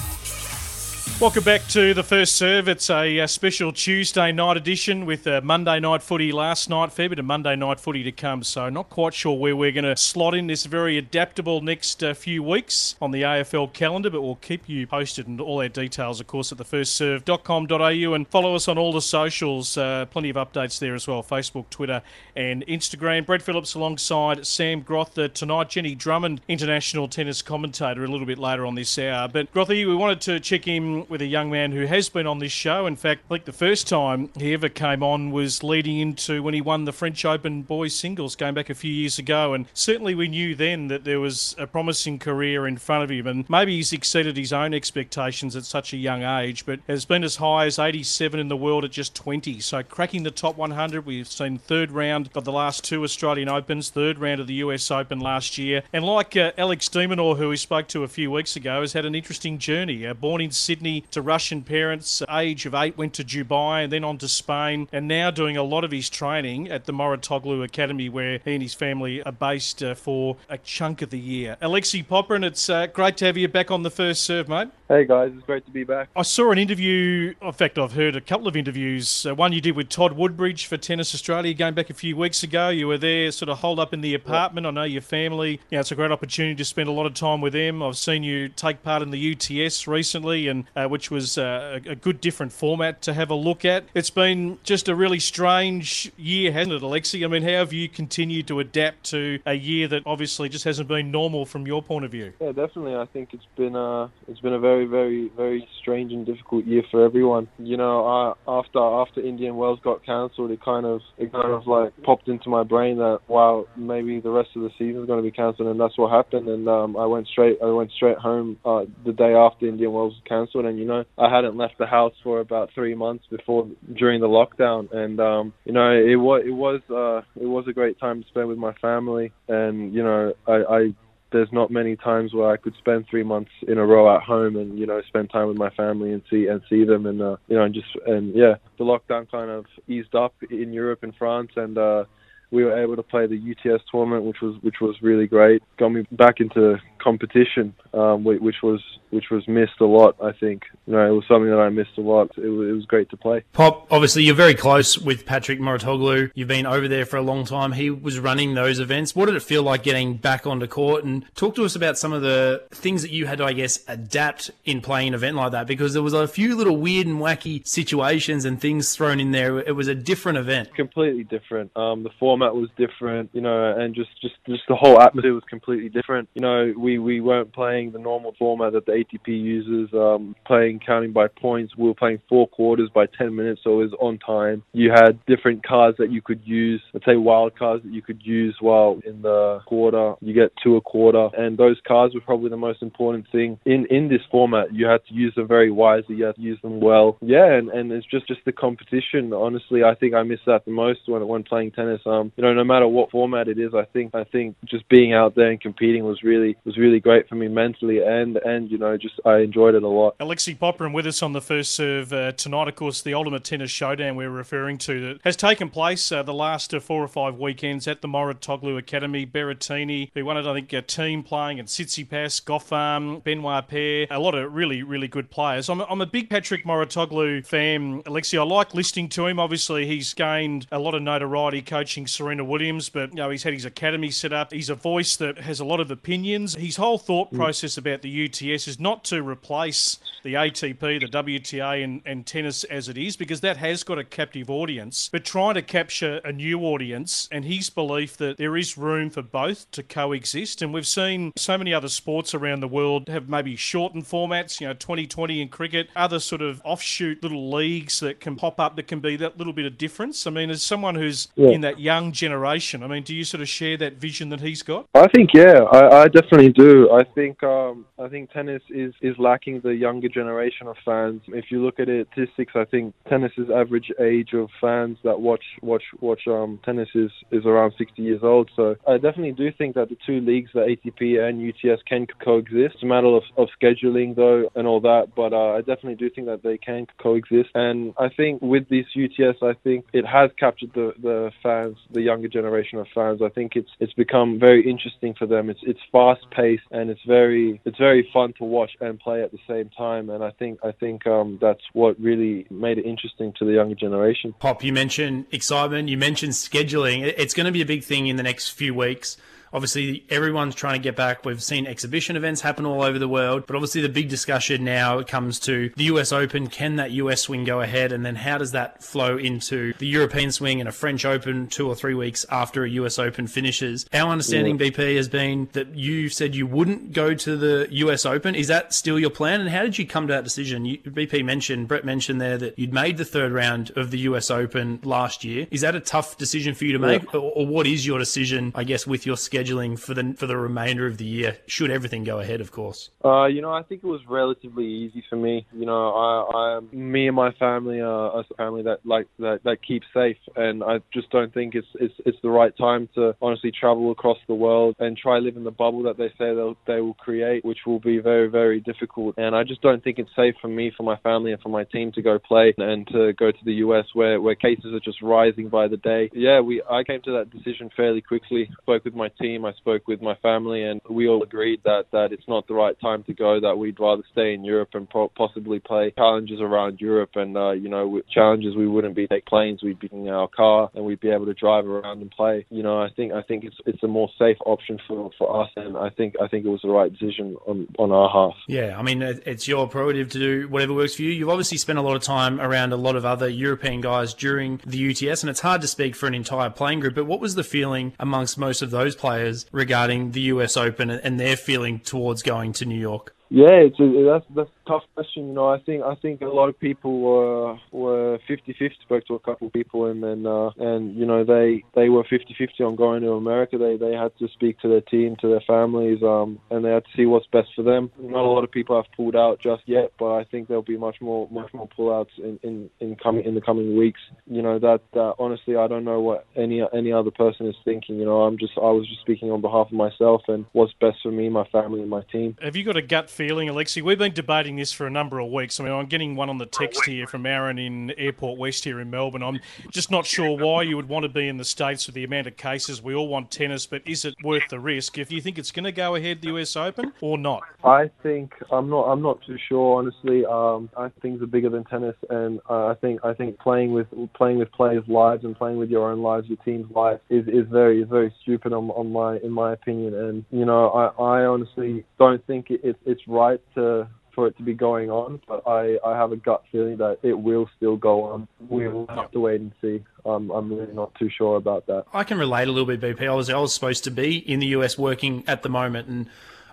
Welcome 1.21 1.45
back 1.45 1.65
to 1.69 1.95
the 1.95 2.03
first 2.03 2.35
serve. 2.35 2.69
It's 2.69 2.91
a, 2.91 3.21
uh 3.21 3.29
special 3.29 3.73
Tuesday 3.73 4.33
night 4.33 4.57
edition 4.57 5.07
with 5.07 5.29
uh, 5.29 5.41
Monday 5.45 5.79
night 5.79 6.03
footy 6.03 6.33
last 6.33 6.69
night, 6.69 6.93
fair 6.93 7.09
bit 7.09 7.21
of 7.21 7.25
Monday 7.25 7.55
night 7.55 7.79
footy 7.79 8.03
to 8.03 8.11
come. 8.11 8.43
So 8.43 8.69
not 8.69 8.91
quite 8.91 9.15
sure 9.15 9.39
where 9.39 9.55
we're 9.55 9.71
going 9.71 9.85
to 9.85 9.97
slot 9.97 10.35
in 10.35 10.49
this 10.49 10.67
very 10.67 10.99
adaptable 10.99 11.61
next 11.61 12.03
uh, 12.03 12.15
few 12.15 12.43
weeks 12.43 12.97
on 13.01 13.13
the 13.13 13.23
AFL 13.23 13.73
calendar, 13.73 14.11
but 14.11 14.23
we'll 14.23 14.35
keep 14.35 14.69
you 14.69 14.89
posted 14.89 15.29
and 15.29 15.41
all 15.41 15.61
our 15.61 15.69
details, 15.69 16.21
of 16.21 16.27
course, 16.27 16.51
at 16.51 16.59
thefirstserve.com.au 16.59 18.15
and 18.15 18.29
follow 18.29 18.57
us 18.57 18.67
on 18.67 18.77
all 18.77 18.93
the 18.93 19.01
socials. 19.01 19.79
Uh, 19.79 20.07
plenty 20.07 20.31
of 20.31 20.37
updates 20.37 20.81
there 20.81 20.97
as 20.97 21.07
well: 21.07 21.23
Facebook, 21.23 21.71
Twitter, 21.71 22.03
and 22.35 22.67
Instagram. 22.67 23.25
Brett 23.25 23.41
Phillips 23.41 23.75
alongside 23.75 24.45
Sam 24.45 24.81
Groth 24.81 25.15
tonight. 25.33 25.71
Jenny 25.71 25.95
Drummond, 25.95 26.41
international 26.49 27.07
tennis 27.07 27.41
commentator, 27.41 28.05
a 28.05 28.09
little 28.09 28.27
bit 28.27 28.39
later 28.39 28.67
on 28.67 28.75
this 28.75 28.99
hour. 28.99 29.29
But 29.29 29.55
Grothy, 29.55 29.87
we 29.87 29.95
wanted 29.95 30.21
to 30.23 30.41
check 30.41 30.67
in 30.67 31.04
with 31.09 31.23
a 31.23 31.27
young 31.27 31.51
man 31.51 31.73
who 31.73 31.87
has 31.87 32.09
been 32.09 32.27
on 32.27 32.39
this 32.39 32.53
show. 32.53 32.87
In 32.87 32.97
fact, 32.97 33.23
I 33.27 33.35
think 33.35 33.45
the 33.45 33.53
first 33.53 33.89
time 33.89 34.31
he 34.37 34.53
ever 34.53 34.69
came 34.69 35.03
on 35.03 35.31
was 35.31 35.63
leading 35.63 35.99
into 35.99 36.43
when 36.43 36.55
he 36.55 36.61
won 36.61 36.85
the 36.85 36.93
French 36.93 37.25
Open 37.25 37.63
boys 37.63 37.95
singles 37.95 38.37
going 38.37 38.55
back 38.55 38.71
a 38.71 38.75
few 38.75 38.93
years 38.93 39.19
ago. 39.19 39.55
And 39.55 39.67
certainly 39.75 40.15
we 40.15 40.29
knew 40.29 40.55
then 40.55 40.89
that 40.89 41.05
there 41.05 41.21
was 41.21 41.55
a 41.59 41.67
promising 41.67 42.19
career 42.19 42.67
in 42.67 42.77
front 42.77 43.05
of 43.05 43.11
him. 43.11 43.27
And 43.27 43.49
maybe 43.49 43.77
he's 43.77 43.93
exceeded 43.93 44.37
his 44.37 44.53
own 44.53 44.75
expectations 44.75 45.57
at 45.57 45.65
such 45.65 45.93
a 45.93 45.97
young 45.97 46.23
age, 46.23 46.67
but 46.67 46.81
has 46.87 47.05
been 47.05 47.25
as 47.25 47.37
high 47.37 47.67
as 47.67 47.79
87 47.79 48.39
in 48.39 48.49
the 48.49 48.57
world 48.57 48.85
at 48.85 48.93
just 48.93 49.15
20. 49.15 49.61
So 49.61 49.83
cracking 49.83 50.23
the 50.23 50.31
top 50.31 50.57
100, 50.57 51.07
we've 51.07 51.29
seen 51.29 51.59
third 51.59 51.91
round 51.91 52.31
of 52.35 52.45
the 52.45 52.53
last 52.53 52.85
two 52.85 53.03
Australian 53.05 53.49
Opens, 53.49 53.91
third 53.91 54.19
round 54.19 54.41
of 54.41 54.47
the 54.47 54.55
US 54.55 54.91
Open 54.91 55.21
last 55.21 55.59
year. 55.59 55.83
And 55.93 56.05
like 56.05 56.37
uh, 56.37 56.53
Alex 56.57 56.89
de 56.89 57.07
Minaur, 57.07 57.37
who 57.37 57.49
we 57.49 57.57
spoke 57.57 57.89
to 57.89 58.05
a 58.05 58.09
few 58.09 58.31
weeks 58.31 58.57
ago, 58.57 58.81
has 58.81 58.93
had 58.93 59.05
an 59.05 59.15
interesting 59.15 59.59
journey. 59.59 60.07
Uh, 60.07 60.15
born 60.15 60.41
in 60.41 60.51
Sydney 60.51 60.94
to 61.11 61.23
Russian 61.23 61.63
parents, 61.63 62.23
age 62.31 62.67
of 62.67 62.75
eight, 62.75 62.97
went 62.97 63.15
to 63.15 63.25
Dubai 63.25 63.85
and 63.85 63.93
then 63.93 64.05
on 64.05 64.19
to 64.19 64.29
Spain, 64.29 64.89
and 64.93 65.09
now 65.09 65.31
doing 65.31 65.57
a 65.57 65.63
lot 65.63 65.85
of 65.85 65.91
his 65.91 66.09
training 66.09 66.69
at 66.71 66.85
the 66.85 66.93
Mouratoglou 66.93 67.65
Academy, 67.65 68.09
where 68.09 68.41
he 68.45 68.55
and 68.55 68.63
his 68.63 68.75
family 68.75 69.23
are 69.23 69.33
based 69.33 69.83
uh, 69.83 69.95
for 69.95 70.37
a 70.49 70.59
chunk 70.59 71.03
of 71.03 71.11
the 71.11 71.19
year. 71.19 71.57
Alexei 71.61 72.03
Popyrin, 72.03 72.45
it's 72.45 72.69
uh, 72.69 72.87
great 72.87 73.17
to 73.19 73.27
have 73.27 73.37
you 73.37 73.49
back 73.49 73.71
on 73.71 73.83
the 73.83 73.91
first 73.91 74.23
serve, 74.23 74.49
mate. 74.49 74.69
Hey 74.87 75.07
guys, 75.07 75.33
it's 75.35 75.47
great 75.47 75.65
to 75.65 75.71
be 75.71 75.83
back. 75.83 76.11
I 76.15 76.23
saw 76.23 76.51
an 76.51 76.59
interview. 76.59 77.33
In 77.41 77.53
fact, 77.53 77.79
I've 77.79 77.95
heard 77.95 78.17
a 78.17 78.21
couple 78.21 78.47
of 78.47 78.55
interviews. 78.55 79.25
Uh, 79.25 79.35
one 79.35 79.53
you 79.53 79.63
did 79.63 79.77
with 79.77 79.89
Todd 79.89 80.13
Woodbridge 80.13 80.67
for 80.67 80.77
Tennis 80.77 81.15
Australia, 81.15 81.55
going 81.55 81.73
back 81.73 81.89
a 81.89 81.95
few 81.95 82.17
weeks 82.17 82.43
ago. 82.43 82.69
You 82.69 82.89
were 82.89 82.99
there, 82.99 83.33
sort 83.33 83.49
of 83.49 83.61
holed 83.61 83.81
up 83.81 83.95
in 83.95 84.03
the 84.03 84.13
apartment. 84.13 84.67
I 84.67 84.71
know 84.71 84.83
your 84.83 85.01
family. 85.01 85.53
You 85.71 85.77
know, 85.77 85.81
it's 85.81 85.91
a 85.91 85.95
great 85.95 86.11
opportunity 86.11 86.55
to 86.57 86.65
spend 86.67 86.91
a 86.91 86.93
lot 86.93 87.07
of 87.07 87.15
time 87.15 87.41
with 87.41 87.55
them. 87.55 87.83
I've 87.83 87.97
seen 87.97 88.23
you 88.23 88.49
take 88.49 88.83
part 88.83 89.01
in 89.01 89.11
the 89.11 89.33
UTS 89.33 89.89
recently, 89.89 90.49
and 90.49 90.65
uh, 90.85 90.89
which 90.89 91.11
was 91.11 91.39
uh, 91.39 91.81
a 91.87 91.95
good 91.95 92.21
different 92.21 92.53
format 92.53 93.03
to 93.03 93.15
have 93.15 93.31
a 93.31 93.35
look 93.35 93.65
at. 93.65 93.85
It's 93.95 94.11
been 94.11 94.59
just 94.63 94.89
a 94.89 94.95
really 94.95 95.21
strange 95.21 96.13
year, 96.17 96.53
hasn't 96.53 96.75
it, 96.75 96.83
Alexei? 96.83 97.25
I 97.25 97.29
mean, 97.29 97.43
how 97.43 97.49
have 97.51 97.73
you 97.73 97.89
continued 97.89 98.47
to 98.49 98.61
adapt 98.61 99.05
to 99.11 99.41
a 99.47 99.55
year 99.55 99.89
that 99.89 100.03
obviously 100.07 100.49
just 100.49 100.65
hasn't 100.65 100.89
been 100.89 101.11
normal 101.11 101.47
from 101.47 101.67
your 101.67 101.83
point 101.83 102.05
of 102.05 102.11
view? 102.11 102.33
Yeah, 102.41 102.53
definitely. 102.53 102.97
I 102.97 103.07
think 103.07 103.31
it's 103.33 103.47
been 103.57 103.75
uh, 103.75 104.09
it's 104.29 104.41
been 104.41 104.53
a 104.53 104.59
very 104.59 104.85
very, 104.87 104.87
very, 104.87 105.29
very 105.37 105.69
strange 105.81 106.13
and 106.13 106.27
difficult 106.27 106.65
year 106.65 106.83
for 106.91 107.05
everyone. 107.05 107.49
You 107.59 107.77
know, 107.77 108.07
I, 108.07 108.35
after 108.49 108.79
after 108.79 109.21
Indian 109.21 109.57
Wells 109.57 109.79
got 109.83 110.05
cancelled, 110.05 110.51
it 110.51 110.63
kind 110.63 110.87
of 110.87 111.01
it 111.19 111.33
kind 111.33 111.53
of 111.53 111.67
like 111.67 111.93
popped 112.03 112.29
into 112.29 112.49
my 112.49 112.63
brain 112.63 112.99
that 112.99 113.21
wow, 113.29 113.67
maybe 113.77 114.21
the 114.21 114.31
rest 114.31 114.51
of 114.57 114.63
the 114.63 114.71
season 114.79 115.03
is 115.03 115.07
going 115.07 115.23
to 115.23 115.31
be 115.31 115.35
cancelled, 115.35 115.69
and 115.69 115.81
that's 115.81 115.97
what 115.99 116.11
happened. 116.11 116.49
And 116.49 116.69
um, 116.69 116.97
I 116.97 117.07
went 117.07 117.29
straight 117.29 117.59
I 117.63 117.67
went 117.67 117.93
straight 117.93 118.19
home 118.19 118.59
uh, 118.65 118.85
the 119.05 119.13
day 119.13 119.35
after 119.35 119.67
Indian 119.67 119.93
Wells 119.93 120.15
was 120.15 120.23
cancelled, 120.27 120.67
and 120.67 120.74
you 120.79 120.85
know, 120.85 121.05
I 121.19 121.35
hadn't 121.35 121.57
left 121.57 121.79
the 121.79 121.87
house 121.87 122.15
for 122.23 122.41
about 122.41 122.71
three 122.75 122.95
months 122.95 123.25
before 123.31 123.69
during 123.97 124.21
the 124.21 124.29
lockdown, 124.29 124.93
and 124.93 125.21
um, 125.21 125.53
you 125.65 125.73
know, 125.73 125.91
it 125.91 126.17
was 126.17 126.43
it 126.47 126.51
was 126.53 126.81
uh, 126.91 127.27
it 127.41 127.47
was 127.47 127.67
a 127.69 127.73
great 127.73 127.99
time 127.99 128.23
to 128.23 128.29
spend 128.29 128.49
with 128.49 128.59
my 128.59 128.73
family, 128.75 129.33
and 129.49 129.95
you 129.95 130.03
know, 130.03 130.33
I, 130.47 130.53
I 130.53 130.95
there's 131.35 131.49
not 131.51 131.69
many 131.69 131.97
times 131.97 132.33
where 132.33 132.49
I 132.49 132.57
could 132.57 132.75
spend 132.79 133.07
three 133.11 133.25
months 133.25 133.51
in 133.67 133.77
a 133.77 133.85
row 133.85 134.17
at 134.17 134.23
home 134.23 134.55
and 134.55 134.79
you 134.79 134.87
know 134.87 135.03
spend 135.09 135.31
time 135.31 135.49
with 135.49 135.57
my 135.57 135.71
family 135.71 136.13
and 136.13 136.23
see 136.31 136.47
and 136.47 136.63
see 136.71 136.85
them. 136.85 137.07
And 137.07 137.21
uh, 137.21 137.37
you 137.49 137.57
know 137.57 137.65
and 137.65 137.75
just 137.75 137.89
and 138.07 138.33
yeah 138.35 138.55
the 138.79 138.85
lockdown 138.85 139.29
kind 139.29 139.51
of 139.51 139.67
eased 139.89 140.15
up 140.15 140.33
in 140.49 140.73
Europe 140.73 141.01
and 141.03 141.13
France. 141.17 141.51
And 141.57 141.77
uh, 141.77 142.05
we 142.53 142.63
were 142.63 142.81
able 142.81 142.95
to 142.95 143.03
play 143.03 143.27
the 143.27 143.37
UTS 143.37 143.83
tournament 143.91 144.25
which 144.25 144.41
was 144.41 144.55
which 144.63 144.77
was 144.81 144.95
really 145.03 145.27
great. 145.27 145.61
Got 145.77 145.89
me 145.89 146.07
back 146.13 146.37
into 146.39 146.77
competition 147.05 147.75
um, 147.95 148.25
which 148.25 148.57
was 148.63 148.81
which 149.11 149.31
was 149.31 149.47
missed 149.47 149.81
a 149.81 149.87
lot. 149.87 150.17
I 150.21 150.33
think 150.33 150.65
you 150.87 150.95
know 150.95 151.07
it 151.07 151.15
was 151.15 151.25
something 151.29 151.49
that 151.49 151.61
I 151.61 151.69
missed 151.69 151.97
a 151.97 152.01
lot. 152.01 152.33
It 152.37 152.49
was, 152.49 152.69
it 152.69 152.73
was 152.73 152.85
great 152.87 153.09
to 153.11 153.17
play. 153.17 153.45
Pop, 153.53 153.87
obviously 153.91 154.25
you're 154.25 154.35
very 154.35 154.55
close 154.55 154.99
with 154.99 155.25
Patrick 155.25 155.61
Mouratoglou. 155.61 156.33
You've 156.35 156.49
been 156.49 156.67
over 156.67 156.89
there 156.89 157.07
for 157.07 157.17
a 157.17 157.23
long 157.23 157.45
time. 157.45 157.73
He 157.73 157.91
was 157.91 158.19
running 158.19 158.55
those 158.55 158.81
events. 158.81 159.15
What 159.15 159.27
did 159.27 159.37
it 159.37 159.43
feel 159.43 159.63
like 159.63 159.85
getting 159.85 160.17
back 160.17 160.47
onto 160.47 160.67
court? 160.67 161.05
And 161.05 161.25
talk 161.37 161.55
to 161.55 161.65
us 161.65 161.77
about 161.77 161.97
some 161.97 162.13
of 162.13 162.23
the 162.23 162.65
things 162.73 163.03
that 163.03 163.13
you 163.13 163.27
had 163.27 163.39
to, 163.39 163.45
I 163.45 163.53
guess, 163.53 163.79
adapt 163.87 164.51
in 164.65 164.81
playing 164.81 165.09
an 165.09 165.15
event 165.15 165.37
like 165.37 165.53
that 165.53 165.69
because 165.69 165.93
there 165.95 166.03
was 166.03 166.13
a 166.13 166.27
few 166.27 166.57
little 166.57 166.77
weird 166.77 167.07
and 167.07 167.19
wacky 167.19 167.65
situations 167.67 168.45
and 168.45 168.61
things 168.61 168.97
thrown 168.97 169.21
in 169.21 169.31
there. 169.31 169.61
It 169.61 169.77
was 169.77 169.87
a 169.87 169.95
different 169.95 170.39
event. 170.39 170.75
Completely 170.75 171.23
different. 171.23 171.71
Um, 171.77 172.03
the 172.03 172.11
format 172.19 172.55
was 172.55 172.69
different, 172.77 173.31
you 173.33 173.41
know, 173.41 173.79
and 173.79 173.95
just 173.95 174.11
just 174.21 174.35
just 174.49 174.65
the 174.69 174.75
whole 174.75 175.01
atmosphere 175.01 175.35
was 175.35 175.45
completely 175.49 175.89
different. 175.89 176.29
You 176.35 176.43
know, 176.43 176.75
we 176.77 176.94
we 176.99 177.21
weren't 177.21 177.53
playing 177.53 177.93
the 177.93 177.99
normal 177.99 178.35
format 178.39 178.73
that 178.73 178.87
the 178.87 178.93
ATP 178.93 179.29
uses, 179.29 179.93
um, 179.95 180.35
playing 180.47 180.81
counting 180.85 181.13
by 181.13 181.29
points. 181.29 181.77
We 181.77 181.89
were 181.89 181.95
playing 181.95 182.21
four 182.29 182.47
quarters 182.49 182.91
by 182.95 183.07
10 183.07 183.35
minutes, 183.35 183.61
so 183.65 183.81
it 183.81 183.91
was 183.91 183.95
on 184.01 184.19
time. 184.19 184.63
You 184.73 184.91
had 184.91 185.25
different 185.27 185.67
cards 185.67 185.99
that 185.99 186.11
you 186.11 186.23
could 186.23 186.41
use, 186.45 186.83
let's 186.93 187.07
say 187.07 187.17
wild 187.17 187.59
cards 187.59 187.83
that 187.85 187.93
you 187.93 188.03
could 188.03 188.21
use 188.25 188.57
while 188.61 189.01
in 189.05 189.23
the 189.23 189.61
quarter. 189.67 190.15
You 190.21 190.35
get 190.35 190.53
two 190.63 190.77
a 190.77 190.81
quarter, 190.81 191.29
and 191.37 191.57
those 191.57 191.77
cards 191.87 192.15
were 192.15 192.21
probably 192.21 192.51
the 192.51 192.57
most 192.57 192.83
important 192.83 193.27
thing 193.31 193.59
in 193.65 193.87
in 193.91 194.09
this 194.09 194.23
format. 194.31 194.73
You 194.73 194.87
had 194.87 195.05
to 195.09 195.15
use 195.15 195.35
them 195.35 195.49
very 195.49 195.71
wisely. 195.71 196.17
You 196.17 196.25
had 196.25 196.37
to 196.37 196.41
use 196.41 196.61
them 196.63 196.81
well. 196.81 197.17
Yeah, 197.21 197.53
and, 197.53 197.69
and 197.71 197.93
it's 197.93 198.07
just 198.07 198.27
just 198.27 198.41
the 198.45 198.53
competition. 198.53 199.33
Honestly, 199.33 199.83
I 199.83 199.95
think 199.95 200.15
I 200.15 200.23
miss 200.23 200.41
that 200.47 200.65
the 200.65 200.71
most 200.71 201.01
when 201.07 201.27
when 201.27 201.43
playing 201.43 201.73
tennis. 201.73 202.01
Um, 202.07 202.33
you 202.37 202.43
know, 202.43 202.53
no 202.53 202.65
matter 202.65 202.89
what 202.89 203.11
format 203.11 203.49
it 203.49 203.59
is, 203.59 203.73
I 203.75 203.85
think 203.93 204.15
I 204.15 204.25
think 204.25 204.57
just 204.65 204.89
being 204.89 205.15
out 205.15 205.35
there 205.35 205.51
and 205.51 205.61
competing 205.61 206.05
was 206.05 206.23
really 206.23 206.57
was 206.65 206.77
really 206.77 206.84
great 207.01 207.29
for 207.29 207.35
me 207.35 207.49
mentally 207.49 208.03
and 208.03 208.37
and 208.39 208.71
you 208.71 208.79
know 208.79 208.97
just 208.97 209.21
I 209.25 209.39
enjoyed 209.39 209.75
it 209.75 209.83
a 209.83 209.89
lot. 209.89 210.17
Alexei 210.21 210.55
Popyrin 210.55 210.93
with 210.93 211.07
us 211.07 211.23
on 211.23 211.33
the 211.33 211.41
first 211.41 211.73
serve 211.73 212.13
uh, 212.13 212.33
tonight. 212.33 212.69
Of 212.69 212.77
course, 212.77 213.03
the 213.03 213.15
Ultimate 213.15 213.45
Tennis 213.45 213.71
Showdown 213.71 214.17
we're 214.17 214.31
referring 214.31 214.79
to 214.79 215.09
that 215.09 215.21
has 215.25 215.37
taken 215.37 215.71
place 215.71 216.11
uh, 216.13 216.23
the 216.23 216.35
last 216.35 216.73
uh, 216.75 216.81
four 216.81 217.03
or 217.03 217.09
five 217.09 217.37
weekends 217.37 217.89
at 217.89 218.03
the 218.03 218.09
Mouratoglou 218.09 218.79
Academy. 218.79 219.27
Berrettini, 219.27 220.11
who 220.15 220.25
won 220.25 220.37
it, 220.37 220.47
I 220.47 220.55
think, 220.55 220.73
a 220.73 220.83
team 220.83 221.23
playing, 221.23 221.59
and 221.59 221.69
Tsitsipas, 221.69 222.43
Goffin, 222.45 223.23
Benoit 223.25 223.67
Paire, 223.67 224.07
a 224.11 224.19
lot 224.19 224.35
of 224.35 224.55
really, 224.55 224.83
really 224.83 225.09
good 225.09 225.31
players. 225.31 225.69
I'm, 225.69 225.81
I'm 225.83 226.01
a 226.01 226.07
big 226.07 226.31
Patrick 226.31 226.65
Mouratoglou 226.65 227.45
fan, 227.45 228.03
Alexei. 228.07 228.39
I 228.39 228.43
like 228.43 228.75
listening 228.75 229.09
to 229.11 229.27
him. 229.27 229.39
Obviously, 229.39 229.87
he's 229.87 230.15
gained 230.15 230.67
a 230.71 230.79
lot 230.79 230.95
of 230.95 231.03
notoriety 231.03 231.63
coaching 231.63 232.07
Serena 232.07 232.45
Williams, 232.45 232.89
but 232.89 233.11
you 233.11 233.17
know 233.17 233.31
he's 233.31 233.43
had 233.43 233.53
his 233.53 233.65
academy 233.65 234.11
set 234.11 234.33
up. 234.33 234.53
He's 234.53 234.71
a 234.71 234.75
voice 234.75 235.17
that 235.17 235.39
has 235.39 235.61
a 235.61 235.65
lot 235.65 235.81
of 235.81 235.91
opinions. 235.91 236.55
His 236.65 236.77
whole 236.77 236.99
thought 236.99 237.31
mm. 237.31 237.37
process 237.37 237.77
about 237.77 238.03
the 238.03 238.25
UTS 238.25 238.67
is 238.67 238.81
not 238.81 239.05
to 239.05 239.23
replace 239.23 239.99
the 240.25 240.35
ATP, 240.35 240.81
the 240.81 241.07
WTA, 241.07 241.85
and, 241.85 242.03
and 242.05 242.27
tennis 242.27 242.65
as 242.65 242.89
it 242.89 242.99
is, 242.99 243.17
because 243.17 243.43
that 243.43 243.59
has 243.59 243.85
got 243.85 243.99
a 243.99 244.05
captive 244.05 244.51
audience, 244.51 245.09
but 245.13 245.25
trying 245.25 245.55
to 245.55 245.63
capture 245.63 246.21
a 246.25 246.33
new 246.33 246.61
audience 246.61 247.29
and 247.31 247.45
his 247.45 247.71
belief 247.71 248.17
that 248.17 248.39
there 248.39 248.57
is 248.57 248.77
room 248.77 249.11
for 249.11 249.23
both 249.23 249.71
to 249.71 249.83
coexist. 249.83 250.63
And 250.63 250.73
we've 250.73 250.87
seen 250.87 251.33
so 251.37 251.57
many 251.59 251.73
other 251.73 251.89
sports 251.89 252.35
around 252.35 252.61
the 252.61 252.69
world 252.69 253.09
have 253.09 253.29
maybe 253.29 253.55
shortened 253.55 254.05
formats, 254.05 254.61
you 254.61 254.67
know, 254.67 254.75
2020 254.75 255.43
in 255.43 255.49
cricket, 255.49 255.89
other 255.95 256.19
sort 256.19 256.43
of 256.43 256.61
offshoot 256.65 257.23
little 257.23 257.51
leagues 257.51 258.01
that 258.01 258.21
can 258.21 258.37
pop 258.37 258.59
up 258.59 258.77
that 258.77 258.89
can 258.89 259.01
be 259.01 259.17
that 259.17 259.37
little 259.37 259.53
bit 259.53 259.67
of 259.67 259.77
difference. 259.77 260.27
I 260.27 260.31
mean, 260.31 260.51
as 260.51 260.63
someone 260.63 260.95
who's 260.95 261.29
yeah. 261.37 261.51
in 261.51 261.61
that 261.61 261.79
young 261.79 262.13
generation, 262.13 262.83
I 262.83 262.87
mean, 262.87 263.03
do 263.03 263.15
you 263.15 263.25
sort 263.25 263.43
of 263.43 263.49
share 263.49 263.77
that 263.77 263.95
vision 263.95 264.31
that 264.31 264.41
he's 264.41 264.63
got? 264.63 264.87
I 264.95 265.07
think, 265.09 265.35
yeah, 265.35 265.65
I, 265.71 266.03
I 266.03 266.09
definitely 266.09 266.53
do. 266.53 266.91
I 266.91 267.05
think, 267.05 267.43
um, 267.43 267.85
I 267.99 268.09
think 268.09 268.31
tennis 268.31 268.63
is, 268.71 268.95
is 269.03 269.19
lacking 269.19 269.61
the 269.61 269.75
younger 269.75 270.09
generation 270.15 270.67
of 270.67 270.77
fans. 270.85 271.23
If 271.29 271.47
you 271.51 271.65
look 271.65 271.79
at 271.81 271.89
it, 271.89 272.09
statistics, 272.13 272.53
I 272.55 272.65
think 272.65 272.95
tennis's 273.09 273.51
average 273.55 273.91
age 274.01 274.33
of 274.35 274.49
fans 274.61 274.99
that 275.05 275.21
watch 275.21 275.45
watch 275.63 275.85
watch 276.01 276.23
um, 276.27 276.61
tennis 276.65 276.89
is, 276.95 277.11
is 277.31 277.45
around 277.45 277.75
60 277.77 278.01
years 278.03 278.21
old. 278.23 278.51
So 278.57 278.77
I 278.87 278.95
definitely 278.95 279.33
do 279.33 279.51
think 279.57 279.75
that 279.75 279.89
the 279.89 279.97
two 280.07 280.21
leagues, 280.21 280.51
the 280.55 280.61
ATP 280.61 281.21
and 281.21 281.41
UTS, 281.41 281.83
can 281.87 282.07
coexist. 282.25 282.75
It's 282.75 282.83
a 282.83 282.87
matter 282.87 283.09
of, 283.09 283.23
of 283.37 283.49
scheduling 283.61 284.17
though 284.17 284.51
and 284.55 284.67
all 284.67 284.81
that, 284.81 285.09
but 285.17 285.33
uh, 285.33 285.55
I 285.57 285.59
definitely 285.59 285.97
do 285.97 286.11
think 286.11 286.27
that 286.27 286.43
they 286.43 286.59
can 286.59 286.87
coexist. 286.99 287.51
And 287.55 287.95
I 287.99 288.09
think 288.09 288.43
with 288.43 288.69
this 288.69 288.87
UTS, 288.95 289.39
I 289.43 289.55
think 289.65 289.87
it 289.93 290.07
has 290.07 290.31
captured 290.39 290.71
the, 290.75 290.93
the 291.01 291.31
fans, 291.43 291.77
the 291.91 292.03
younger 292.03 292.29
generation 292.29 292.79
of 292.79 292.87
fans. 292.95 293.21
I 293.23 293.29
think 293.29 293.53
it's 293.57 293.71
it's 293.81 293.93
become 293.95 294.39
very 294.39 294.69
interesting 294.69 295.15
for 295.15 295.27
them. 295.27 295.51
It's 295.51 295.61
it's 295.63 295.81
fast 295.93 296.25
paced 296.31 296.65
and 296.71 296.91
it's 296.91 297.05
very 297.07 297.61
it's 297.65 297.79
very 297.79 298.09
fun 298.13 298.33
to 298.39 298.45
watch 298.45 298.73
and 298.81 298.99
play 298.99 299.23
at 299.23 299.33
the 299.33 299.39
same 299.49 299.71
time. 299.71 300.04
And 300.11 300.25
I 300.25 300.31
think 300.31 300.59
I 300.63 300.73
think 300.73 301.07
um, 301.07 301.39
that's 301.41 301.63
what 301.73 301.99
really 302.01 302.47
made 302.51 302.79
it 302.79 302.87
interesting 302.87 303.33
to 303.39 303.45
the 303.45 303.53
younger 303.53 303.75
generation. 303.75 304.35
Pop, 304.39 304.63
you 304.65 304.73
mentioned 304.73 305.27
excitement. 305.33 305.89
You 305.89 305.99
mentioned 305.99 306.33
scheduling. 306.33 307.03
It's 307.17 307.35
going 307.35 307.47
to 307.47 307.53
be 307.53 307.63
a 307.63 307.67
big 307.67 307.85
thing 307.85 308.07
in 308.07 308.17
the 308.17 308.23
next 308.23 308.51
few 308.51 308.75
weeks. 308.75 309.17
Obviously, 309.55 310.05
everyone's 310.11 310.57
trying 310.57 310.81
to 310.81 310.83
get 310.83 310.97
back. 310.97 311.25
We've 311.25 311.43
seen 311.43 311.67
exhibition 311.67 312.17
events 312.17 312.41
happen 312.41 312.67
all 312.67 312.83
over 312.83 312.99
the 312.99 313.09
world, 313.09 313.45
but 313.47 313.55
obviously 313.55 313.81
the 313.81 313.89
big 313.89 314.09
discussion 314.09 314.65
now 314.65 315.03
comes 315.03 315.39
to 315.41 315.71
the 315.77 315.85
US 315.85 316.13
Open. 316.13 316.49
Can 316.49 316.75
that 316.77 316.91
US 316.91 317.23
swing 317.23 317.45
go 317.45 317.61
ahead? 317.61 317.93
And 317.93 318.05
then 318.05 318.17
how 318.17 318.39
does 318.39 318.51
that 318.51 318.83
flow 318.83 319.17
into 319.17 319.73
the 319.79 319.87
European 319.87 320.33
swing 320.33 320.59
and 320.59 320.69
a 320.69 320.73
French 320.73 321.05
Open 321.05 321.47
two 321.47 321.69
or 321.69 321.77
three 321.77 321.95
weeks 321.95 322.27
after 322.31 322.65
a 322.65 322.71
US 322.71 322.99
Open 322.99 323.29
finishes? 323.29 323.87
Our 323.93 324.11
understanding, 324.11 324.59
yeah. 324.59 324.71
BP, 324.71 324.97
has 324.97 325.09
been 325.09 325.49
that 325.53 325.77
you 325.77 326.09
said 326.09 326.35
you 326.35 326.49
wouldn't 326.49 326.93
go 326.93 327.15
to 327.15 327.37
the 327.37 327.69
US 327.71 328.05
Open. 328.05 328.35
Is 328.35 328.49
that 328.49 328.75
still 328.75 328.99
your 328.99 329.11
plan? 329.11 329.41
And 329.41 329.51
how 329.51 329.63
did 329.63 329.79
you 329.79 329.87
come 329.87 330.09
to 330.09 330.13
that 330.13 330.25
decision? 330.25 330.65
You, 330.65 330.79
BP 330.79 331.25
mentioned, 331.25 331.69
Brett 331.69 331.85
mentioned 331.85 332.21
there 332.21 332.39
that 332.39 332.59
you'd 332.59 332.73
made 332.73 332.97
the 332.97 333.05
third 333.05 333.31
round 333.31 333.71
of 333.77 333.93
the 333.93 333.99
US 334.01 334.33
Open 334.33 334.81
last 334.83 335.23
year. 335.23 335.47
Is 335.53 335.61
that 335.61 335.77
a 335.77 335.81
tough 335.81 336.19
decision 336.19 336.55
for 336.55 336.65
you 336.65 336.73
to 336.73 336.81
make? 336.81 337.05
Yeah. 337.05 337.21
Or, 337.21 337.31
or 337.33 337.47
what 337.47 337.69
is 337.69 337.87
your 337.87 338.01
decision, 338.01 338.51
I 338.57 338.65
guess, 338.65 338.85
with 338.85 339.07
your 339.07 339.17
scheduling 339.45 339.79
for 339.79 339.95
the, 339.95 340.15
for 340.17 340.27
the 340.27 340.37
remainder 340.37 340.87
of 340.87 340.99
the 340.99 341.05
year, 341.05 341.37
should 341.47 341.71
everything 341.71 342.05
go 342.05 342.21
ahead, 342.21 342.41
of 342.41 342.51
course? 342.51 342.91
Uh, 343.05 343.27
you 343.27 343.41
know, 343.41 343.53
I 343.53 343.63
think 343.63 343.83
it 343.85 343.87
was 343.87 344.01
relatively 344.09 344.67
easy 344.67 345.05
for 345.09 345.17
me. 345.17 345.47
You 345.53 345.67
know, 345.67 345.91
I, 345.91 346.37
I 346.37 346.61
me 346.73 347.07
and 347.07 347.17
my 347.17 347.33
family 347.33 347.81
are 347.81 348.21
a 348.21 348.25
family 348.37 348.63
that 348.63 348.79
like 348.85 349.07
that, 349.19 349.41
that 349.45 349.59
keeps 349.67 349.87
safe, 349.95 350.17
and 350.37 350.63
I 350.63 350.81
just 350.93 351.11
don't 351.11 351.33
think 351.33 351.55
it's 351.55 351.67
it's 351.75 351.95
it's 352.07 352.19
the 352.23 352.31
right 352.31 352.57
time 352.57 352.89
to 352.95 353.15
honestly 353.21 353.53
travel 353.59 353.91
across 353.91 354.19
the 354.27 354.35
world 354.35 354.77
and 354.79 354.97
try 354.97 355.19
live 355.19 355.37
in 355.37 355.45
the 355.45 355.51
bubble 355.51 355.83
that 355.85 355.97
they 355.97 356.09
say 356.19 356.35
they'll 356.35 356.57
they 356.67 356.81
will 356.81 356.95
create, 356.95 357.45
which 357.45 357.59
will 357.67 357.81
be 357.81 357.99
very 357.99 358.29
very 358.29 358.61
difficult. 358.61 359.15
And 359.19 359.35
I 359.35 359.45
just 359.45 359.63
don't 359.63 359.83
think 359.83 359.99
it's 359.99 360.11
safe 360.17 360.35
for 360.41 360.49
me, 360.49 360.73
for 360.77 360.83
my 360.83 360.97
family, 360.97 361.33
and 361.33 361.41
for 361.41 361.49
my 361.49 361.65
team 361.65 361.93
to 361.93 362.03
go 362.03 362.19
play 362.19 362.55
and 362.57 362.87
to 362.89 363.13
go 363.15 363.31
to 363.31 363.45
the 363.45 363.55
US 363.55 363.87
where 363.95 364.21
where 364.21 364.35
cases 364.35 364.73
are 364.73 364.81
just 364.81 365.03
rising 365.03 365.49
by 365.49 365.69
the 365.69 365.77
day. 365.77 366.11
Yeah, 366.13 366.41
we 366.41 366.63
I 366.71 366.85
came 366.85 367.03
to 367.03 367.13
that 367.13 367.31
decision 367.31 367.71
fairly 367.77 368.01
quickly. 368.01 368.49
Spoke 368.63 368.85
with 368.85 368.95
my 368.95 369.09
team, 369.21 369.34
I 369.43 369.53
spoke 369.55 369.89
with 369.89 370.03
my 370.03 370.15
family, 370.17 370.63
and 370.63 370.83
we 370.91 371.09
all 371.09 371.23
agreed 371.23 371.61
that 371.65 371.85
that 371.93 372.13
it's 372.13 372.29
not 372.29 372.47
the 372.47 372.55
right 372.55 372.79
time 372.79 373.03
to 373.05 373.15
go. 373.15 373.41
That 373.41 373.57
we'd 373.57 373.81
rather 373.81 374.03
stay 374.13 374.35
in 374.35 374.45
Europe 374.45 374.71
and 374.75 374.87
possibly 375.17 375.61
play 375.61 375.93
challenges 375.97 376.41
around 376.41 376.81
Europe. 376.81 377.13
And 377.15 377.37
uh, 377.37 377.53
you 377.53 377.71
know, 377.71 377.89
with 377.89 378.09
challenges 378.11 378.55
we 378.55 378.69
wouldn't 378.69 378.95
be 378.95 379.07
take 379.07 379.25
planes, 379.25 379.63
we'd 379.63 379.79
be 379.79 379.89
in 379.91 380.09
our 380.09 380.29
car 380.29 380.71
and 380.75 380.85
we'd 380.85 381.01
be 381.01 381.11
able 381.11 381.27
to 381.27 381.35
drive 381.35 381.67
around 381.67 382.03
and 382.03 382.11
play. 382.11 382.45
You 382.51 382.63
know, 382.63 382.83
I 382.83 382.91
think 382.91 383.13
I 383.13 383.23
think 383.23 383.45
it's 383.45 383.57
it's 383.65 383.83
a 383.83 383.89
more 383.89 384.11
safe 384.19 384.37
option 384.45 384.79
for 384.87 385.11
for 385.17 385.43
us, 385.43 385.51
and 385.57 385.77
I 385.77 385.91
think 385.91 386.17
I 386.21 386.29
think 386.29 386.45
it 386.45 386.51
was 386.51 386.61
the 386.63 386.69
right 386.69 386.93
decision 386.93 387.37
on 387.47 387.67
on 387.79 387.93
our 387.93 388.11
half. 388.11 388.35
Yeah, 388.49 388.79
I 388.79 388.83
mean, 388.83 389.03
it's 389.03 389.49
your 389.49 389.69
prerogative 389.69 390.11
to 390.11 390.19
do 390.19 390.49
whatever 390.49 390.75
works 390.75 390.97
for 390.97 391.03
you. 391.03 391.11
You've 391.11 391.29
obviously 391.29 391.59
spent 391.59 391.79
a 391.79 391.83
lot 391.83 391.97
of 391.97 392.03
time 392.03 392.41
around 392.41 392.73
a 392.73 392.77
lot 392.77 392.97
of 392.97 393.05
other 393.05 393.29
European 393.29 393.81
guys 393.81 394.13
during 394.15 394.61
the 394.67 394.91
UTS, 394.91 395.23
and 395.23 395.31
it's 395.31 395.41
hard 395.41 395.61
to 395.63 395.69
speak 395.69 395.95
for 395.95 396.07
an 396.07 396.15
entire 396.15 396.51
playing 396.51 396.81
group. 396.81 396.95
But 396.95 397.07
what 397.07 397.21
was 397.21 397.35
the 397.35 397.45
feeling 397.45 397.95
amongst 397.99 398.39
most 398.39 398.63
of 398.63 398.71
those 398.71 398.95
players 398.95 399.14
regarding 399.53 400.13
the 400.13 400.23
US 400.23 400.57
Open 400.57 400.91
and 400.91 401.19
their 401.19 401.37
feeling 401.37 401.81
towards 401.81 402.23
going 402.23 402.53
to 402.55 402.65
New 402.65 402.79
York? 402.79 403.15
Yeah, 403.31 403.51
it's 403.51 403.81
a, 403.81 404.05
that's 404.05 404.27
that's 404.35 404.51
tough 404.67 404.83
question. 404.95 405.29
You 405.29 405.35
know, 405.35 405.49
I 405.49 405.59
think 405.61 405.83
I 405.83 405.95
think 405.97 406.21
a 406.21 406.27
lot 406.27 406.49
of 406.49 406.59
people 406.59 407.01
were 407.01 407.59
were 407.73 408.19
50-50. 408.29 408.71
Spoke 408.83 409.07
to 409.07 409.15
a 409.15 409.19
couple 409.19 409.47
of 409.47 409.53
people, 409.53 409.87
and 409.87 410.03
then 410.03 410.27
uh, 410.27 410.51
and 410.59 410.97
you 410.97 411.07
know 411.07 411.25
they 411.25 411.65
they 411.75 411.89
were 411.89 412.05
50-50 412.05 412.61
on 412.61 412.77
going 412.77 413.03
to 413.03 413.13
America. 413.13 413.59
They 413.59 413.77
they 413.77 413.93
had 413.93 414.17
to 414.19 414.29
speak 414.29 414.59
to 414.61 414.69
their 414.69 414.81
team, 414.81 415.17
to 415.21 415.29
their 415.29 415.43
families, 415.47 416.03
um, 416.03 416.39
and 416.51 416.65
they 416.65 416.71
had 416.71 416.85
to 416.85 416.91
see 416.97 417.07
what's 417.07 417.27
best 417.27 417.49
for 417.55 417.63
them. 417.63 417.91
Not 417.99 418.25
a 418.25 418.29
lot 418.29 418.45
of 418.45 418.51
people 418.51 418.77
have 418.77 418.91
pulled 418.97 419.17
out 419.17 419.41
just 419.41 419.63
yet, 419.67 419.93
but 419.99 420.15
I 420.15 420.25
think 420.25 420.49
there'll 420.49 420.63
be 420.63 420.77
much 420.77 421.01
more 421.01 421.29
much 421.31 421.53
more 421.53 421.69
pullouts 421.69 422.19
in 422.19 422.39
in 422.43 422.71
in 422.81 422.97
coming 422.97 423.25
in 423.25 423.35
the 423.35 423.41
coming 423.41 423.77
weeks. 423.77 424.01
You 424.27 424.43
know 424.43 424.59
that 424.59 424.83
uh, 424.97 425.13
honestly, 425.19 425.57
I 425.57 425.67
don't 425.67 425.85
know 425.85 426.01
what 426.01 426.27
any 426.37 426.63
any 426.73 426.93
other 426.93 427.11
person 427.11 427.47
is 427.47 427.57
thinking. 427.65 427.99
You 427.99 428.05
know, 428.05 428.23
I'm 428.23 428.39
just 428.39 428.53
I 428.57 428.71
was 428.71 428.89
just 428.89 429.01
speaking 429.01 429.31
on 429.31 429.41
behalf 429.41 429.69
of 429.69 429.73
myself 429.73 430.23
and 430.29 430.47
what's 430.53 430.73
best 430.81 430.99
for 431.03 431.11
me, 431.11 431.29
my 431.29 431.45
family, 431.49 431.81
and 431.81 431.91
my 431.91 432.03
team. 432.11 432.37
Have 432.41 432.57
you 432.57 432.65
got 432.65 432.77
a 432.77 432.83
gut 432.83 433.11
feeling, 433.11 433.49
Alexei? 433.49 433.81
We've 433.81 433.99
been 433.99 434.13
debating 434.13 434.54
this 434.57 434.73
for 434.73 434.87
a 434.87 434.91
number 434.91 435.19
of 435.19 435.31
weeks. 435.31 435.61
I 435.61 435.65
mean, 435.65 435.73
I'm 435.73 435.87
getting 435.87 436.17
one 436.17 436.29
on 436.29 436.39
the 436.39 436.47
text 436.47 436.85
here 436.85 437.07
from 437.07 437.27
Aaron 437.27 437.59
in 437.59 437.91
Airport 437.93 438.39
West 438.39 438.65
here 438.65 438.81
in 438.81 438.91
Melbourne. 438.91 439.23
I'm 439.23 439.41
just 439.71 439.91
not 439.91 440.07
sure 440.07 440.37
why 440.37 440.63
you 440.63 440.77
would 440.77 440.89
want 440.89 441.05
to 441.05 441.09
be 441.09 441.29
in 441.29 441.37
the 441.37 441.45
States 441.45 441.87
with 441.87 441.95
the 441.95 442.05
amount 442.05 442.27
of 442.27 442.37
cases. 442.37 442.83
We 442.83 442.95
all 442.95 443.09
want 443.09 443.31
tennis, 443.31 443.67
but 443.67 443.83
is 443.87 444.05
it 444.05 444.15
worth 444.23 444.49
the 444.51 444.61
risk? 444.61 444.99
If 444.99 445.13
you 445.13 445.21
think 445.21 445.39
it's 445.39 445.51
going 445.51 445.65
to 445.65 445.73
go 445.73 445.95
ahead, 445.95 446.23
the 446.23 446.29
US 446.29 446.57
Open, 446.57 446.93
or 447.01 447.19
not? 447.19 447.43
I 447.65 447.91
think 448.03 448.35
I'm 448.51 448.69
not. 448.69 448.85
I'm 448.85 449.03
not 449.03 449.21
too 449.27 449.39
sure, 449.49 449.79
honestly. 449.79 450.25
Um, 450.27 450.71
I 450.77 450.89
things 451.01 451.23
are 451.23 451.27
bigger 451.27 451.51
than 451.51 451.65
tennis, 451.65 451.97
and 452.11 452.41
uh, 452.49 452.67
I 452.67 452.75
think 452.75 453.05
I 453.05 453.15
think 453.15 453.39
playing 453.39 453.73
with 453.73 453.87
playing 454.15 454.39
with 454.39 454.51
players' 454.53 454.85
lives 454.89 455.25
and 455.25 455.37
playing 455.37 455.59
with 455.59 455.71
your 455.71 455.91
own 455.91 456.03
lives, 456.03 456.29
your 456.29 456.39
team's 456.39 456.71
life, 456.75 457.01
is, 457.11 457.27
is 457.29 457.47
very 457.51 457.83
is 457.83 457.89
very 457.89 458.15
stupid 458.23 458.53
on, 458.53 458.71
on 458.71 458.91
my 458.93 459.19
in 459.19 459.31
my 459.31 459.53
opinion. 459.53 459.95
And 459.95 460.25
you 460.31 460.45
know, 460.45 460.71
I, 460.71 460.87
I 461.03 461.25
honestly 461.25 461.85
don't 461.99 462.25
think 462.27 462.51
it, 462.51 462.61
it, 462.65 462.77
it's 462.85 463.03
right 463.07 463.41
to 463.55 463.89
for 464.15 464.27
it 464.27 464.37
to 464.37 464.43
be 464.43 464.55
going 464.55 464.91
on, 464.91 465.21
but 465.27 465.43
I, 465.47 465.79
I 465.85 465.97
have 465.97 466.13
a 466.13 466.17
gut 466.17 466.45
feeling 466.51 466.77
that 466.79 466.99
it 467.03 467.15
will 467.15 467.49
still 467.57 467.77
go 467.77 468.05
on. 468.05 468.29
We'll 468.49 468.87
have 468.89 469.11
to 469.13 469.21
wait 469.21 469.41
and 469.41 469.53
see. 469.61 469.85
Um, 470.07 470.31
I'm 470.31 470.53
really 470.53 470.73
not 470.73 470.95
too 470.97 471.11
sure 471.11 471.37
about 471.37 471.67
that. 471.67 471.85
I 471.93 472.05
can 472.05 472.19
relate 472.19 472.49
a 472.49 472.53
little 472.53 472.67
bit, 472.67 472.81
BP. 472.81 473.09
I 473.09 473.15
was 473.15 473.31
I 473.31 473.39
was 473.39 473.55
supposed 473.55 473.85
to 473.85 473.91
be 473.91 474.17
in 474.17 474.41
the 474.41 474.49
US 474.49 474.79
working 474.79 475.25
at 475.27 475.43
the 475.43 475.49
moment, 475.49 475.89
and 475.89 476.07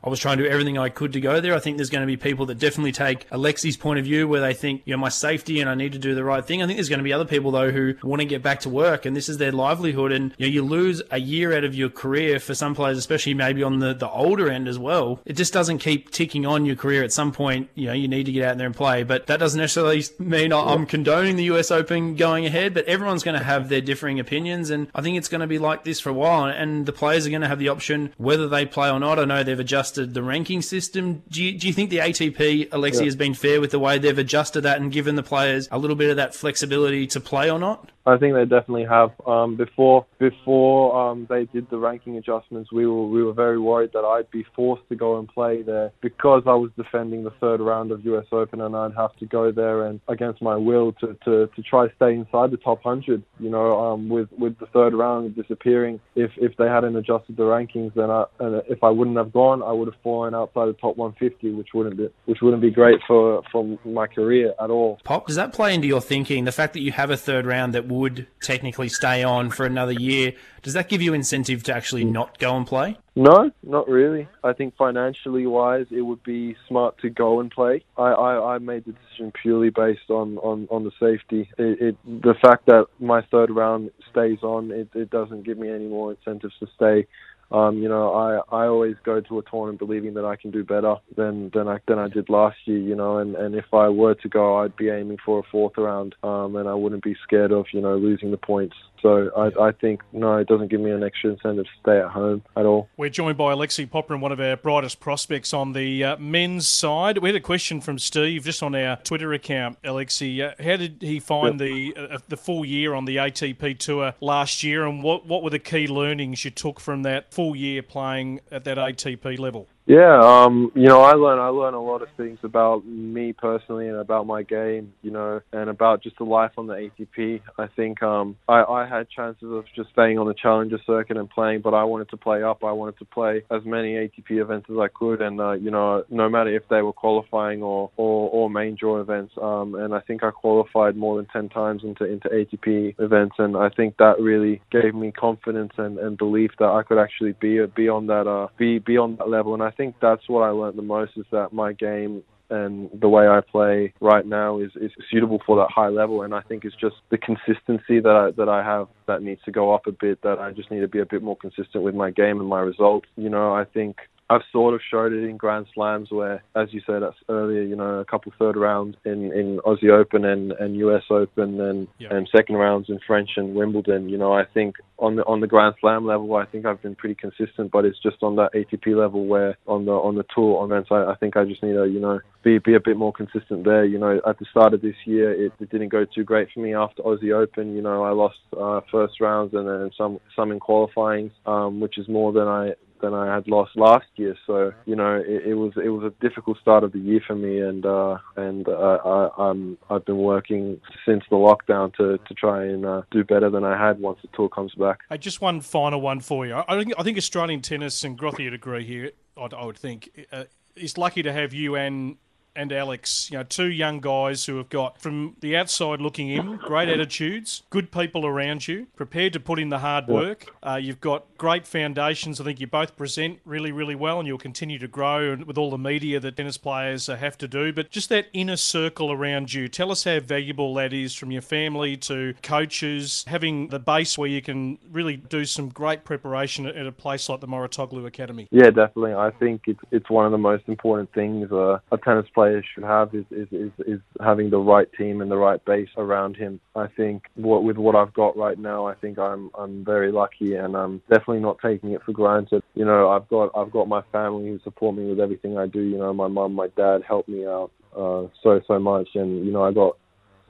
I 0.04 0.10
was 0.10 0.20
trying 0.20 0.38
to 0.38 0.44
do 0.44 0.50
everything 0.50 0.78
I 0.78 0.90
could 0.90 1.14
to 1.14 1.22
go 1.22 1.40
there. 1.40 1.54
I 1.54 1.60
think 1.60 1.78
there's 1.78 1.90
going 1.90 2.02
to 2.02 2.08
be 2.08 2.18
people 2.18 2.46
that 2.48 2.58
definitely 2.58 2.92
take 2.92 3.30
Alexei's 3.30 3.78
point 3.78 4.00
of 4.00 4.06
view 4.06 4.28
where 4.28 4.42
they 4.42 4.54
think, 4.54 4.82
you 4.86 4.94
know, 4.94 4.98
my 4.98 5.10
safety 5.10 5.60
and 5.60 5.70
I 5.70 5.76
need 5.76 5.92
to 5.94 6.00
do 6.00 6.16
the 6.16 6.24
right 6.24 6.44
thing. 6.44 6.62
I 6.62 6.66
think 6.66 6.78
there's 6.78 6.90
going 6.90 7.00
to 7.00 7.04
be 7.04 7.14
other 7.14 7.26
people 7.26 7.52
though 7.52 7.72
who 7.72 7.96
want 8.04 8.22
to 8.22 8.26
get 8.26 8.42
back 8.42 8.62
to 8.62 8.70
work 8.70 9.06
and 9.06 9.16
this 9.16 9.30
is 9.30 9.38
their 9.38 9.52
livelihood. 9.52 10.12
And 10.12 10.34
you 10.38 10.48
know, 10.48 10.52
you 10.52 10.64
lose 10.64 11.02
a 11.12 11.20
year 11.20 11.56
out 11.56 11.64
of 11.64 11.76
your 11.76 11.90
career 11.90 12.40
for 12.40 12.56
some 12.56 12.74
players, 12.74 12.98
especially 12.98 13.34
maybe 13.34 13.62
on 13.62 13.80
the, 13.80 13.94
the 13.94 14.10
older 14.10 14.50
end 14.50 14.68
as 14.68 14.80
well. 14.80 15.22
It 15.26 15.34
just 15.34 15.54
doesn't 15.54 15.80
keep 15.80 16.10
ticking 16.10 16.46
on 16.46 16.66
your 16.66 16.76
career. 16.76 17.04
At 17.04 17.14
some 17.14 17.32
point, 17.32 17.70
you 17.76 17.88
know, 17.88 17.94
you 17.94 18.08
need 18.08 18.26
to 18.26 18.32
get 18.32 18.44
out 18.44 18.58
there 18.58 18.68
and 18.68 18.76
play. 18.76 19.04
But 19.04 19.28
that 19.28 19.40
doesn't 19.40 19.60
necessarily 19.60 20.04
mean 20.18 20.52
I'm 20.52 20.86
condoning 20.86 21.36
the 21.36 21.44
US 21.46 21.70
Open 21.70 22.16
going 22.16 22.46
ahead, 22.46 22.74
but 22.74 22.86
everyone's 22.86 23.24
going 23.24 23.38
to 23.38 23.46
have 23.46 23.70
their 23.70 23.82
differing 23.82 24.20
opinions. 24.20 24.72
And 24.72 24.88
I 24.96 25.02
think 25.02 25.18
it's 25.18 25.30
going 25.30 25.42
to 25.42 25.48
be 25.48 25.60
like 25.60 25.84
this 25.84 26.00
for 26.00 26.10
a 26.10 26.14
while. 26.14 26.46
And 26.46 26.86
the 26.86 26.94
players 26.94 27.28
are 27.28 27.30
going 27.30 27.42
to 27.42 27.48
have 27.48 27.60
the 27.60 27.70
option 27.70 28.14
whether 28.18 28.48
they 28.48 28.66
play 28.66 28.90
or 28.90 29.00
not. 29.00 29.20
I 29.20 29.26
know 29.26 29.44
they've 29.44 29.60
adjusted 29.60 29.91
the 29.96 30.24
ranking 30.24 30.62
system. 30.62 31.24
Do 31.30 31.44
you, 31.44 31.58
do 31.58 31.68
you 31.68 31.74
think 31.74 31.90
the 31.90 31.98
ATP, 31.98 32.70
Alexei, 32.72 33.00
yeah. 33.00 33.06
has 33.06 33.16
been 33.16 33.34
fair 33.34 33.62
with 33.62 33.72
the 33.72 33.80
way 33.80 33.98
they've 33.98 34.18
adjusted 34.18 34.62
that 34.62 34.80
and 34.80 34.92
given 34.92 35.16
the 35.16 35.24
players 35.24 35.68
a 35.72 35.78
little 35.78 35.96
bit 35.96 36.10
of 36.10 36.18
that 36.18 36.36
flexibility 36.36 37.08
to 37.08 37.20
play 37.20 37.50
or 37.50 37.60
not? 37.60 37.92
I 38.06 38.18
think 38.18 38.34
they 38.34 38.46
definitely 38.46 38.86
have. 38.86 39.12
Um, 39.28 39.56
before 39.56 40.06
before 40.18 40.96
um, 41.00 41.28
they 41.30 41.46
did 41.46 41.70
the 41.70 41.78
ranking 41.78 42.18
adjustments, 42.18 42.72
we 42.72 42.88
were 42.88 43.06
we 43.06 43.24
were 43.24 43.34
very 43.34 43.60
worried 43.60 43.92
that 43.94 44.04
I'd 44.04 44.30
be 44.32 44.44
forced 44.56 44.88
to 44.90 44.96
go 44.96 45.20
and 45.20 45.28
play 45.28 45.62
there 45.62 45.92
because 46.02 46.44
I 46.48 46.54
was 46.54 46.72
defending 46.76 47.24
the 47.24 47.32
third 47.32 47.62
round 47.62 47.92
of 47.92 48.04
US 48.06 48.26
Open, 48.32 48.62
and 48.62 48.76
I'd 48.76 48.96
have 48.96 49.16
to 49.18 49.26
go 49.26 49.52
there 49.52 49.86
and 49.86 50.00
against 50.08 50.42
my 50.42 50.56
will 50.56 50.94
to 50.94 51.16
to, 51.26 51.48
to 51.56 51.62
try 51.62 51.90
stay 51.96 52.14
inside 52.14 52.50
the 52.50 52.58
top 52.58 52.82
hundred. 52.82 53.24
You 53.40 53.52
know, 53.52 53.80
um, 53.80 54.10
with 54.10 54.30
with 54.32 54.58
the 54.58 54.66
third 54.68 54.96
round 54.96 55.36
disappearing, 55.36 56.00
if 56.16 56.32
if 56.38 56.58
they 56.58 56.68
hadn't 56.68 56.96
adjusted 56.96 57.38
the 57.38 57.44
rankings, 57.44 57.94
then 57.94 58.10
I 58.10 58.26
and 58.40 58.64
if 58.68 58.84
I 58.84 58.90
wouldn't 58.90 59.18
have 59.18 59.32
gone, 59.32 59.62
I 59.62 59.72
would 59.72 59.81
have 59.88 60.02
fallen 60.04 60.34
outside 60.34 60.68
the 60.68 60.74
top 60.74 60.98
150, 60.98 61.52
which 61.54 61.70
wouldn't 61.74 61.98
be 61.98 62.10
which 62.26 62.42
wouldn't 62.42 62.62
be 62.62 62.72
great 62.72 63.00
for 63.08 63.42
for 63.52 63.78
my 63.86 64.08
career 64.08 64.54
at 64.62 64.70
all. 64.70 65.00
Pop, 65.04 65.28
does 65.28 65.36
that 65.36 65.54
play 65.54 65.74
into 65.74 65.88
your 65.88 66.02
thinking? 66.02 66.46
The 66.46 66.52
fact 66.52 66.74
that 66.74 66.82
you 66.82 66.92
have 66.92 67.10
a 67.10 67.18
third 67.18 67.46
round 67.46 67.74
that 67.74 67.88
would 67.88 68.28
technically 68.42 68.90
stay 68.90 69.24
on 69.24 69.50
for 69.50 69.66
another 69.66 69.94
year. 69.94 70.34
Does 70.62 70.74
that 70.74 70.90
give 70.90 71.02
you 71.02 71.14
incentive 71.14 71.64
to 71.64 71.76
actually 71.76 72.06
not 72.06 72.38
go 72.38 72.56
and 72.56 72.68
play? 72.68 72.98
No, 73.16 73.52
not 73.62 73.90
really. 73.90 74.30
I 74.44 74.54
think 74.54 74.76
financially 74.78 75.46
wise, 75.46 75.88
it 75.92 76.02
would 76.02 76.24
be 76.24 76.56
smart 76.68 76.98
to 77.00 77.10
go 77.10 77.42
and 77.42 77.52
play. 77.52 77.84
I, 77.98 78.04
I, 78.04 78.56
I 78.56 78.58
made 78.60 78.86
the 78.86 78.94
decision 78.94 79.34
purely 79.42 79.70
based 79.70 80.10
on, 80.10 80.38
on, 80.38 80.68
on 80.72 80.86
the 80.86 80.92
safety. 81.00 81.50
It, 81.58 81.82
it, 81.82 81.98
the 82.06 82.36
fact 82.42 82.68
that 82.68 82.86
my 83.00 83.22
third 83.30 83.52
round 83.52 83.92
stays 84.10 84.40
on, 84.44 84.72
it, 84.72 84.90
it 84.94 85.10
doesn't 85.10 85.44
give 85.44 85.58
me 85.58 85.70
any 85.70 85.88
more 85.88 86.12
incentives 86.12 86.54
to 86.60 86.68
stay. 86.76 87.06
Um, 87.52 87.80
you 87.80 87.90
know, 87.90 88.14
I, 88.14 88.56
I 88.56 88.68
always 88.68 88.96
go 89.04 89.20
to 89.20 89.40
a 89.40 89.44
tournament 89.44 89.80
believing 89.80 90.14
that 90.14 90.24
I 90.24 90.38
can 90.38 90.52
do 90.52 90.64
better 90.64 90.96
than 91.18 91.52
than 91.54 91.68
I 91.68 91.80
than 91.88 92.00
I 92.00 92.08
did 92.08 92.30
last 92.30 92.58
year. 92.66 92.80
You 92.80 92.96
know, 92.96 93.18
and, 93.18 93.36
and 93.36 93.56
if 93.56 93.66
I 93.74 93.90
were 93.90 94.16
to 94.16 94.30
go, 94.30 94.60
I'd 94.60 94.76
be 94.78 94.90
aiming 94.90 95.18
for 95.26 95.40
a 95.40 95.44
fourth 95.52 95.74
round, 95.78 96.16
um, 96.24 96.56
and 96.56 96.70
I 96.70 96.74
wouldn't 96.74 97.04
be 97.04 97.16
scared 97.24 97.52
of 97.52 97.66
you 97.74 97.82
know 97.82 97.98
losing 97.98 98.32
the 98.32 98.38
points. 98.38 98.76
So 99.02 99.32
I, 99.36 99.68
I 99.68 99.72
think 99.72 100.02
no, 100.12 100.38
it 100.38 100.48
doesn't 100.48 100.70
give 100.70 100.82
me 100.82 100.92
an 100.92 101.04
extra 101.04 101.32
incentive 101.32 101.66
to 101.66 101.72
stay 101.82 102.00
at 102.00 102.12
home 102.12 102.44
at 102.56 102.66
all. 102.66 102.90
We're 102.98 103.10
joined 103.10 103.38
by 103.38 103.54
Alexei 103.54 103.86
Popyrin, 103.86 104.20
one 104.20 104.32
of 104.32 104.40
our 104.40 104.56
brightest 104.56 105.00
prospects 105.00 105.54
on 105.54 105.74
the 105.74 106.04
uh, 106.04 106.18
men's 106.18 106.68
side. 106.68 107.18
We 107.18 107.30
had 107.30 107.36
a 107.36 107.42
question 107.42 107.82
from 107.82 108.00
Steve 108.00 108.44
just 108.44 108.62
on 108.62 108.76
our 108.76 108.98
Twitter 108.98 109.34
account. 109.34 109.78
Alexei, 109.84 110.42
uh, 110.42 110.52
how 110.60 110.78
did 110.78 110.98
he 111.02 111.20
find 111.20 111.60
yep. 111.60 111.70
the 111.70 111.96
uh, 111.98 112.18
the 112.28 112.38
full 112.38 112.66
year 112.66 112.94
on 112.94 113.06
the 113.06 113.18
ATP 113.18 113.78
tour 113.80 114.14
last 114.20 114.64
year, 114.64 114.86
and 114.86 115.04
what 115.04 115.26
what 115.26 115.44
were 115.44 115.50
the 115.50 115.60
key 115.60 115.88
learnings 115.88 116.46
you 116.46 116.52
took 116.52 116.80
from 116.80 117.04
that 117.04 117.34
full 117.34 117.56
year 117.56 117.82
playing 117.82 118.42
at 118.52 118.64
that 118.66 118.78
ATP 118.78 119.40
level? 119.40 119.68
Yeah, 119.88 120.20
um, 120.24 120.72
you 120.76 120.88
know, 120.88 121.02
I 121.02 121.14
learn 121.14 121.40
I 121.40 121.48
learn 121.48 121.74
a 121.74 121.82
lot 121.82 122.04
of 122.04 122.08
things 122.16 122.38
about 122.44 122.86
me 122.86 123.34
personally 123.34 123.88
and 123.88 123.98
about 123.98 124.28
my 124.28 124.44
game, 124.44 124.94
you 125.02 125.10
know, 125.10 125.42
and 125.52 125.70
about 125.72 126.04
just 126.04 126.20
the 126.20 126.24
life 126.24 126.52
on 126.58 126.68
the 126.68 126.76
ATP. 126.76 127.42
I 127.58 127.68
think 127.76 128.04
um, 128.04 128.38
I, 128.48 128.64
I 128.64 128.88
had 128.88 129.10
chances 129.10 129.52
of 129.52 129.66
just 129.76 129.90
staying 129.90 130.20
on 130.20 130.28
the 130.28 130.36
challenger 130.36 130.78
circuit 130.86 131.18
and 131.18 131.28
playing, 131.28 131.62
but 131.62 131.74
I 131.74 131.84
wanted 131.84 132.10
to 132.12 132.18
play 132.18 132.44
up. 132.44 132.64
I 132.64 132.72
wanted 132.72 133.00
to 133.00 133.06
play 133.06 133.42
as 133.50 133.66
many 133.66 133.94
ATP 133.96 134.40
events 134.40 134.68
as 134.70 134.78
I 134.78 134.88
could, 134.88 135.20
and 135.20 135.42
uh, 135.42 135.54
you 135.54 135.72
know, 135.72 136.04
no 136.12 136.30
matter 136.30 136.56
if 136.56 136.64
they 136.70 136.84
were 136.84 136.94
qualifying 136.94 137.64
or 137.64 137.90
or, 137.98 138.30
or 138.30 138.50
main 138.52 138.78
draw 138.80 139.02
events. 139.02 139.34
Um, 139.42 139.74
and 139.74 139.96
I 139.96 140.00
think 140.02 140.24
I 140.24 140.30
qualified 140.30 140.96
more 140.96 141.18
than 141.18 141.26
ten 141.26 141.50
times 141.50 141.82
into 141.84 142.06
into 142.06 142.30
ATP 142.30 143.00
events, 143.00 143.36
and 143.40 143.58
I 143.58 143.70
think 143.70 143.98
that 143.98 144.20
really 144.22 144.62
gave 144.72 144.94
me 144.94 145.12
confidence 145.12 145.74
and, 145.78 145.98
and 145.98 146.20
belief 146.20 146.52
that 146.60 146.70
I 146.70 146.84
could 146.84 147.00
actually 147.00 147.34
be 147.42 147.66
be 147.76 147.90
on 147.90 148.06
that 148.08 148.28
uh, 148.28 148.48
be 148.60 148.78
be 148.78 148.98
on 148.98 149.16
that 149.16 149.28
level. 149.28 149.56
And 149.56 149.64
I 149.64 149.71
think 149.72 149.96
that's 150.02 150.28
what 150.28 150.42
I 150.42 150.50
learned 150.50 150.78
the 150.78 150.84
most 150.84 151.14
is 151.18 151.26
that 151.32 151.54
my 151.54 151.74
game 151.74 152.24
and 152.50 152.90
the 153.00 153.08
way 153.08 153.28
I 153.28 153.40
play 153.40 153.94
right 154.02 154.26
now 154.26 154.60
is, 154.60 154.72
is 154.76 154.92
suitable 155.10 155.42
for 155.46 155.56
that 155.56 155.72
high 155.74 155.88
level. 155.88 156.22
And 156.24 156.36
I 156.36 156.42
think 156.42 156.66
it's 156.66 156.76
just 156.76 156.98
the 157.10 157.18
consistency 157.18 158.02
that 158.02 158.10
I, 158.10 158.32
that 158.32 158.50
I 158.50 158.62
have 158.62 158.88
that 159.08 159.24
needs 159.24 159.42
to 159.46 159.52
go 159.52 159.74
up 159.74 159.88
a 159.88 159.94
bit. 159.94 160.22
That 160.22 160.38
I 160.40 160.52
just 160.52 160.70
need 160.70 160.82
to 160.82 160.88
be 160.88 161.00
a 161.00 161.06
bit 161.06 161.24
more 161.24 161.38
consistent 161.38 161.84
with 161.84 161.96
my 161.96 162.12
game 162.12 162.42
and 162.42 162.50
my 162.50 162.60
results. 162.60 163.08
You 163.16 163.30
know, 163.30 163.54
I 163.54 163.64
think 163.64 163.98
I've 164.32 164.42
sort 164.54 164.74
of 164.74 164.80
showed 164.90 165.12
it 165.12 165.26
in 165.26 165.36
Grand 165.36 165.66
Slams 165.74 166.10
where, 166.10 166.42
as 166.56 166.70
you 166.72 166.80
said 166.88 167.02
earlier, 167.28 167.64
you 167.64 167.76
know, 167.76 168.00
a 168.00 168.06
couple 168.06 168.32
third 168.40 168.56
rounds 168.56 168.96
in, 169.04 169.34
in 169.34 169.60
Aussie 169.66 169.92
Open 169.92 170.24
and, 170.24 170.54
and 170.54 170.78
US 170.78 171.04
Open 171.10 171.60
and, 171.60 171.90
yep. 172.00 172.14
and 172.14 172.30
second 172.34 172.56
rounds 172.56 172.88
in 172.88 172.98
French 173.06 173.32
and 173.36 173.56
Wimbledon. 173.56 174.08
You 174.08 174.18
know, 174.18 174.32
I 174.32 174.46
think 174.46 174.76
on 175.00 175.18
the 175.18 175.26
on 175.26 175.42
the 175.42 175.48
Grand 175.48 175.76
Slam 175.82 176.06
level, 176.06 176.34
I 176.36 176.46
think 176.46 176.66
I've 176.66 176.82
been 176.82 176.96
pretty 176.96 177.16
consistent, 177.16 177.74
but 177.74 177.84
it's 177.84 178.02
just 178.02 178.24
on 178.24 178.38
that 178.38 178.54
ATP 178.54 178.96
level 178.96 179.26
where 179.26 179.58
on 179.68 179.84
the 179.84 179.92
on 179.92 180.16
the 180.16 180.24
tour 180.34 180.64
events, 180.64 180.90
I, 180.92 181.12
I 181.12 181.16
think 181.20 181.36
I 181.36 181.44
just 181.44 181.62
need 181.62 181.74
to, 181.74 181.86
you 181.86 182.00
know, 182.00 182.22
be 182.42 182.58
be 182.60 182.76
a 182.76 182.80
bit 182.80 182.96
more 182.96 183.12
consistent 183.12 183.66
there. 183.66 183.84
You 183.84 184.00
know, 184.00 184.22
at 184.26 184.40
the 184.40 184.46
start 184.50 184.74
of 184.74 184.82
this 184.82 184.96
year, 185.04 185.34
it, 185.34 185.52
it 185.60 185.70
didn't 185.72 185.90
go 185.90 186.06
too 186.06 186.24
great 186.24 186.48
for 186.54 186.62
me 186.62 186.74
after 186.74 187.04
Aussie 187.04 187.34
Open. 187.34 187.76
You 187.76 187.82
know, 187.82 188.04
I 188.04 188.12
lost 188.12 188.38
uh, 188.58 188.80
first 188.90 189.20
rounds 189.20 189.54
and 189.54 189.68
then 189.68 189.92
some 189.98 190.20
some 190.38 190.54
in 190.54 190.60
qualifying, 190.62 191.32
um, 191.46 191.82
which 191.82 191.98
is 191.98 192.08
more 192.08 192.32
than 192.32 192.48
I 192.48 192.74
than 193.02 193.14
I 193.14 193.34
had 193.34 193.48
lost 193.48 193.76
last 193.76 194.08
year. 194.16 194.36
So 194.46 194.74
you 194.86 194.96
know, 194.96 195.16
it, 195.16 195.48
it 195.48 195.54
was 195.56 195.74
it 195.76 195.90
was 195.90 196.04
a 196.04 196.26
difficult 196.26 196.58
start 196.60 196.84
of 196.84 196.92
the 196.92 197.00
year 197.00 197.22
for 197.26 197.36
me, 197.36 197.60
and 197.60 197.86
uh, 197.86 198.18
and 198.36 198.68
uh, 198.68 198.98
I, 199.06 199.50
I'm 199.50 199.78
I've 199.90 200.06
been 200.06 200.18
working 200.18 200.80
since 201.06 201.24
the 201.30 201.36
lockdown 201.36 201.94
to 201.96 202.18
to 202.18 202.34
try 202.34 202.66
and 202.66 202.86
uh, 202.86 203.02
do 203.12 203.24
better 203.24 203.50
than 203.50 203.64
I 203.64 203.78
had 203.78 204.00
once 204.00 204.20
the 204.22 204.30
tour 204.36 204.50
comes 204.50 204.74
back. 204.76 205.00
Hey, 205.10 205.18
just 205.18 205.42
one 205.42 205.62
final 205.62 206.02
one 206.02 206.20
for 206.20 206.46
you. 206.46 206.62
I 206.68 206.78
think 206.78 206.94
I 206.98 207.04
think 207.04 207.18
Australian 207.18 207.62
tennis 207.62 208.04
and 208.04 208.18
Grothy 208.18 208.46
would 208.46 208.54
agree 208.54 208.86
here. 208.86 209.12
I, 209.38 209.48
I 209.56 209.66
would 209.66 209.78
think. 209.78 210.10
Uh, 210.32 210.46
it's 210.76 210.98
lucky 210.98 211.22
to 211.22 211.34
have 211.34 211.54
you 211.54 211.76
and 211.76 212.16
and 212.56 212.72
Alex, 212.74 213.30
you 213.32 213.38
know, 213.38 213.44
two 213.44 213.70
young 213.70 214.00
guys 214.00 214.46
who 214.46 214.58
have 214.58 214.70
got, 214.70 215.02
from 215.02 215.36
the 215.40 215.56
outside 215.56 216.02
looking 216.02 216.30
in, 216.30 216.58
great 216.58 216.90
attitudes, 216.90 217.64
good 217.70 217.92
people 217.92 218.26
around 218.26 218.68
you, 218.68 218.88
prepared 218.96 219.34
to 219.34 219.40
put 219.40 219.60
in 219.60 219.70
the 219.70 219.80
hard 219.80 220.08
work. 220.08 220.48
Uh, 220.62 220.80
you've 220.82 221.02
got 221.02 221.26
great 221.38 221.66
foundations. 221.66 222.42
I 222.42 222.44
think 222.44 222.60
you 222.60 222.68
both 222.68 222.98
present 222.98 223.40
really, 223.46 223.72
really 223.72 223.96
well, 223.96 224.20
and 224.20 224.28
you'll 224.28 224.38
continue 224.38 224.80
to 224.80 224.88
grow 224.88 225.38
with 225.46 225.58
all 225.58 225.70
the 225.70 225.78
media 225.78 226.20
that 226.20 226.38
tennis 226.38 226.58
players 226.58 227.08
have 227.08 227.38
to 227.38 227.48
do. 227.48 227.72
But 227.72 227.90
just 227.90 228.10
that 228.10 228.28
inner 228.34 228.58
circle 228.58 229.12
around 229.12 229.54
you, 229.54 229.68
tell 229.68 229.92
us 229.92 230.04
how 230.04 230.20
valuable 230.20 230.74
that 230.76 230.94
is 230.94 231.16
from 231.16 231.32
your 231.32 231.42
family 231.42 231.96
to 231.98 232.34
coaches, 232.44 233.24
having 233.28 233.70
the 233.70 233.80
base 233.80 234.18
where 234.18 234.30
you 234.30 234.42
can 234.42 234.78
really 234.92 235.16
do 235.18 235.46
some 235.46 235.70
great 235.70 236.04
preparation 236.04 236.66
at 236.66 236.86
a 236.86 236.92
place 236.92 237.30
like 237.30 237.40
the 237.40 237.48
Mouratoglou 237.48 238.06
Academy. 238.06 238.48
Yeah, 238.52 238.70
definitely. 238.70 239.14
I 239.14 239.32
think 239.32 239.62
it's, 239.68 239.80
it's 239.92 240.10
one 240.10 240.26
of 240.26 240.32
the 240.32 240.38
most 240.38 240.64
important 240.68 241.14
things 241.14 241.52
uh, 241.52 241.80
a 241.92 241.98
tennis 241.98 242.28
player 242.34 242.41
players 242.42 242.66
should 242.74 242.84
have 242.84 243.14
is, 243.14 243.26
is, 243.30 243.48
is, 243.52 243.72
is 243.86 244.00
having 244.20 244.50
the 244.50 244.58
right 244.58 244.88
team 244.98 245.22
and 245.22 245.30
the 245.30 245.38
right 245.38 245.64
base 245.64 245.90
around 245.96 246.36
him. 246.36 246.60
I 246.76 246.88
think 246.88 247.24
what, 247.36 247.64
with 247.64 247.78
what 247.78 247.96
I've 247.96 248.14
got 248.14 248.36
right 248.36 248.58
now, 248.58 248.88
I 248.88 248.96
think 248.96 249.20
I'm 249.20 249.52
I'm 249.58 249.86
very 249.86 250.12
lucky 250.12 250.56
and 250.56 250.76
I'm 250.76 251.02
definitely 251.10 251.42
not 251.42 251.58
taking 251.64 251.92
it 251.92 252.02
for 252.04 252.14
granted. 252.14 252.64
You 252.74 252.86
know, 252.86 253.10
I've 253.10 253.28
got 253.30 253.52
I've 253.56 253.72
got 253.72 253.88
my 253.88 254.02
family 254.12 254.48
who 254.48 254.60
support 254.64 254.96
me 254.96 255.08
with 255.08 255.20
everything 255.20 255.58
I 255.58 255.68
do. 255.68 255.82
You 255.82 256.00
know, 256.00 256.14
my 256.14 256.28
mum, 256.28 256.54
my 256.56 256.70
dad 256.76 257.02
help 257.08 257.28
me 257.28 257.46
out 257.46 257.70
uh, 257.96 258.24
so 258.42 258.60
so 258.68 258.80
much, 258.80 259.10
and 259.14 259.46
you 259.46 259.52
know, 259.52 259.64
I 259.64 259.72
got 259.72 259.98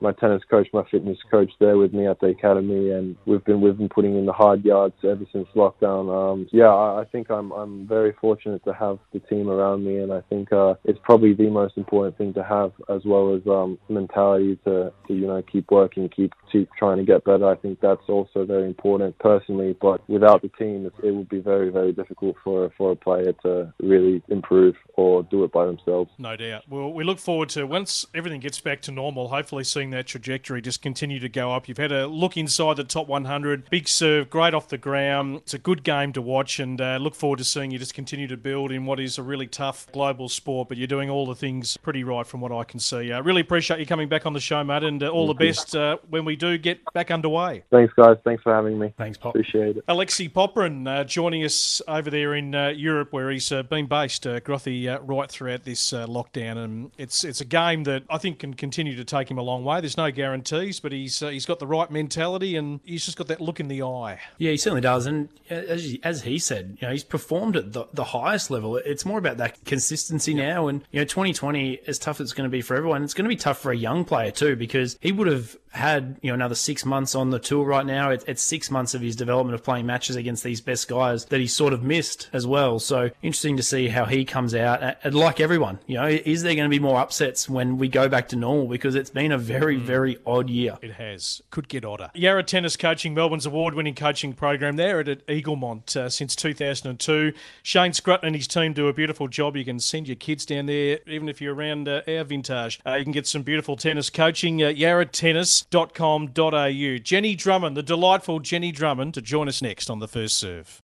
my 0.02 0.12
tennis 0.12 0.42
coach, 0.50 0.68
my 0.72 0.82
fitness 0.90 1.18
coach 1.30 1.50
there 1.60 1.78
with 1.78 1.92
me 1.92 2.06
at 2.06 2.20
the 2.20 2.26
academy, 2.26 2.90
and 2.90 3.16
we've 3.24 3.44
been 3.44 3.60
we've 3.60 3.78
been 3.78 3.88
putting 3.88 4.16
in 4.18 4.26
the 4.26 4.32
hard 4.32 4.64
yards 4.64 4.94
ever 5.04 5.24
since 5.32 5.46
lockdown. 5.54 6.10
Um, 6.12 6.48
yeah, 6.52 6.68
I, 6.68 7.00
I, 7.00 7.04
think 7.04 7.30
I'm 7.30 7.52
I'm 7.52 7.86
very 7.86 8.12
fortunate 8.20 8.64
to 8.64 8.74
have 8.74 8.98
the 9.12 9.20
team 9.20 9.48
around 9.48 9.84
me, 9.84 9.98
and 9.98 10.12
I 10.12 10.20
think 10.22 10.52
uh, 10.52 10.74
it's 10.84 10.98
probably 11.02 11.34
the 11.34 11.48
most 11.48 11.76
important 11.76 12.18
thing 12.18 12.34
to 12.34 12.42
have, 12.42 12.72
as 12.88 13.02
well 13.04 13.34
as 13.34 13.46
um, 13.46 13.78
mentality 13.88 14.58
to, 14.64 14.92
to 15.06 15.14
you 15.14 15.26
know 15.26 15.42
keep 15.42 15.70
working, 15.70 16.08
keep 16.08 16.32
keep 16.50 16.68
trying 16.78 16.98
to 16.98 17.04
get 17.04 17.24
better. 17.24 17.48
I 17.48 17.56
think 17.56 17.80
that's 17.80 18.08
also 18.08 18.44
very 18.44 18.66
important 18.66 19.18
personally. 19.18 19.76
But 19.80 20.06
without 20.08 20.42
the 20.42 20.48
team, 20.48 20.86
it, 20.86 21.06
it 21.06 21.12
would 21.12 21.28
be 21.28 21.38
very 21.38 21.70
very 21.70 21.92
difficult 21.92 22.36
for 22.42 22.70
for 22.76 22.92
a 22.92 22.96
player 22.96 23.32
to 23.44 23.72
really 23.80 24.22
improve 24.28 24.74
or 24.94 25.22
do 25.22 25.44
it 25.44 25.52
by 25.52 25.64
themselves. 25.66 26.10
No 26.18 26.36
doubt. 26.36 26.64
Well, 26.68 26.92
we 26.92 27.04
look 27.04 27.18
forward 27.18 27.48
to 27.50 27.66
once 27.66 28.06
everything 28.14 28.40
gets 28.40 28.60
back 28.60 28.82
to 28.82 28.90
normal. 28.90 29.28
Hopefully, 29.28 29.64
seeing 29.64 29.91
that 29.92 30.06
trajectory 30.06 30.60
just 30.60 30.82
continue 30.82 31.20
to 31.20 31.28
go 31.28 31.52
up. 31.52 31.68
You've 31.68 31.78
had 31.78 31.92
a 31.92 32.06
look 32.06 32.36
inside 32.36 32.76
the 32.76 32.84
top 32.84 33.06
100. 33.06 33.70
Big 33.70 33.88
serve, 33.88 34.30
great 34.30 34.54
off 34.54 34.68
the 34.68 34.78
ground. 34.78 35.36
It's 35.36 35.54
a 35.54 35.58
good 35.58 35.82
game 35.84 36.12
to 36.14 36.22
watch, 36.22 36.58
and 36.58 36.80
uh, 36.80 36.98
look 37.00 37.14
forward 37.14 37.38
to 37.38 37.44
seeing 37.44 37.70
you 37.70 37.78
just 37.78 37.94
continue 37.94 38.26
to 38.28 38.36
build 38.36 38.72
in 38.72 38.84
what 38.86 39.00
is 39.00 39.18
a 39.18 39.22
really 39.22 39.46
tough 39.46 39.86
global 39.92 40.28
sport. 40.28 40.68
But 40.68 40.78
you're 40.78 40.86
doing 40.86 41.10
all 41.10 41.26
the 41.26 41.34
things 41.34 41.76
pretty 41.76 42.04
right 42.04 42.26
from 42.26 42.40
what 42.40 42.52
I 42.52 42.64
can 42.64 42.80
see. 42.80 43.12
Uh, 43.12 43.22
really 43.22 43.40
appreciate 43.40 43.80
you 43.80 43.86
coming 43.86 44.08
back 44.08 44.26
on 44.26 44.32
the 44.32 44.40
show, 44.40 44.62
mate, 44.64 44.82
and 44.82 45.02
uh, 45.02 45.08
all 45.08 45.26
Thank 45.26 45.38
the 45.38 45.46
best 45.46 45.76
uh, 45.76 45.98
when 46.08 46.24
we 46.24 46.36
do 46.36 46.58
get 46.58 46.80
back 46.92 47.10
underway. 47.10 47.62
Thanks, 47.70 47.92
guys. 47.94 48.16
Thanks 48.24 48.42
for 48.42 48.54
having 48.54 48.78
me. 48.78 48.92
Thanks, 48.98 49.18
Pop. 49.18 49.34
Appreciate 49.34 49.76
it. 49.76 49.84
Alexei 49.88 50.28
Popyrin 50.28 50.88
uh, 50.88 51.04
joining 51.04 51.44
us 51.44 51.82
over 51.86 52.10
there 52.10 52.34
in 52.34 52.54
uh, 52.54 52.68
Europe, 52.68 53.12
where 53.12 53.30
he's 53.30 53.50
been 53.68 53.86
based, 53.86 54.24
Grothy, 54.24 54.98
right 55.02 55.30
throughout 55.30 55.64
this 55.64 55.92
lockdown, 55.92 56.56
and 56.56 56.90
it's 56.98 57.24
it's 57.24 57.40
a 57.40 57.44
game 57.44 57.84
that 57.84 58.04
I 58.08 58.18
think 58.18 58.38
can 58.38 58.54
continue 58.54 58.96
to 58.96 59.04
take 59.04 59.30
him 59.30 59.38
a 59.38 59.42
long 59.42 59.64
way. 59.64 59.80
There's 59.82 59.96
no 59.96 60.10
guarantees, 60.10 60.80
but 60.80 60.92
he's 60.92 61.22
uh, 61.22 61.28
he's 61.28 61.46
got 61.46 61.58
the 61.58 61.66
right 61.66 61.90
mentality 61.90 62.56
and 62.56 62.80
he's 62.84 63.04
just 63.04 63.16
got 63.16 63.28
that 63.28 63.40
look 63.40 63.60
in 63.60 63.68
the 63.68 63.82
eye. 63.82 64.20
Yeah, 64.38 64.52
he 64.52 64.56
certainly 64.56 64.80
does. 64.80 65.06
And 65.06 65.28
as 65.50 65.84
he, 65.84 66.00
as 66.02 66.22
he 66.22 66.38
said, 66.38 66.78
you 66.80 66.86
know, 66.86 66.92
he's 66.92 67.04
performed 67.04 67.56
at 67.56 67.72
the, 67.72 67.86
the 67.92 68.04
highest 68.04 68.50
level. 68.50 68.76
It's 68.76 69.04
more 69.04 69.18
about 69.18 69.36
that 69.38 69.64
consistency 69.64 70.34
now. 70.34 70.68
And 70.68 70.82
you 70.90 71.00
know, 71.00 71.04
2020, 71.04 71.80
as 71.86 71.98
tough 71.98 72.20
as 72.20 72.26
it's 72.26 72.32
going 72.32 72.48
to 72.48 72.52
be 72.52 72.62
for 72.62 72.76
everyone, 72.76 73.02
it's 73.04 73.14
going 73.14 73.24
to 73.24 73.28
be 73.28 73.36
tough 73.36 73.58
for 73.58 73.72
a 73.72 73.76
young 73.76 74.04
player 74.04 74.30
too 74.30 74.56
because 74.56 74.98
he 75.00 75.12
would 75.12 75.26
have 75.26 75.56
had 75.72 76.18
you 76.22 76.28
know 76.30 76.34
another 76.34 76.54
six 76.54 76.84
months 76.84 77.14
on 77.14 77.30
the 77.30 77.38
tour 77.38 77.64
right 77.64 77.84
now. 77.84 78.10
It's, 78.10 78.24
it's 78.24 78.42
six 78.42 78.70
months 78.70 78.94
of 78.94 79.00
his 79.00 79.16
development 79.16 79.54
of 79.54 79.64
playing 79.64 79.86
matches 79.86 80.16
against 80.16 80.44
these 80.44 80.60
best 80.60 80.88
guys 80.88 81.24
that 81.26 81.40
he 81.40 81.46
sort 81.46 81.72
of 81.72 81.82
missed 81.82 82.28
as 82.32 82.46
well. 82.46 82.78
So 82.78 83.10
interesting 83.22 83.56
to 83.56 83.62
see 83.62 83.88
how 83.88 84.04
he 84.04 84.24
comes 84.24 84.54
out. 84.54 84.96
And 85.02 85.14
like 85.14 85.40
everyone, 85.40 85.78
you 85.86 85.96
know, 85.96 86.06
is 86.06 86.42
there 86.42 86.54
going 86.54 86.70
to 86.70 86.74
be 86.74 86.78
more 86.78 87.00
upsets 87.00 87.48
when 87.48 87.78
we 87.78 87.88
go 87.88 88.08
back 88.08 88.28
to 88.28 88.36
normal? 88.36 88.66
Because 88.68 88.94
it's 88.94 89.10
been 89.10 89.32
a 89.32 89.38
very 89.38 89.78
mm. 89.78 89.82
very 89.82 90.18
odd 90.26 90.50
year. 90.50 90.78
It 90.82 90.92
has. 90.92 91.42
Could 91.50 91.68
get 91.68 91.84
odder. 91.84 92.10
Yarra 92.14 92.42
Tennis 92.42 92.76
Coaching, 92.76 93.14
Melbourne's 93.14 93.46
award-winning 93.46 93.94
coaching 93.94 94.32
program 94.32 94.76
there 94.76 95.00
at 95.00 95.26
Eaglemont 95.26 95.96
uh, 95.96 96.08
since 96.08 96.36
2002. 96.36 97.32
Shane 97.62 97.92
Scrutton 97.92 98.26
and 98.26 98.36
his 98.36 98.46
team 98.46 98.72
do 98.72 98.88
a 98.88 98.92
beautiful 98.92 99.28
job. 99.28 99.56
You 99.56 99.64
can 99.64 99.80
send 99.80 100.06
your 100.06 100.16
kids 100.16 100.44
down 100.44 100.66
there, 100.66 100.98
even 101.06 101.28
if 101.28 101.40
you're 101.40 101.54
around 101.54 101.88
uh, 101.88 102.02
our 102.06 102.24
vintage. 102.24 102.80
Uh, 102.86 102.94
you 102.94 103.04
can 103.04 103.12
get 103.12 103.26
some 103.26 103.42
beautiful 103.42 103.76
tennis 103.76 104.10
coaching. 104.10 104.62
Uh, 104.62 104.68
Yarra 104.68 105.06
Tennis 105.06 105.61
tennis.com.au. 105.70 106.98
Jenny 106.98 107.34
Drummond, 107.34 107.76
the 107.76 107.82
delightful 107.82 108.40
Jenny 108.40 108.72
Drummond, 108.72 109.14
to 109.14 109.22
join 109.22 109.48
us 109.48 109.62
next 109.62 109.90
on 109.90 109.98
The 109.98 110.08
First 110.08 110.38
Serve. 110.38 110.80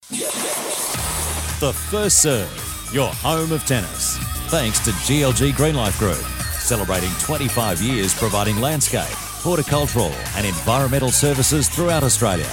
The 1.59 1.73
First 1.89 2.21
Serve, 2.21 2.89
your 2.93 3.09
home 3.09 3.51
of 3.51 3.65
tennis. 3.65 4.17
Thanks 4.49 4.83
to 4.85 4.91
GLG 4.91 5.51
Greenlife 5.51 5.97
Group, 5.97 6.17
celebrating 6.59 7.09
25 7.19 7.81
years 7.81 8.13
providing 8.13 8.59
landscape, 8.59 9.03
horticultural, 9.07 10.11
and 10.35 10.45
environmental 10.45 11.09
services 11.09 11.69
throughout 11.69 12.03
Australia. 12.03 12.45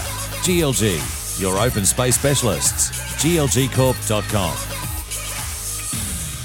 GLG, 0.42 1.40
your 1.40 1.58
open 1.58 1.84
space 1.84 2.16
specialists. 2.16 2.90
glgcorp.com. 3.22 4.79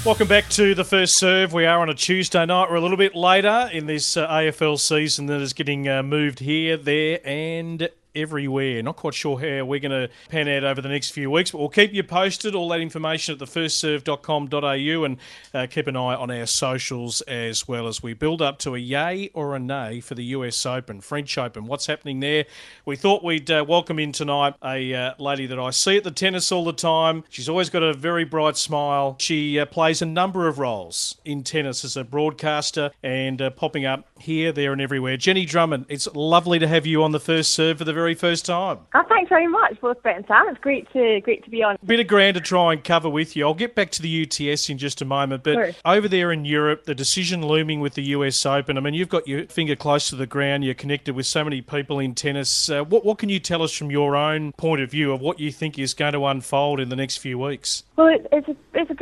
Welcome 0.06 0.28
back 0.28 0.48
to 0.50 0.76
the 0.76 0.84
first 0.84 1.16
serve. 1.16 1.52
We 1.52 1.66
are 1.66 1.80
on 1.80 1.90
a 1.90 1.94
Tuesday 1.94 2.46
night. 2.46 2.70
We're 2.70 2.76
a 2.76 2.80
little 2.80 2.96
bit 2.96 3.16
later 3.16 3.68
in 3.72 3.86
this 3.86 4.16
uh, 4.16 4.28
AFL 4.28 4.78
season 4.78 5.26
that 5.26 5.40
is 5.40 5.52
getting 5.52 5.88
uh, 5.88 6.04
moved 6.04 6.38
here, 6.38 6.76
there, 6.76 7.18
and 7.24 7.90
everywhere. 8.16 8.82
Not 8.82 8.96
quite 8.96 9.14
sure 9.14 9.38
how 9.38 9.64
we're 9.64 9.80
going 9.80 9.90
to 9.90 10.08
pan 10.28 10.48
out 10.48 10.64
over 10.64 10.80
the 10.80 10.88
next 10.88 11.10
few 11.10 11.30
weeks, 11.30 11.50
but 11.50 11.58
we'll 11.58 11.68
keep 11.68 11.92
you 11.92 12.02
posted. 12.02 12.54
All 12.54 12.68
that 12.70 12.80
information 12.80 13.34
at 13.34 13.40
thefirstserve.com.au 13.40 15.04
and 15.04 15.16
uh, 15.54 15.66
keep 15.70 15.86
an 15.86 15.96
eye 15.96 16.14
on 16.14 16.30
our 16.30 16.46
socials 16.46 17.20
as 17.22 17.68
well 17.68 17.86
as 17.86 18.02
we 18.02 18.14
build 18.14 18.42
up 18.42 18.58
to 18.60 18.74
a 18.74 18.78
yay 18.78 19.30
or 19.34 19.54
a 19.54 19.58
nay 19.58 20.00
for 20.00 20.14
the 20.14 20.24
US 20.24 20.64
Open, 20.66 21.00
French 21.00 21.36
Open. 21.38 21.66
What's 21.66 21.86
happening 21.86 22.20
there? 22.20 22.46
We 22.84 22.96
thought 22.96 23.22
we'd 23.22 23.50
uh, 23.50 23.64
welcome 23.68 23.98
in 23.98 24.12
tonight 24.12 24.54
a 24.64 24.94
uh, 24.94 25.14
lady 25.18 25.46
that 25.46 25.58
I 25.58 25.70
see 25.70 25.96
at 25.96 26.04
the 26.04 26.10
tennis 26.10 26.50
all 26.50 26.64
the 26.64 26.72
time. 26.72 27.24
She's 27.28 27.48
always 27.48 27.70
got 27.70 27.82
a 27.82 27.92
very 27.92 28.24
bright 28.24 28.56
smile. 28.56 29.16
She 29.18 29.60
uh, 29.60 29.66
plays 29.66 30.00
a 30.02 30.06
number 30.06 30.48
of 30.48 30.58
roles 30.58 31.16
in 31.24 31.42
tennis 31.42 31.84
as 31.84 31.96
a 31.96 32.04
broadcaster 32.04 32.90
and 33.02 33.40
uh, 33.42 33.50
popping 33.50 33.84
up 33.84 34.06
here, 34.18 34.52
there, 34.52 34.72
and 34.72 34.80
everywhere. 34.80 35.16
Jenny 35.16 35.44
Drummond, 35.44 35.86
it's 35.88 36.08
lovely 36.14 36.58
to 36.58 36.68
have 36.68 36.86
you 36.86 37.02
on 37.02 37.12
the 37.12 37.20
first 37.20 37.52
serve 37.52 37.78
for 37.78 37.84
the 37.84 37.92
very 37.92 38.05
first 38.14 38.46
time. 38.46 38.78
Oh, 38.94 39.02
thanks 39.08 39.28
very 39.28 39.48
much, 39.48 39.80
both 39.80 40.02
Brett 40.02 40.16
and 40.16 40.26
Sam. 40.26 40.46
It's 40.48 40.60
great 40.60 40.90
to 40.92 41.20
great 41.22 41.44
to 41.44 41.50
be 41.50 41.62
on. 41.62 41.76
Bit 41.84 42.00
of 42.00 42.06
ground 42.06 42.34
to 42.34 42.40
try 42.40 42.72
and 42.72 42.82
cover 42.82 43.08
with 43.08 43.36
you. 43.36 43.46
I'll 43.46 43.54
get 43.54 43.74
back 43.74 43.90
to 43.92 44.02
the 44.02 44.22
UTS 44.22 44.68
in 44.70 44.78
just 44.78 45.00
a 45.02 45.04
moment, 45.04 45.42
but 45.42 45.54
Sure. 45.54 45.70
over 45.84 46.08
there 46.08 46.32
in 46.32 46.44
Europe, 46.44 46.84
the 46.84 46.94
decision 46.94 47.46
looming 47.46 47.80
with 47.80 47.94
the 47.94 48.02
US 48.04 48.44
Open. 48.46 48.76
I 48.76 48.80
mean, 48.80 48.94
you've 48.94 49.08
got 49.08 49.26
your 49.26 49.46
finger 49.46 49.76
close 49.76 50.08
to 50.10 50.16
the 50.16 50.26
ground. 50.26 50.64
You're 50.64 50.74
connected 50.74 51.14
with 51.14 51.26
so 51.26 51.42
many 51.44 51.60
people 51.62 51.98
in 51.98 52.14
tennis. 52.14 52.68
Uh, 52.70 52.84
what 52.84 53.04
what 53.04 53.18
can 53.18 53.28
you 53.28 53.40
tell 53.40 53.62
us 53.62 53.72
from 53.72 53.90
your 53.90 54.16
own 54.16 54.52
point 54.52 54.80
of 54.80 54.90
view 54.90 55.12
of 55.12 55.20
what 55.20 55.40
you 55.40 55.50
think 55.50 55.78
is 55.78 55.94
going 55.94 56.12
to 56.12 56.26
unfold 56.26 56.80
in 56.80 56.88
the 56.88 56.96
next 56.96 57.18
few 57.18 57.38
weeks? 57.38 57.82
Well, 57.96 58.16
it's 58.32 58.48
a 58.48 58.56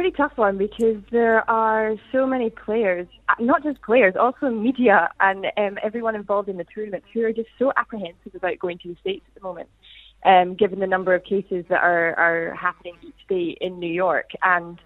pretty 0.04 0.16
tough 0.18 0.36
one 0.36 0.58
because 0.58 1.02
there 1.10 1.48
are 1.48 1.94
so 2.12 2.26
many 2.26 2.50
players, 2.50 3.06
uh, 3.30 3.34
not 3.40 3.62
just 3.62 3.80
players, 3.80 4.12
also 4.20 4.50
media 4.50 5.08
and 5.20 5.46
um, 5.56 5.78
everyone 5.82 6.14
involved 6.14 6.50
in 6.50 6.58
the 6.58 6.66
tournament 6.74 7.02
who 7.14 7.24
are 7.24 7.32
just 7.32 7.48
so 7.58 7.72
apprehensive 7.78 8.34
about 8.34 8.58
going 8.58 8.76
to 8.76 8.88
the 8.88 8.96
states 9.00 9.24
at 9.26 9.34
the 9.34 9.40
moment, 9.40 9.66
um, 10.26 10.56
given 10.56 10.78
the 10.78 10.86
number 10.86 11.14
of 11.14 11.24
cases 11.24 11.64
that 11.70 11.80
are 11.82 12.14
are 12.16 12.54
happening 12.54 12.94
each 13.02 13.26
day 13.30 13.56
in 13.62 13.78
New 13.78 13.92
York 13.92 14.28
and. 14.42 14.78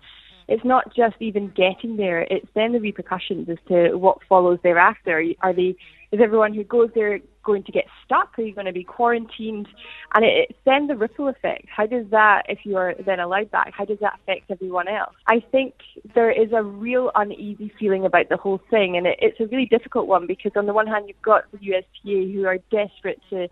It's 0.49 0.65
not 0.65 0.95
just 0.95 1.17
even 1.21 1.53
getting 1.55 1.97
there; 1.97 2.23
it's 2.23 2.49
then 2.55 2.73
the 2.73 2.81
repercussions 2.81 3.49
as 3.49 3.59
to 3.69 3.97
what 3.97 4.19
follows 4.29 4.59
thereafter. 4.63 5.23
Are 5.43 5.53
they? 5.53 5.77
Is 6.11 6.21
everyone 6.23 6.55
who 6.55 6.65
goes 6.65 6.89
there 6.95 7.21
going 7.45 7.65
to 7.65 7.73
get 7.73 7.85
stuck? 8.05 8.39
Are 8.39 8.43
you 8.43 8.55
going 8.55 8.67
to 8.67 8.73
be 8.73 8.85
quarantined? 8.85 9.69
And 10.15 10.25
it, 10.25 10.49
it's 10.49 10.59
then 10.65 10.87
the 10.87 10.97
ripple 10.97 11.29
effect. 11.29 11.67
How 11.75 11.87
does 11.87 12.07
that, 12.11 12.45
if 12.49 12.61
you 12.65 12.77
are 12.77 12.95
then 13.05 13.21
allowed 13.21 13.51
back, 13.51 13.73
how 13.77 13.85
does 13.85 13.99
that 14.01 14.19
affect 14.23 14.51
everyone 14.51 14.89
else? 14.89 15.15
I 15.27 15.41
think 15.53 15.75
there 16.15 16.31
is 16.31 16.53
a 16.53 16.63
real 16.63 17.11
uneasy 17.15 17.71
feeling 17.79 18.07
about 18.07 18.31
the 18.31 18.39
whole 18.39 18.61
thing, 18.71 18.97
and 18.97 19.07
it, 19.07 19.19
it's 19.21 19.41
a 19.41 19.47
really 19.47 19.67
difficult 19.67 20.07
one 20.07 20.27
because 20.27 20.53
on 20.57 20.65
the 20.65 20.73
one 20.73 20.87
hand 20.87 21.09
you've 21.09 21.21
got 21.21 21.45
the 21.53 21.59
USTA 21.59 22.33
who 22.33 22.47
are 22.47 22.59
desperate 22.71 23.21
to 23.31 23.49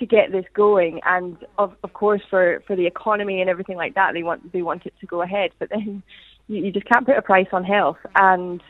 to 0.00 0.06
get 0.06 0.32
this 0.32 0.44
going, 0.54 1.00
and 1.04 1.36
of 1.58 1.74
of 1.84 1.92
course 1.92 2.22
for 2.28 2.62
for 2.66 2.74
the 2.74 2.86
economy 2.86 3.40
and 3.40 3.48
everything 3.48 3.76
like 3.76 3.94
that, 3.94 4.12
they 4.14 4.22
want 4.22 4.52
they 4.52 4.62
want 4.62 4.86
it 4.86 4.94
to 5.00 5.06
go 5.06 5.22
ahead. 5.22 5.50
But 5.58 5.70
then 5.70 6.02
you, 6.48 6.64
you 6.64 6.72
just 6.72 6.86
can't 6.86 7.06
put 7.06 7.16
a 7.16 7.22
price 7.22 7.48
on 7.52 7.62
health, 7.62 7.98
and 8.16 8.62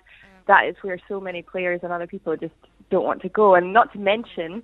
that 0.47 0.66
is 0.69 0.77
where 0.83 0.99
so 1.09 1.21
many 1.21 1.43
players 1.43 1.81
and 1.83 1.93
other 1.93 2.07
people 2.07 2.37
just 2.37 2.55
don't 2.90 3.05
want 3.05 3.23
to 3.23 3.29
go. 3.29 3.55
And 3.55 3.73
not 3.73 3.93
to 3.93 3.99
mention, 3.99 4.62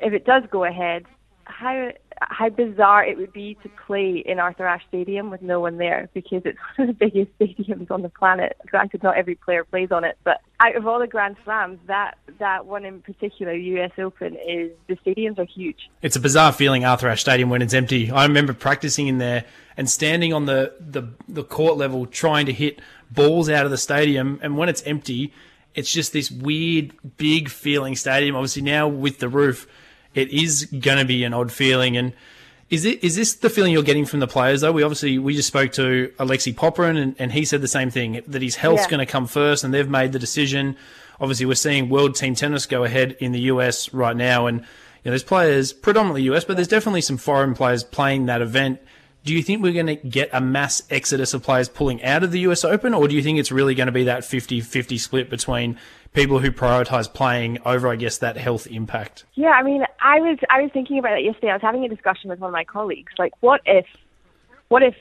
if 0.00 0.12
it 0.12 0.26
does 0.26 0.42
go 0.50 0.64
ahead, 0.64 1.04
how 1.48 1.90
how 2.20 2.48
bizarre 2.48 3.04
it 3.04 3.16
would 3.16 3.32
be 3.32 3.56
to 3.62 3.68
play 3.86 4.22
in 4.26 4.40
Arthur 4.40 4.66
Ashe 4.66 4.82
Stadium 4.88 5.30
with 5.30 5.40
no 5.40 5.60
one 5.60 5.78
there 5.78 6.08
because 6.14 6.42
it's 6.44 6.58
one 6.76 6.88
of 6.88 6.98
the 6.98 7.06
biggest 7.06 7.36
stadiums 7.38 7.90
on 7.90 8.02
the 8.02 8.08
planet. 8.08 8.56
Granted, 8.66 9.02
not 9.02 9.16
every 9.16 9.34
player 9.34 9.64
plays 9.64 9.90
on 9.92 10.04
it, 10.04 10.18
but 10.24 10.40
out 10.60 10.76
of 10.76 10.86
all 10.86 10.98
the 10.98 11.06
Grand 11.06 11.36
Slams, 11.44 11.78
that 11.86 12.18
that 12.38 12.66
one 12.66 12.84
in 12.84 13.00
particular, 13.00 13.52
US 13.52 13.92
Open, 13.98 14.36
is 14.36 14.70
the 14.88 14.96
stadiums 14.96 15.38
are 15.38 15.44
huge. 15.44 15.88
It's 16.02 16.16
a 16.16 16.20
bizarre 16.20 16.52
feeling, 16.52 16.84
Arthur 16.84 17.08
Ashe 17.08 17.20
Stadium, 17.20 17.50
when 17.50 17.62
it's 17.62 17.74
empty. 17.74 18.10
I 18.10 18.24
remember 18.24 18.52
practicing 18.52 19.08
in 19.08 19.18
there 19.18 19.44
and 19.76 19.88
standing 19.88 20.32
on 20.32 20.46
the, 20.46 20.74
the, 20.80 21.04
the 21.28 21.44
court 21.44 21.76
level 21.76 22.06
trying 22.06 22.46
to 22.46 22.52
hit 22.52 22.80
balls 23.10 23.48
out 23.48 23.64
of 23.64 23.70
the 23.70 23.78
stadium. 23.78 24.38
And 24.42 24.56
when 24.56 24.68
it's 24.68 24.82
empty, 24.82 25.32
it's 25.74 25.92
just 25.92 26.12
this 26.12 26.30
weird, 26.30 26.92
big 27.16 27.48
feeling 27.48 27.94
stadium. 27.94 28.34
Obviously, 28.34 28.62
now 28.62 28.88
with 28.88 29.18
the 29.20 29.28
roof, 29.28 29.68
it 30.18 30.30
is 30.30 30.64
going 30.66 30.98
to 30.98 31.04
be 31.04 31.24
an 31.24 31.32
odd 31.32 31.52
feeling. 31.52 31.96
And 31.96 32.12
is 32.70 32.84
it 32.84 33.02
is 33.02 33.16
this 33.16 33.34
the 33.34 33.48
feeling 33.48 33.72
you're 33.72 33.82
getting 33.82 34.04
from 34.04 34.20
the 34.20 34.26
players 34.26 34.60
though? 34.60 34.72
We 34.72 34.82
obviously 34.82 35.18
we 35.18 35.34
just 35.34 35.48
spoke 35.48 35.72
to 35.72 36.12
Alexei 36.18 36.52
Popyrin 36.52 37.00
and, 37.00 37.16
and 37.18 37.32
he 37.32 37.44
said 37.44 37.60
the 37.60 37.68
same 37.68 37.90
thing 37.90 38.20
that 38.26 38.42
his 38.42 38.56
health's 38.56 38.82
Yeah. 38.84 38.90
going 38.90 39.06
to 39.06 39.10
come 39.10 39.26
first, 39.26 39.64
and 39.64 39.72
they've 39.72 39.88
made 39.88 40.12
the 40.12 40.18
decision. 40.18 40.76
Obviously, 41.20 41.46
we're 41.46 41.54
seeing 41.54 41.88
World 41.88 42.14
Team 42.14 42.34
Tennis 42.34 42.66
go 42.66 42.84
ahead 42.84 43.16
in 43.20 43.32
the 43.32 43.40
US 43.52 43.92
right 43.94 44.16
now, 44.16 44.46
and 44.46 44.58
you 44.60 44.64
know, 45.06 45.10
there's 45.12 45.22
players 45.24 45.72
predominantly 45.72 46.22
US, 46.24 46.44
but 46.44 46.56
there's 46.56 46.68
definitely 46.68 47.00
some 47.00 47.16
foreign 47.16 47.54
players 47.54 47.84
playing 47.84 48.26
that 48.26 48.42
event. 48.42 48.80
Do 49.24 49.34
you 49.34 49.42
think 49.42 49.62
we're 49.62 49.72
going 49.72 49.86
to 49.86 49.96
get 49.96 50.30
a 50.32 50.40
mass 50.40 50.82
exodus 50.90 51.34
of 51.34 51.42
players 51.42 51.68
pulling 51.68 52.02
out 52.04 52.22
of 52.22 52.30
the 52.32 52.40
US 52.40 52.64
Open, 52.64 52.94
or 52.94 53.08
do 53.08 53.14
you 53.14 53.22
think 53.22 53.38
it's 53.38 53.50
really 53.52 53.74
going 53.74 53.86
to 53.86 53.92
be 53.92 54.04
that 54.04 54.22
50-50 54.22 54.98
split 54.98 55.28
between 55.30 55.76
people 56.12 56.38
who 56.40 56.50
prioritise 56.50 57.12
playing 57.12 57.58
over, 57.64 57.88
I 57.88 57.96
guess, 57.96 58.18
that 58.18 58.36
health 58.36 58.66
impact? 58.66 59.24
Yeah, 59.34 59.50
I 59.50 59.62
mean, 59.62 59.84
I 60.00 60.20
was 60.20 60.38
I 60.50 60.62
was 60.62 60.70
thinking 60.72 60.98
about 60.98 61.10
that 61.10 61.22
yesterday. 61.22 61.50
I 61.50 61.54
was 61.54 61.62
having 61.62 61.84
a 61.84 61.88
discussion 61.88 62.30
with 62.30 62.38
one 62.38 62.48
of 62.48 62.52
my 62.52 62.64
colleagues. 62.64 63.12
Like, 63.18 63.32
what 63.40 63.60
if, 63.66 63.86
what 64.68 64.82
if, 64.82 64.94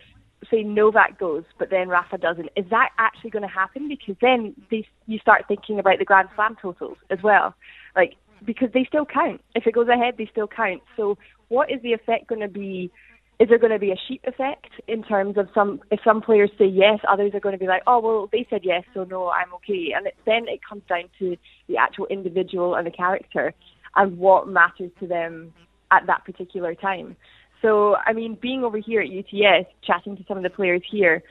say 0.51 0.63
Novak 0.63 1.19
goes, 1.19 1.43
but 1.57 1.69
then 1.69 1.89
Rafa 1.89 2.17
doesn't? 2.17 2.49
Is 2.55 2.65
that 2.69 2.89
actually 2.97 3.31
going 3.31 3.43
to 3.43 3.49
happen? 3.49 3.87
Because 3.87 4.15
then 4.21 4.55
they, 4.69 4.87
you 5.07 5.19
start 5.19 5.45
thinking 5.47 5.79
about 5.79 5.99
the 5.99 6.05
Grand 6.05 6.29
Slam 6.35 6.55
totals 6.61 6.97
as 7.09 7.19
well. 7.23 7.55
Like, 7.95 8.15
because 8.45 8.69
they 8.73 8.85
still 8.85 9.05
count. 9.05 9.41
If 9.55 9.65
it 9.65 9.73
goes 9.73 9.87
ahead, 9.87 10.15
they 10.17 10.27
still 10.27 10.47
count. 10.47 10.81
So, 10.95 11.17
what 11.47 11.71
is 11.71 11.81
the 11.81 11.93
effect 11.93 12.27
going 12.27 12.41
to 12.41 12.47
be? 12.47 12.91
Is 13.39 13.49
there 13.49 13.59
going 13.59 13.71
to 13.71 13.79
be 13.79 13.91
a 13.91 13.99
sheep 14.07 14.21
effect 14.25 14.69
in 14.87 15.03
terms 15.03 15.37
of 15.37 15.47
some? 15.53 15.81
If 15.91 15.99
some 16.03 16.21
players 16.21 16.49
say 16.57 16.65
yes, 16.65 16.99
others 17.07 17.31
are 17.35 17.39
going 17.39 17.53
to 17.53 17.59
be 17.59 17.67
like, 17.67 17.83
oh 17.85 17.99
well, 17.99 18.29
they 18.31 18.47
said 18.49 18.61
yes, 18.63 18.83
so 18.93 19.03
no, 19.03 19.29
I'm 19.29 19.53
okay. 19.55 19.93
And 19.95 20.07
it, 20.07 20.15
then 20.25 20.47
it 20.47 20.59
comes 20.67 20.81
down 20.89 21.03
to 21.19 21.37
the 21.67 21.77
actual 21.77 22.07
individual 22.07 22.73
and 22.75 22.87
the 22.87 22.91
character 22.91 23.53
and 23.95 24.17
what 24.17 24.47
matters 24.47 24.91
to 24.99 25.07
them 25.07 25.53
at 25.91 26.07
that 26.07 26.25
particular 26.25 26.73
time. 26.73 27.15
So, 27.61 27.95
I 28.05 28.13
mean, 28.13 28.37
being 28.41 28.63
over 28.63 28.77
here 28.77 29.01
at 29.01 29.07
UTS, 29.07 29.69
chatting 29.85 30.17
to 30.17 30.23
some 30.27 30.37
of 30.37 30.43
the 30.43 30.49
players 30.49 30.81
here, 30.89 31.23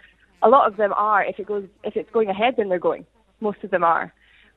a 0.42 0.48
lot 0.48 0.70
of 0.70 0.76
them 0.76 0.92
are. 0.92 1.24
If 1.24 1.38
it 1.38 1.46
goes, 1.46 1.64
if 1.84 1.96
it's 1.96 2.10
going 2.10 2.28
ahead, 2.28 2.54
then 2.56 2.68
they're 2.68 2.78
going. 2.78 3.06
Most 3.40 3.58
of 3.64 3.70
them 3.70 3.84
are, 3.84 4.12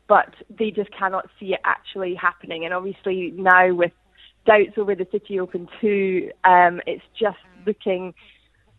but 0.07 0.33
they 0.49 0.71
just 0.71 0.89
cannot 0.97 1.27
see 1.39 1.47
it 1.47 1.59
actually 1.63 2.15
happening. 2.15 2.65
And 2.65 2.73
obviously 2.73 3.33
now 3.35 3.73
with 3.73 3.91
doubts 4.49 4.77
over 4.77 4.95
the 4.95 5.07
City 5.11 5.39
Open 5.39 5.67
too, 5.79 6.31
um, 6.43 6.81
it's 6.87 7.03
just 7.19 7.37
looking 7.67 8.13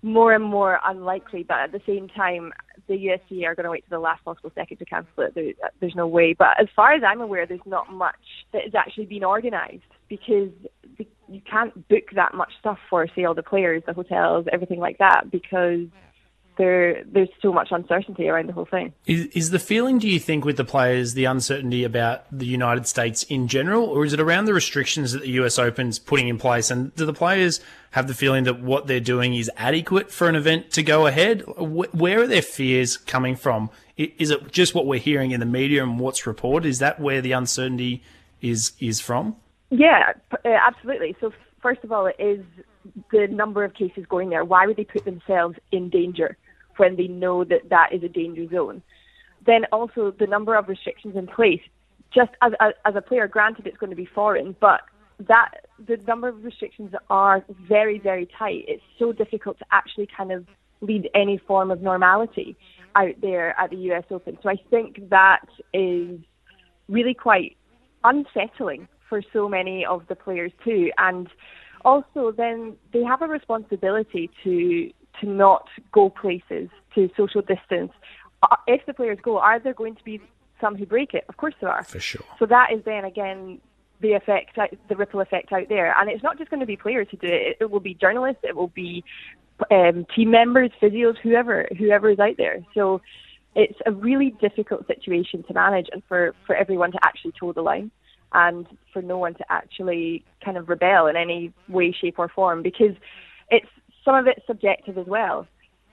more 0.02 0.32
and 0.32 0.42
more 0.42 0.80
unlikely. 0.84 1.44
But 1.44 1.58
at 1.58 1.72
the 1.72 1.80
same 1.86 2.08
time, 2.08 2.52
the 2.88 2.94
USC 2.94 3.46
are 3.46 3.54
going 3.54 3.64
to 3.64 3.70
wait 3.70 3.84
to 3.84 3.90
the 3.90 3.98
last 3.98 4.24
possible 4.24 4.50
second 4.54 4.78
to 4.78 4.84
cancel 4.84 5.24
it. 5.24 5.34
There, 5.34 5.52
there's 5.78 5.94
no 5.94 6.08
way. 6.08 6.32
But 6.32 6.60
as 6.60 6.66
far 6.74 6.92
as 6.92 7.02
I'm 7.06 7.20
aware, 7.20 7.46
there's 7.46 7.60
not 7.66 7.92
much 7.92 8.16
that 8.52 8.64
has 8.64 8.74
actually 8.74 9.06
been 9.06 9.22
organised 9.24 9.84
because 10.08 10.50
the- 10.98 11.06
you 11.28 11.40
can't 11.48 11.88
book 11.88 12.10
that 12.14 12.34
much 12.34 12.52
stuff 12.58 12.78
for, 12.88 13.06
say, 13.14 13.24
all 13.24 13.34
the 13.34 13.42
players, 13.42 13.84
the 13.86 13.92
hotels, 13.92 14.46
everything 14.52 14.80
like 14.80 14.98
that, 14.98 15.30
because 15.30 15.86
there 16.60 17.02
there's 17.04 17.30
so 17.40 17.52
much 17.52 17.68
uncertainty 17.70 18.28
around 18.28 18.46
the 18.46 18.52
whole 18.52 18.66
thing. 18.66 18.92
Is, 19.06 19.26
is 19.28 19.50
the 19.50 19.58
feeling, 19.58 19.98
do 19.98 20.06
you 20.06 20.20
think, 20.20 20.44
with 20.44 20.58
the 20.58 20.64
players, 20.64 21.14
the 21.14 21.24
uncertainty 21.24 21.84
about 21.84 22.24
the 22.30 22.44
United 22.44 22.86
States 22.86 23.22
in 23.24 23.48
general, 23.48 23.84
or 23.84 24.04
is 24.04 24.12
it 24.12 24.20
around 24.20 24.44
the 24.44 24.52
restrictions 24.52 25.12
that 25.12 25.22
the 25.22 25.30
US 25.42 25.58
Open's 25.58 25.98
putting 25.98 26.28
in 26.28 26.36
place? 26.36 26.70
And 26.70 26.94
do 26.96 27.06
the 27.06 27.14
players 27.14 27.60
have 27.92 28.08
the 28.08 28.14
feeling 28.14 28.44
that 28.44 28.60
what 28.60 28.86
they're 28.86 29.00
doing 29.00 29.34
is 29.34 29.50
adequate 29.56 30.12
for 30.12 30.28
an 30.28 30.36
event 30.36 30.70
to 30.72 30.82
go 30.82 31.06
ahead? 31.06 31.42
Where 31.56 32.20
are 32.20 32.26
their 32.26 32.42
fears 32.42 32.98
coming 32.98 33.36
from? 33.36 33.70
Is 33.96 34.30
it 34.30 34.52
just 34.52 34.74
what 34.74 34.86
we're 34.86 35.00
hearing 35.00 35.30
in 35.30 35.40
the 35.40 35.46
media 35.46 35.82
and 35.82 35.98
what's 35.98 36.26
reported? 36.26 36.68
Is 36.68 36.78
that 36.80 37.00
where 37.00 37.22
the 37.22 37.32
uncertainty 37.32 38.02
is 38.42 38.72
is 38.80 39.00
from? 39.00 39.36
Yeah, 39.70 40.12
uh, 40.32 40.48
absolutely. 40.48 41.16
So 41.20 41.32
first 41.62 41.82
of 41.84 41.92
all, 41.92 42.06
it 42.06 42.16
is 42.18 42.44
the 43.12 43.28
number 43.28 43.64
of 43.64 43.72
cases 43.72 44.04
going 44.08 44.28
there. 44.28 44.44
Why 44.44 44.66
would 44.66 44.76
they 44.76 44.84
put 44.84 45.06
themselves 45.06 45.56
in 45.72 45.88
danger 45.88 46.36
when 46.80 46.96
they 46.96 47.08
know 47.08 47.44
that 47.44 47.68
that 47.68 47.92
is 47.92 48.02
a 48.02 48.08
danger 48.08 48.46
zone? 48.48 48.82
Then 49.46 49.62
also 49.70 50.12
the 50.18 50.26
number 50.26 50.54
of 50.56 50.68
restrictions 50.68 51.14
in 51.16 51.26
place. 51.26 51.64
Just 52.12 52.32
as 52.42 52.52
as, 52.60 52.72
as 52.84 52.94
a 52.96 53.02
player, 53.08 53.28
granted 53.28 53.66
it's 53.66 53.76
going 53.76 53.90
to 53.90 54.02
be 54.04 54.08
foreign, 54.18 54.56
but 54.60 54.80
that 55.28 55.50
the 55.86 55.98
number 56.08 56.28
of 56.28 56.42
restrictions 56.42 56.92
are 57.08 57.44
very 57.68 57.98
very 57.98 58.26
tight. 58.38 58.64
It's 58.66 58.82
so 58.98 59.12
difficult 59.12 59.58
to 59.58 59.66
actually 59.70 60.08
kind 60.16 60.32
of 60.32 60.46
lead 60.80 61.08
any 61.14 61.36
form 61.38 61.70
of 61.70 61.82
normality 61.82 62.56
out 62.96 63.14
there 63.20 63.48
at 63.60 63.70
the 63.70 63.76
US 63.90 64.04
Open. 64.10 64.38
So 64.42 64.48
I 64.48 64.56
think 64.70 65.10
that 65.10 65.46
is 65.72 66.18
really 66.88 67.14
quite 67.14 67.56
unsettling 68.02 68.88
for 69.08 69.22
so 69.32 69.48
many 69.48 69.84
of 69.84 70.06
the 70.08 70.16
players 70.16 70.52
too. 70.64 70.90
And 70.98 71.28
also 71.84 72.32
then 72.36 72.76
they 72.92 73.02
have 73.02 73.22
a 73.22 73.26
responsibility 73.26 74.30
to 74.44 74.90
to 75.20 75.28
not 75.28 75.68
go 75.92 76.10
places, 76.10 76.68
to 76.94 77.10
social 77.16 77.42
distance. 77.42 77.92
Uh, 78.42 78.56
If 78.66 78.86
the 78.86 78.94
players 78.94 79.18
go, 79.22 79.38
are 79.38 79.58
there 79.58 79.74
going 79.74 79.96
to 79.96 80.04
be 80.04 80.20
some 80.60 80.76
who 80.76 80.86
break 80.86 81.14
it? 81.14 81.24
Of 81.28 81.36
course 81.36 81.54
there 81.60 81.70
are. 81.70 81.84
For 81.84 82.00
sure. 82.00 82.24
So 82.38 82.46
that 82.46 82.72
is 82.72 82.84
then 82.84 83.04
again 83.04 83.60
the 84.00 84.12
effect, 84.12 84.58
the 84.88 84.96
ripple 84.96 85.20
effect 85.20 85.52
out 85.52 85.68
there. 85.68 85.94
And 85.98 86.08
it's 86.10 86.22
not 86.22 86.38
just 86.38 86.50
going 86.50 86.60
to 86.60 86.66
be 86.66 86.76
players 86.76 87.08
who 87.10 87.16
do 87.16 87.26
it. 87.26 87.58
It 87.60 87.70
will 87.70 87.80
be 87.80 87.94
journalists. 87.94 88.42
It 88.44 88.56
will 88.56 88.68
be 88.68 89.04
um, 89.70 90.06
team 90.14 90.30
members, 90.30 90.70
physios, 90.80 91.18
whoever, 91.18 91.68
whoever 91.76 92.08
is 92.10 92.18
out 92.18 92.36
there. 92.38 92.64
So 92.72 93.02
it's 93.54 93.78
a 93.84 93.92
really 93.92 94.30
difficult 94.40 94.86
situation 94.86 95.42
to 95.42 95.52
manage, 95.52 95.88
and 95.92 96.02
for 96.08 96.34
for 96.46 96.54
everyone 96.54 96.92
to 96.92 96.98
actually 97.02 97.32
toe 97.38 97.52
the 97.52 97.62
line, 97.62 97.90
and 98.32 98.66
for 98.92 99.02
no 99.02 99.18
one 99.18 99.34
to 99.34 99.44
actually 99.50 100.24
kind 100.44 100.56
of 100.56 100.68
rebel 100.68 101.08
in 101.08 101.16
any 101.16 101.52
way, 101.68 101.92
shape, 101.92 102.18
or 102.18 102.28
form, 102.28 102.62
because 102.62 102.94
it's 103.50 103.68
some 104.04 104.14
of 104.14 104.26
it's 104.26 104.46
subjective 104.46 104.98
as 104.98 105.06
well. 105.06 105.46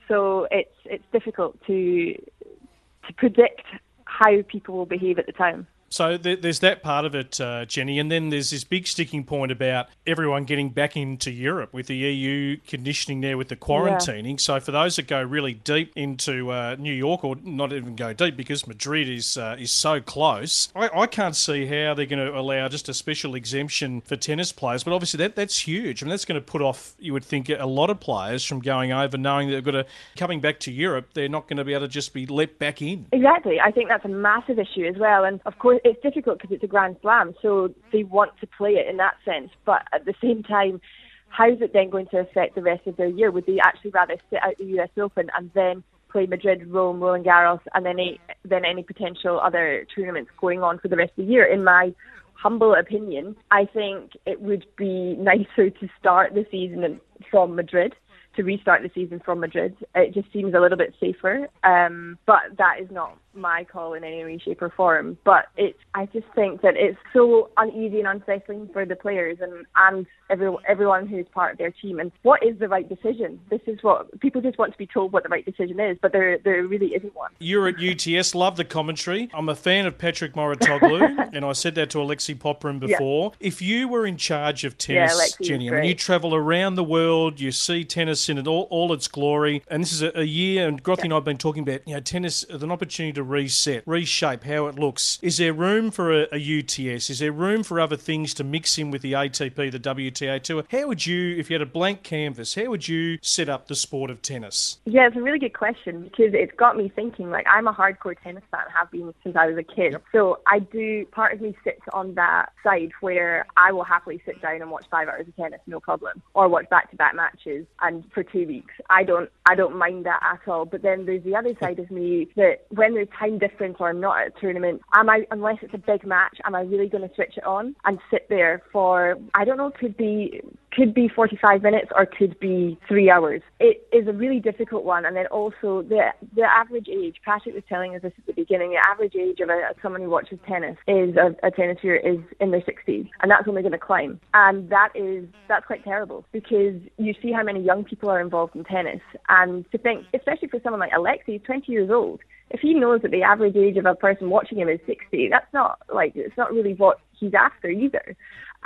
So 0.07 0.47
it's 0.51 0.75
it's 0.85 1.03
difficult 1.11 1.57
to 1.67 2.13
to 2.13 3.13
predict 3.17 3.63
how 4.05 4.41
people 4.47 4.75
will 4.75 4.85
behave 4.85 5.19
at 5.19 5.25
the 5.25 5.31
time. 5.33 5.67
So 5.89 6.17
there's 6.17 6.59
that 6.59 6.83
part 6.83 7.05
of 7.05 7.15
it, 7.15 7.39
uh, 7.39 7.65
Jenny, 7.65 7.99
and 7.99 8.11
then 8.11 8.29
there's 8.29 8.49
this 8.49 8.63
big 8.63 8.87
sticking 8.87 9.23
point 9.23 9.51
about 9.51 9.87
everyone 10.05 10.43
getting 10.43 10.69
back 10.69 10.97
into 10.97 11.31
Europe 11.31 11.73
with 11.73 11.87
the 11.87 11.95
EU 11.95 12.57
conditioning 12.67 13.21
there 13.21 13.37
with 13.37 13.47
the 13.47 13.55
quarantining. 13.55 14.31
Yeah. 14.31 14.37
So 14.37 14.59
for 14.59 14.71
those 14.71 14.97
that 14.97 15.07
go 15.07 15.21
really 15.21 15.53
deep 15.53 15.93
into 15.95 16.51
uh, 16.51 16.75
New 16.77 16.93
York, 16.93 17.23
or 17.23 17.35
not 17.41 17.71
even 17.71 17.95
go 17.95 18.11
deep 18.11 18.35
because 18.35 18.67
Madrid 18.67 19.07
is 19.07 19.37
uh, 19.37 19.55
is 19.57 19.71
so 19.71 20.01
close, 20.01 20.69
I, 20.75 20.89
I, 20.93 21.07
can't 21.07 21.35
see 21.35 21.65
how 21.65 21.93
they're 21.93 22.05
going 22.05 22.25
to 22.25 22.37
allow 22.37 22.67
just 22.67 22.89
a 22.89 22.93
special 22.93 23.35
exemption 23.35 24.01
for 24.01 24.17
tennis 24.17 24.51
players. 24.51 24.83
But 24.83 24.93
obviously 24.93 25.19
that 25.19 25.35
that's 25.35 25.67
huge. 25.67 26.03
I 26.03 26.05
mean 26.05 26.09
that's 26.09 26.25
going 26.25 26.39
to 26.39 26.45
put 26.45 26.61
off, 26.61 26.95
you 26.99 27.13
would 27.13 27.23
think, 27.23 27.49
a 27.49 27.65
lot 27.65 27.89
of 27.89 27.99
players 27.99 28.43
from 28.43 28.59
going 28.59 28.91
over, 28.91 29.17
knowing 29.17 29.47
that 29.49 29.55
they've 29.55 29.63
got 29.63 29.71
to 29.71 29.85
coming 30.17 30.41
back 30.41 30.59
to 30.61 30.71
Europe. 30.71 31.09
They're 31.13 31.29
not 31.29 31.47
going 31.47 31.57
to 31.57 31.63
be 31.63 31.73
able 31.73 31.85
to 31.85 31.91
just 31.91 32.13
be 32.13 32.25
let 32.25 32.59
back 32.59 32.81
in. 32.81 33.07
Exactly. 33.13 33.59
I 33.61 33.71
think 33.71 33.87
that's 33.87 34.05
a 34.05 34.09
massive 34.09 34.59
issue 34.59 34.85
as 34.85 34.97
well, 34.97 35.23
and 35.23 35.39
of 35.45 35.57
course 35.59 35.76
it's 35.83 36.01
difficult 36.01 36.39
because 36.39 36.53
it's 36.53 36.63
a 36.63 36.67
Grand 36.67 36.97
Slam, 37.01 37.33
so 37.41 37.73
they 37.91 38.03
want 38.03 38.31
to 38.39 38.47
play 38.47 38.71
it 38.71 38.87
in 38.87 38.97
that 38.97 39.15
sense. 39.25 39.49
But 39.65 39.83
at 39.93 40.05
the 40.05 40.13
same 40.21 40.43
time, 40.43 40.81
how 41.29 41.49
is 41.51 41.61
it 41.61 41.73
then 41.73 41.89
going 41.89 42.07
to 42.07 42.19
affect 42.19 42.55
the 42.55 42.61
rest 42.61 42.87
of 42.87 42.97
their 42.97 43.07
year? 43.07 43.31
Would 43.31 43.45
they 43.45 43.59
actually 43.63 43.91
rather 43.91 44.15
sit 44.29 44.39
out 44.43 44.57
the 44.57 44.79
US 44.79 44.89
Open 44.97 45.29
and 45.37 45.51
then 45.53 45.83
play 46.09 46.25
Madrid, 46.25 46.67
Rome, 46.67 46.99
Roland 46.99 47.25
Garros, 47.25 47.59
and 47.73 47.85
then 47.85 47.99
any, 47.99 48.19
then 48.45 48.63
any 48.65 48.83
potential 48.83 49.39
other 49.39 49.85
tournaments 49.95 50.31
going 50.39 50.63
on 50.63 50.79
for 50.79 50.87
the 50.87 50.95
rest 50.95 51.11
of 51.17 51.25
the 51.25 51.31
year? 51.31 51.45
In 51.45 51.63
my 51.63 51.93
humble 52.33 52.75
opinion, 52.75 53.35
I 53.51 53.65
think 53.65 54.11
it 54.25 54.41
would 54.41 54.65
be 54.77 55.15
nicer 55.15 55.69
to 55.69 55.87
start 55.99 56.33
the 56.33 56.45
season 56.51 57.01
from 57.29 57.55
Madrid 57.55 57.93
to 58.37 58.43
restart 58.43 58.83
the 58.83 58.91
season 58.93 59.19
from 59.25 59.39
Madrid. 59.39 59.75
It 59.95 60.13
just 60.13 60.31
seems 60.31 60.53
a 60.53 60.59
little 60.59 60.77
bit 60.77 60.93
safer, 60.99 61.49
um, 61.63 62.17
but 62.25 62.41
that 62.57 62.75
is 62.79 62.89
not 62.91 63.17
my 63.37 63.63
call 63.63 63.93
in 63.93 64.03
any 64.03 64.23
way, 64.23 64.37
shape, 64.37 64.61
or 64.61 64.69
form. 64.69 65.17
But 65.23 65.47
it's 65.55 65.77
I 65.93 66.05
just 66.07 66.27
think 66.35 66.61
that 66.61 66.75
it's 66.75 66.97
so 67.13 67.49
uneasy 67.57 67.99
and 67.99 68.07
unsettling 68.07 68.69
for 68.73 68.85
the 68.85 68.95
players 68.95 69.37
and 69.41 69.65
and 69.75 70.05
every, 70.29 70.53
everyone 70.67 71.07
who's 71.07 71.25
part 71.33 71.53
of 71.53 71.57
their 71.57 71.71
team. 71.71 71.99
And 71.99 72.11
what 72.23 72.43
is 72.43 72.57
the 72.59 72.67
right 72.67 72.87
decision? 72.87 73.39
This 73.49 73.61
is 73.67 73.81
what 73.81 74.19
people 74.19 74.41
just 74.41 74.57
want 74.57 74.71
to 74.73 74.77
be 74.77 74.87
told 74.87 75.13
what 75.13 75.23
the 75.23 75.29
right 75.29 75.45
decision 75.45 75.79
is, 75.79 75.97
but 76.01 76.11
there 76.11 76.37
there 76.39 76.63
really 76.63 76.93
isn't 76.95 77.15
one. 77.15 77.31
You're 77.39 77.67
at 77.67 77.75
UTS. 77.79 78.35
Love 78.35 78.57
the 78.57 78.65
commentary. 78.65 79.29
I'm 79.33 79.49
a 79.49 79.55
fan 79.55 79.85
of 79.85 79.97
Patrick 79.97 80.33
Mouratoglou, 80.33 81.29
and 81.33 81.45
I 81.45 81.53
said 81.53 81.75
that 81.75 81.89
to 81.91 82.01
Alexei 82.01 82.33
Popyrin 82.33 82.79
before. 82.79 83.31
Yeah. 83.39 83.47
If 83.47 83.61
you 83.61 83.87
were 83.87 84.05
in 84.05 84.17
charge 84.17 84.63
of 84.63 84.77
tennis, 84.77 85.37
yeah, 85.39 85.47
Jenny, 85.47 85.69
I 85.69 85.75
mean, 85.75 85.83
you 85.85 85.95
travel 85.95 86.35
around 86.35 86.75
the 86.75 86.83
world, 86.83 87.39
you 87.39 87.51
see 87.51 87.83
tennis 87.83 88.29
in 88.29 88.47
all, 88.47 88.67
all 88.69 88.93
its 88.93 89.07
glory, 89.07 89.63
and 89.67 89.83
this 89.83 89.91
is 89.91 90.01
a, 90.01 90.11
a 90.15 90.23
year. 90.23 90.67
And 90.67 90.83
Grothy 90.83 90.99
yeah. 90.99 91.05
and 91.05 91.13
I've 91.13 91.23
been 91.23 91.37
talking 91.37 91.63
about 91.63 91.87
you 91.87 91.93
know 91.93 91.99
tennis 91.99 92.43
as 92.43 92.63
an 92.63 92.71
opportunity 92.71 93.13
to 93.13 93.23
reset, 93.29 93.83
reshape 93.85 94.43
how 94.43 94.67
it 94.67 94.79
looks. 94.79 95.19
Is 95.21 95.37
there 95.37 95.53
room 95.53 95.91
for 95.91 96.23
a, 96.23 96.27
a, 96.31 96.59
UTS? 96.59 97.09
Is 97.09 97.19
there 97.19 97.31
room 97.31 97.63
for 97.63 97.79
other 97.79 97.97
things 97.97 98.33
to 98.35 98.43
mix 98.43 98.77
in 98.77 98.91
with 98.91 99.01
the 99.01 99.13
ATP, 99.13 99.71
the 99.71 99.79
WTA 99.79 100.41
Tour? 100.41 100.63
How 100.71 100.87
would 100.87 101.05
you, 101.05 101.35
if 101.37 101.49
you 101.49 101.55
had 101.55 101.61
a 101.61 101.65
blank 101.65 102.03
canvas, 102.03 102.55
how 102.55 102.65
would 102.65 102.87
you 102.87 103.17
set 103.21 103.49
up 103.49 103.67
the 103.67 103.75
sport 103.75 104.09
of 104.09 104.21
tennis? 104.21 104.79
Yeah, 104.85 105.07
it's 105.07 105.17
a 105.17 105.21
really 105.21 105.39
good 105.39 105.53
question 105.53 106.03
because 106.03 106.33
it's 106.33 106.53
got 106.57 106.77
me 106.77 106.91
thinking. 106.93 107.29
Like, 107.29 107.45
I'm 107.47 107.67
a 107.67 107.73
hardcore 107.73 108.15
tennis 108.21 108.43
fan, 108.51 108.61
have 108.77 108.91
been 108.91 109.13
since 109.23 109.35
I 109.35 109.47
was 109.47 109.57
a 109.57 109.63
kid. 109.63 109.93
Yep. 109.93 110.03
So 110.11 110.39
I 110.47 110.59
do, 110.59 111.05
part 111.07 111.33
of 111.33 111.41
me 111.41 111.55
sits 111.63 111.81
on 111.93 112.15
that 112.15 112.53
side 112.63 112.91
where 113.01 113.45
I 113.57 113.71
will 113.71 113.83
happily 113.83 114.21
sit 114.25 114.41
down 114.41 114.61
and 114.61 114.71
watch 114.71 114.85
five 114.89 115.07
hours 115.07 115.27
of 115.27 115.35
tennis, 115.35 115.59
no 115.67 115.79
problem, 115.79 116.21
or 116.33 116.47
watch 116.47 116.69
back 116.69 116.91
to 116.91 116.97
back 116.97 117.15
matches 117.15 117.65
and 117.81 118.03
for 118.13 118.23
two 118.23 118.47
weeks. 118.47 118.73
I 118.89 119.03
don't, 119.03 119.29
I 119.49 119.55
don't 119.55 119.77
mind 119.77 120.05
that 120.05 120.21
at 120.23 120.47
all. 120.49 120.65
But 120.65 120.81
then 120.81 121.05
there's 121.05 121.23
the 121.23 121.35
other 121.35 121.53
side 121.59 121.79
of 121.79 121.91
me 121.91 122.29
that 122.35 122.65
when 122.69 122.93
there's 122.93 123.06
time 123.07 123.37
difference 123.37 123.77
or 123.79 123.89
I'm 123.89 123.99
not 123.99 124.21
at 124.21 124.27
a 124.27 124.39
tournament, 124.39 124.81
am 124.93 125.09
I, 125.09 125.25
unless 125.31 125.57
it's 125.61 125.73
a 125.73 125.77
big 125.77 126.05
match, 126.05 126.37
am 126.43 126.55
I 126.55 126.61
really 126.61 126.87
going 126.87 127.07
to 127.07 127.13
switch 127.15 127.37
it 127.37 127.43
on 127.43 127.75
and 127.85 127.99
sit 128.11 128.27
there 128.29 128.63
for, 128.71 129.15
I 129.33 129.45
don't 129.45 129.57
know, 129.57 129.71
could 129.71 129.97
be, 129.97 130.41
could 130.77 130.93
be 130.93 131.09
45 131.09 131.63
minutes 131.63 131.87
or 131.95 132.05
could 132.05 132.39
be 132.39 132.77
three 132.87 133.09
hours. 133.09 133.41
It 133.59 133.87
is 133.91 134.07
a 134.07 134.13
really 134.13 134.39
difficult 134.39 134.83
one. 134.83 135.05
And 135.05 135.15
then 135.15 135.25
also 135.27 135.81
the, 135.81 136.13
the 136.35 136.43
average 136.43 136.87
age, 136.87 137.15
Patrick 137.25 137.55
was 137.55 137.63
telling 137.67 137.95
us 137.95 138.03
this 138.03 138.13
at 138.15 138.27
the 138.27 138.33
beginning, 138.33 138.69
the 138.71 138.87
average 138.87 139.15
age 139.15 139.39
of 139.39 139.49
a, 139.49 139.73
someone 139.81 140.01
who 140.03 140.09
watches 140.11 140.37
tennis 140.47 140.77
is, 140.87 141.15
a, 141.15 141.35
a 141.45 141.49
tennis 141.49 141.79
viewer 141.81 141.95
is 141.95 142.19
in 142.39 142.51
their 142.51 142.61
60s. 142.61 143.09
And 143.21 143.31
that's 143.31 143.47
only 143.47 143.63
going 143.63 143.71
to 143.71 143.79
climb. 143.79 144.19
And 144.35 144.69
that 144.69 144.89
is, 144.93 145.25
that's 145.47 145.65
quite 145.65 145.83
terrible 145.83 146.25
because 146.31 146.79
you 146.97 147.15
see 147.23 147.31
how 147.31 147.41
many 147.41 147.63
young 147.63 147.83
people 147.83 148.09
are 148.11 148.21
involved 148.21 148.55
in 148.55 148.63
tennis. 148.63 149.01
And 149.29 149.69
to 149.71 149.79
think, 149.79 150.05
especially 150.13 150.49
for 150.49 150.59
someone 150.61 150.79
like 150.79 150.91
Alexei, 150.95 151.39
20 151.39 151.71
years 151.71 151.89
old, 151.89 152.19
if 152.49 152.61
he 152.61 152.73
knows 152.73 153.01
that 153.01 153.11
the 153.11 153.23
average 153.23 153.55
age 153.55 153.77
of 153.77 153.85
a 153.85 153.95
person 153.95 154.29
watching 154.29 154.59
him 154.59 154.69
is 154.69 154.79
60, 154.85 155.29
that's 155.29 155.51
not 155.53 155.79
like 155.93 156.13
it's 156.15 156.37
not 156.37 156.53
really 156.53 156.75
what 156.75 156.99
he's 157.19 157.33
after 157.33 157.67
either. 157.69 158.15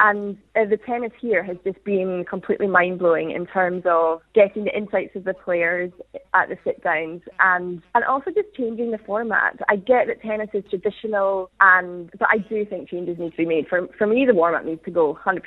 And 0.04 0.36
uh, 0.56 0.66
the 0.66 0.78
tennis 0.78 1.12
here 1.22 1.44
has 1.44 1.58
just 1.64 1.82
been 1.84 2.26
completely 2.28 2.66
mind 2.66 2.98
blowing 2.98 3.30
in 3.30 3.46
terms 3.46 3.84
of 3.86 4.22
getting 4.34 4.64
the 4.64 4.76
insights 4.76 5.16
of 5.16 5.26
the 5.26 5.36
players 5.36 5.92
at 6.34 6.50
the 6.50 6.58
sit 6.64 6.84
downs 6.84 7.22
and 7.40 7.84
and 7.94 8.04
also 8.06 8.32
just 8.32 8.52
changing 8.56 8.90
the 8.90 8.98
format. 8.98 9.60
I 9.70 9.76
get 9.76 10.08
that 10.08 10.20
tennis 10.24 10.50
is 10.56 10.64
traditional, 10.72 11.52
and 11.60 12.10
but 12.18 12.30
I 12.32 12.40
do 12.40 12.66
think 12.66 12.90
changes 12.90 13.20
need 13.20 13.32
to 13.32 13.38
be 13.38 13.46
made. 13.46 13.68
For 13.68 13.88
for 13.96 14.08
me, 14.08 14.26
the 14.26 14.34
warm 14.34 14.56
up 14.56 14.66
needs 14.66 14.84
to 14.86 14.92
go 14.92 15.20
100%. 15.24 15.42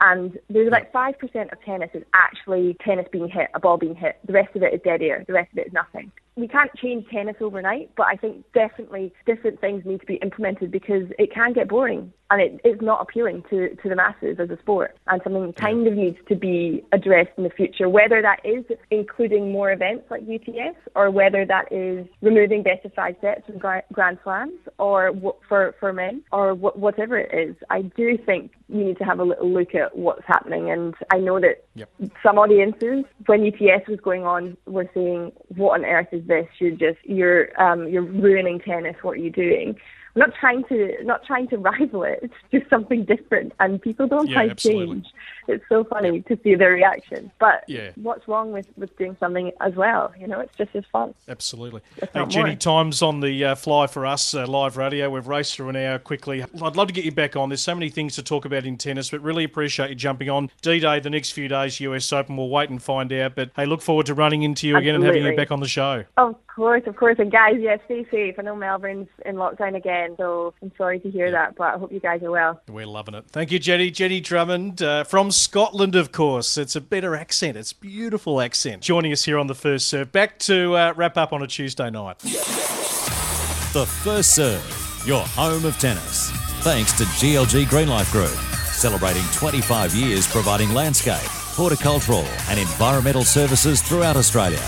And 0.00 0.36
there's 0.48 0.66
about 0.66 0.90
five 0.92 1.16
percent 1.16 1.52
of 1.52 1.62
tennis 1.62 1.90
is 1.94 2.02
actually 2.12 2.76
tennis 2.84 3.06
being 3.12 3.28
hit, 3.28 3.48
a 3.54 3.60
ball 3.60 3.78
being 3.78 3.94
hit. 3.94 4.18
The 4.26 4.32
rest 4.32 4.56
of 4.56 4.64
it 4.64 4.74
is 4.74 4.80
dead 4.82 5.02
air. 5.02 5.24
The 5.24 5.34
rest 5.34 5.52
of 5.52 5.58
it 5.58 5.68
is 5.68 5.72
nothing 5.72 6.10
we 6.40 6.48
can't 6.48 6.74
change 6.76 7.06
tennis 7.08 7.36
overnight, 7.40 7.90
but 7.96 8.06
I 8.06 8.16
think 8.16 8.44
definitely 8.54 9.12
different 9.26 9.60
things 9.60 9.84
need 9.84 10.00
to 10.00 10.06
be 10.06 10.14
implemented 10.16 10.70
because 10.70 11.04
it 11.18 11.32
can 11.32 11.52
get 11.52 11.68
boring 11.68 12.12
and 12.30 12.40
it, 12.40 12.60
it's 12.64 12.80
not 12.80 13.02
appealing 13.02 13.44
to, 13.50 13.74
to 13.76 13.88
the 13.88 13.94
masses 14.00 14.36
as 14.38 14.50
a 14.50 14.58
sport. 14.58 14.96
And 15.06 15.20
something 15.22 15.52
kind 15.52 15.86
of 15.86 15.94
needs 15.94 16.18
to 16.28 16.34
be 16.34 16.84
addressed 16.92 17.30
in 17.36 17.44
the 17.44 17.50
future, 17.50 17.88
whether 17.88 18.22
that 18.22 18.40
is 18.44 18.64
including 18.90 19.52
more 19.52 19.72
events 19.72 20.04
like 20.10 20.22
UTS 20.22 20.76
or 20.94 21.10
whether 21.10 21.44
that 21.44 21.72
is 21.72 22.06
removing 22.22 22.62
best 22.62 22.84
of 22.84 22.94
five 22.94 23.16
sets 23.20 23.42
from 23.46 23.58
Grand 23.92 24.18
Slams 24.22 24.60
or 24.78 25.12
for, 25.48 25.74
for 25.80 25.92
men 25.92 26.22
or 26.32 26.54
whatever 26.54 27.18
it 27.18 27.30
is. 27.48 27.56
I 27.70 27.82
do 27.82 28.16
think 28.18 28.52
you 28.68 28.84
need 28.84 28.98
to 28.98 29.04
have 29.04 29.18
a 29.18 29.24
little 29.24 29.50
look 29.50 29.74
at 29.74 29.96
what's 29.96 30.26
happening. 30.26 30.70
And 30.70 30.94
I 31.12 31.18
know 31.18 31.40
that 31.40 31.64
yep. 31.74 31.90
some 32.22 32.38
audiences, 32.38 33.04
when 33.26 33.44
UTS 33.44 33.88
was 33.88 34.00
going 34.00 34.24
on, 34.24 34.56
were 34.66 34.88
saying, 34.94 35.32
"What 35.56 35.80
on 35.80 35.84
earth 35.84 36.08
is 36.12 36.26
this? 36.26 36.46
You're 36.58 36.70
just 36.70 36.98
you're 37.04 37.60
um, 37.60 37.88
you're 37.88 38.02
ruining 38.02 38.60
tennis. 38.60 38.96
What 39.02 39.12
are 39.12 39.16
you 39.16 39.30
doing?" 39.30 39.76
Not 40.20 40.34
trying 40.34 40.64
to 40.64 41.02
not 41.02 41.24
trying 41.24 41.48
to 41.48 41.56
rival 41.56 42.02
it. 42.02 42.18
It's 42.20 42.34
just 42.52 42.68
something 42.68 43.06
different, 43.06 43.54
and 43.58 43.80
people 43.80 44.06
don't 44.06 44.28
yeah, 44.28 44.42
like 44.42 44.58
change. 44.58 45.06
It's 45.48 45.64
so 45.66 45.82
funny 45.82 46.18
yeah. 46.18 46.36
to 46.36 46.42
see 46.44 46.54
their 46.56 46.72
reaction. 46.72 47.32
But 47.40 47.64
yeah. 47.66 47.92
what's 47.96 48.28
wrong 48.28 48.52
with, 48.52 48.66
with 48.76 48.94
doing 48.98 49.16
something 49.18 49.50
as 49.62 49.74
well? 49.76 50.12
You 50.20 50.26
know, 50.26 50.40
it's 50.40 50.54
just 50.58 50.76
as 50.76 50.84
fun. 50.92 51.14
Absolutely. 51.26 51.80
Hey, 52.12 52.26
Jenny, 52.26 52.54
time's 52.54 53.00
on 53.00 53.20
the 53.20 53.46
uh, 53.46 53.54
fly 53.54 53.86
for 53.86 54.04
us, 54.04 54.34
uh, 54.34 54.46
live 54.46 54.76
radio. 54.76 55.08
We've 55.08 55.26
raced 55.26 55.56
through 55.56 55.70
an 55.70 55.76
hour 55.76 55.98
quickly. 55.98 56.42
I'd 56.42 56.76
love 56.76 56.88
to 56.88 56.92
get 56.92 57.06
you 57.06 57.12
back 57.12 57.34
on. 57.34 57.48
There's 57.48 57.62
so 57.62 57.74
many 57.74 57.88
things 57.88 58.14
to 58.16 58.22
talk 58.22 58.44
about 58.44 58.66
in 58.66 58.76
tennis, 58.76 59.08
but 59.08 59.22
really 59.22 59.44
appreciate 59.44 59.88
you 59.88 59.96
jumping 59.96 60.28
on. 60.28 60.50
D 60.60 60.80
Day, 60.80 61.00
the 61.00 61.08
next 61.08 61.30
few 61.30 61.48
days, 61.48 61.80
US 61.80 62.12
Open. 62.12 62.36
We'll 62.36 62.50
wait 62.50 62.68
and 62.68 62.82
find 62.82 63.10
out. 63.14 63.36
But 63.36 63.52
hey, 63.56 63.64
look 63.64 63.80
forward 63.80 64.04
to 64.06 64.14
running 64.14 64.42
into 64.42 64.68
you 64.68 64.76
Absolutely. 64.76 64.90
again 64.90 64.94
and 64.96 65.04
having 65.16 65.32
you 65.32 65.34
back 65.34 65.50
on 65.50 65.60
the 65.60 65.68
show. 65.68 66.04
Of 66.18 66.36
course, 66.60 66.82
of 66.86 66.96
course. 66.96 67.16
And 67.18 67.32
guys, 67.32 67.54
yeah, 67.58 67.78
stay 67.86 68.06
safe. 68.10 68.34
I 68.38 68.42
know 68.42 68.54
Melbourne's 68.54 69.08
in 69.24 69.36
lockdown 69.36 69.74
again, 69.74 70.14
so 70.18 70.52
I'm 70.60 70.70
sorry 70.76 71.00
to 71.00 71.10
hear 71.10 71.30
that, 71.30 71.56
but 71.56 71.74
I 71.74 71.78
hope 71.78 71.90
you 71.90 72.00
guys 72.00 72.22
are 72.22 72.30
well. 72.30 72.60
We're 72.68 72.86
loving 72.86 73.14
it. 73.14 73.24
Thank 73.28 73.50
you, 73.50 73.58
Jenny. 73.58 73.90
Jenny 73.90 74.20
Drummond 74.20 74.82
uh, 74.82 75.04
from 75.04 75.30
Scotland, 75.30 75.94
of 75.94 76.12
course. 76.12 76.58
It's 76.58 76.76
a 76.76 76.80
better 76.82 77.16
accent. 77.16 77.56
It's 77.56 77.72
beautiful 77.72 78.42
accent. 78.42 78.82
Joining 78.82 79.10
us 79.10 79.24
here 79.24 79.38
on 79.38 79.46
the 79.46 79.54
first 79.54 79.88
serve. 79.88 80.12
Back 80.12 80.38
to 80.40 80.76
uh, 80.76 80.92
wrap 80.96 81.16
up 81.16 81.32
on 81.32 81.42
a 81.42 81.46
Tuesday 81.46 81.88
night. 81.88 82.18
The 82.18 83.86
first 83.86 84.34
serve, 84.34 85.02
your 85.06 85.22
home 85.22 85.64
of 85.64 85.78
tennis. 85.78 86.30
Thanks 86.62 86.92
to 86.98 87.04
GLG 87.04 87.64
Greenlife 87.64 88.12
Group, 88.12 88.36
celebrating 88.74 89.24
25 89.32 89.94
years 89.94 90.26
providing 90.26 90.74
landscape, 90.74 91.26
horticultural, 91.56 92.26
and 92.50 92.58
environmental 92.60 93.24
services 93.24 93.80
throughout 93.80 94.16
Australia. 94.16 94.58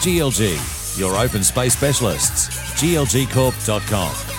GLG, 0.00 0.81
your 0.98 1.16
open 1.16 1.42
space 1.44 1.74
specialists. 1.74 2.48
glgcorp.com. 2.80 4.31